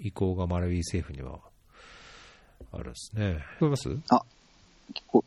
[0.00, 1.38] 意向がマラウィ政府には
[2.72, 3.44] あるんですね。
[3.56, 3.88] 聞こえます？
[3.88, 4.00] う聞
[5.08, 5.24] こ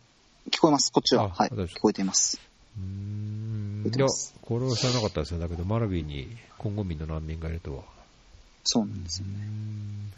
[0.49, 0.91] 聞こえます。
[0.93, 1.23] こっちは。
[1.25, 1.49] あはい。
[1.49, 2.39] 聞こえています。
[2.79, 5.39] ーんいや聞これは知らなかったですよ。
[5.39, 7.83] だけど、マラウィにコンゴ民の難民がいるとは。
[8.63, 9.33] そうなんですようー。
[9.41, 10.13] ん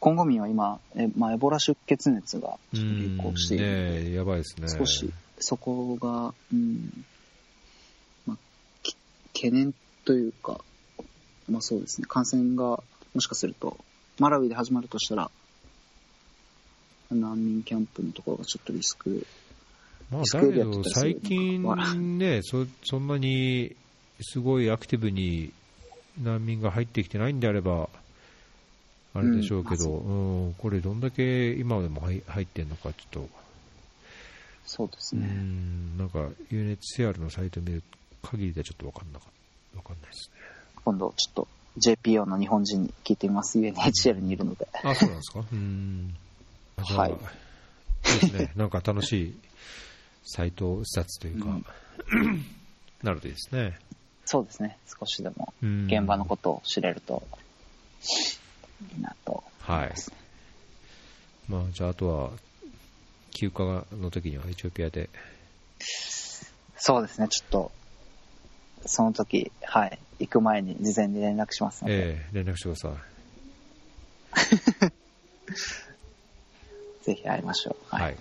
[0.00, 4.68] コンゴ民は今、えまあ、エボラ出血熱が流行しているので、ねえやばいですね。
[4.68, 7.04] 少しそこが、うん、
[8.26, 8.36] まあ、
[8.82, 8.96] き
[9.34, 9.74] 懸念
[10.04, 10.60] というか、
[11.48, 12.82] まあそうですね、感染が
[13.14, 13.78] もしかすると、
[14.18, 15.30] マラウイで始まるとしたら、
[17.10, 19.26] 難民キャンプのところがちょっとリスク、
[20.10, 23.74] まあ、スだけど最近ねそ、そんなに
[24.20, 25.52] すごいアクティブに
[26.20, 27.88] 難民が入ってきてないんであれば、
[29.18, 33.28] あれでしょうけど、うんこれ、どんだけ今でも入入ってんのか、ちょっと、う
[34.66, 35.26] そうですね。
[35.26, 37.82] んなんか UNHCR のサイト見る
[38.22, 39.26] 限りではちょっと分かんなか
[39.76, 40.36] わかんないですね。
[40.84, 41.48] 今度ちょっと
[41.78, 43.58] JPO の日本人に聞いてみます。
[43.58, 44.68] UNHCR にいるので。
[44.82, 45.44] あ、そうなんですか？
[45.52, 46.14] うん。
[46.78, 48.52] はいいいですね。
[48.56, 49.34] なんか楽しい
[50.24, 51.72] サイト視察というか、
[53.02, 53.78] なるといいですね。
[54.24, 54.78] そうですね。
[54.98, 57.22] 少しでもうん現場のことを知れると
[58.94, 59.42] いいなと思
[59.76, 60.16] はいいますね。
[61.48, 62.30] まあ、じゃあ、あとは、
[63.32, 65.10] 休暇の時にはエチオピアで、
[66.76, 67.28] そうですね。
[67.28, 67.70] ちょっと、
[68.86, 69.98] その時、はい。
[70.18, 72.96] 行く前に事前に連絡しますので、ええ連絡してくださ
[74.88, 74.92] い。
[77.04, 77.94] ぜひ会いましょう。
[77.94, 78.16] はい。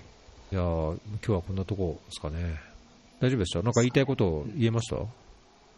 [0.52, 2.60] い、やー今日はこんなとこですかね。
[3.19, 3.61] 大丈夫でした？
[3.61, 4.98] なんか言いたいことを言えました？
[4.98, 5.07] ちょ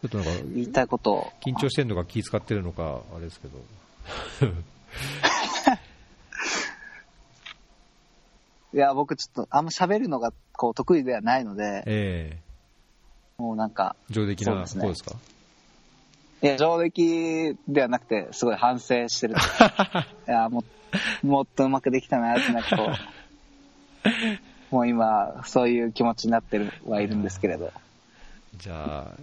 [0.06, 3.58] っとなんか、言いたいことを、緊張してるのか気使ってるのか、あれですけど。
[8.74, 12.38] いや、僕ちょっとあんま喋るのがこう得意ではないので、え
[13.38, 15.12] もうなんか、え上出来なそうですね方ですか？
[16.42, 19.34] いや、上出来ではなくて、すごい反省してる。
[20.28, 20.64] いや、も
[21.22, 22.90] もっとうまくできたなって、なんかこ
[24.70, 27.72] う、 もう今、そういう気持ちになってるはいるんですけれど。
[28.58, 29.16] じゃあ、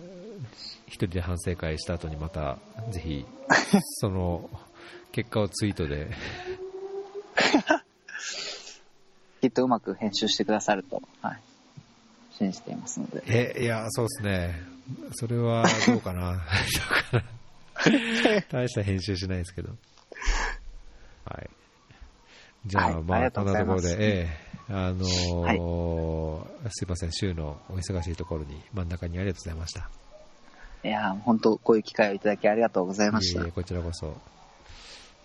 [0.87, 2.57] 一人で反省会した後にまた、
[2.89, 3.25] ぜひ、
[3.99, 4.49] その、
[5.11, 6.09] 結果をツイートで、
[9.41, 11.41] きっとうまく編集してくださると、はい。
[12.31, 13.23] 信じていますので。
[13.57, 14.61] え、いや、そうですね。
[15.15, 16.41] それはどうかな。
[18.49, 19.69] 大した編集しないですけど。
[21.25, 21.49] はい。
[22.65, 29.89] じゃあ、はいまあ、こなところで、ええあのーすいません、週のお忙しいところに真ん中にありがとうございました。
[30.83, 33.51] いや、本当こういう機会をいただきありがとうございましたいえ。
[33.51, 34.15] こちらこそ。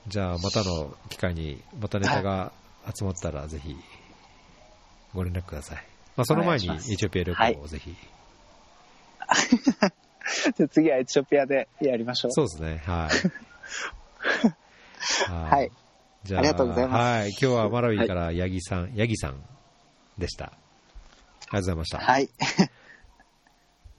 [0.08, 2.52] じゃあ、またの機会に、またネタが
[2.94, 3.76] 集まったら、ぜひ、
[5.14, 5.76] ご連絡ください。
[6.16, 7.94] まあ、その前に、エチオピア旅行をぜひ。
[10.56, 12.32] じゃあ次はエチオピアでやりましょう。
[12.32, 13.08] そうですね、は
[15.28, 15.30] い。
[15.30, 15.70] は はい。
[16.24, 17.28] じゃあ、ありがとうございますはい。
[17.30, 19.42] 今日はマラウィからヤギさん、ヤギさん
[20.18, 20.46] でした。
[20.46, 20.58] ありが
[21.52, 21.98] とうございました。
[21.98, 22.28] はい。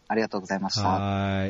[0.08, 0.88] ありがとうございました。
[0.88, 1.50] はーい。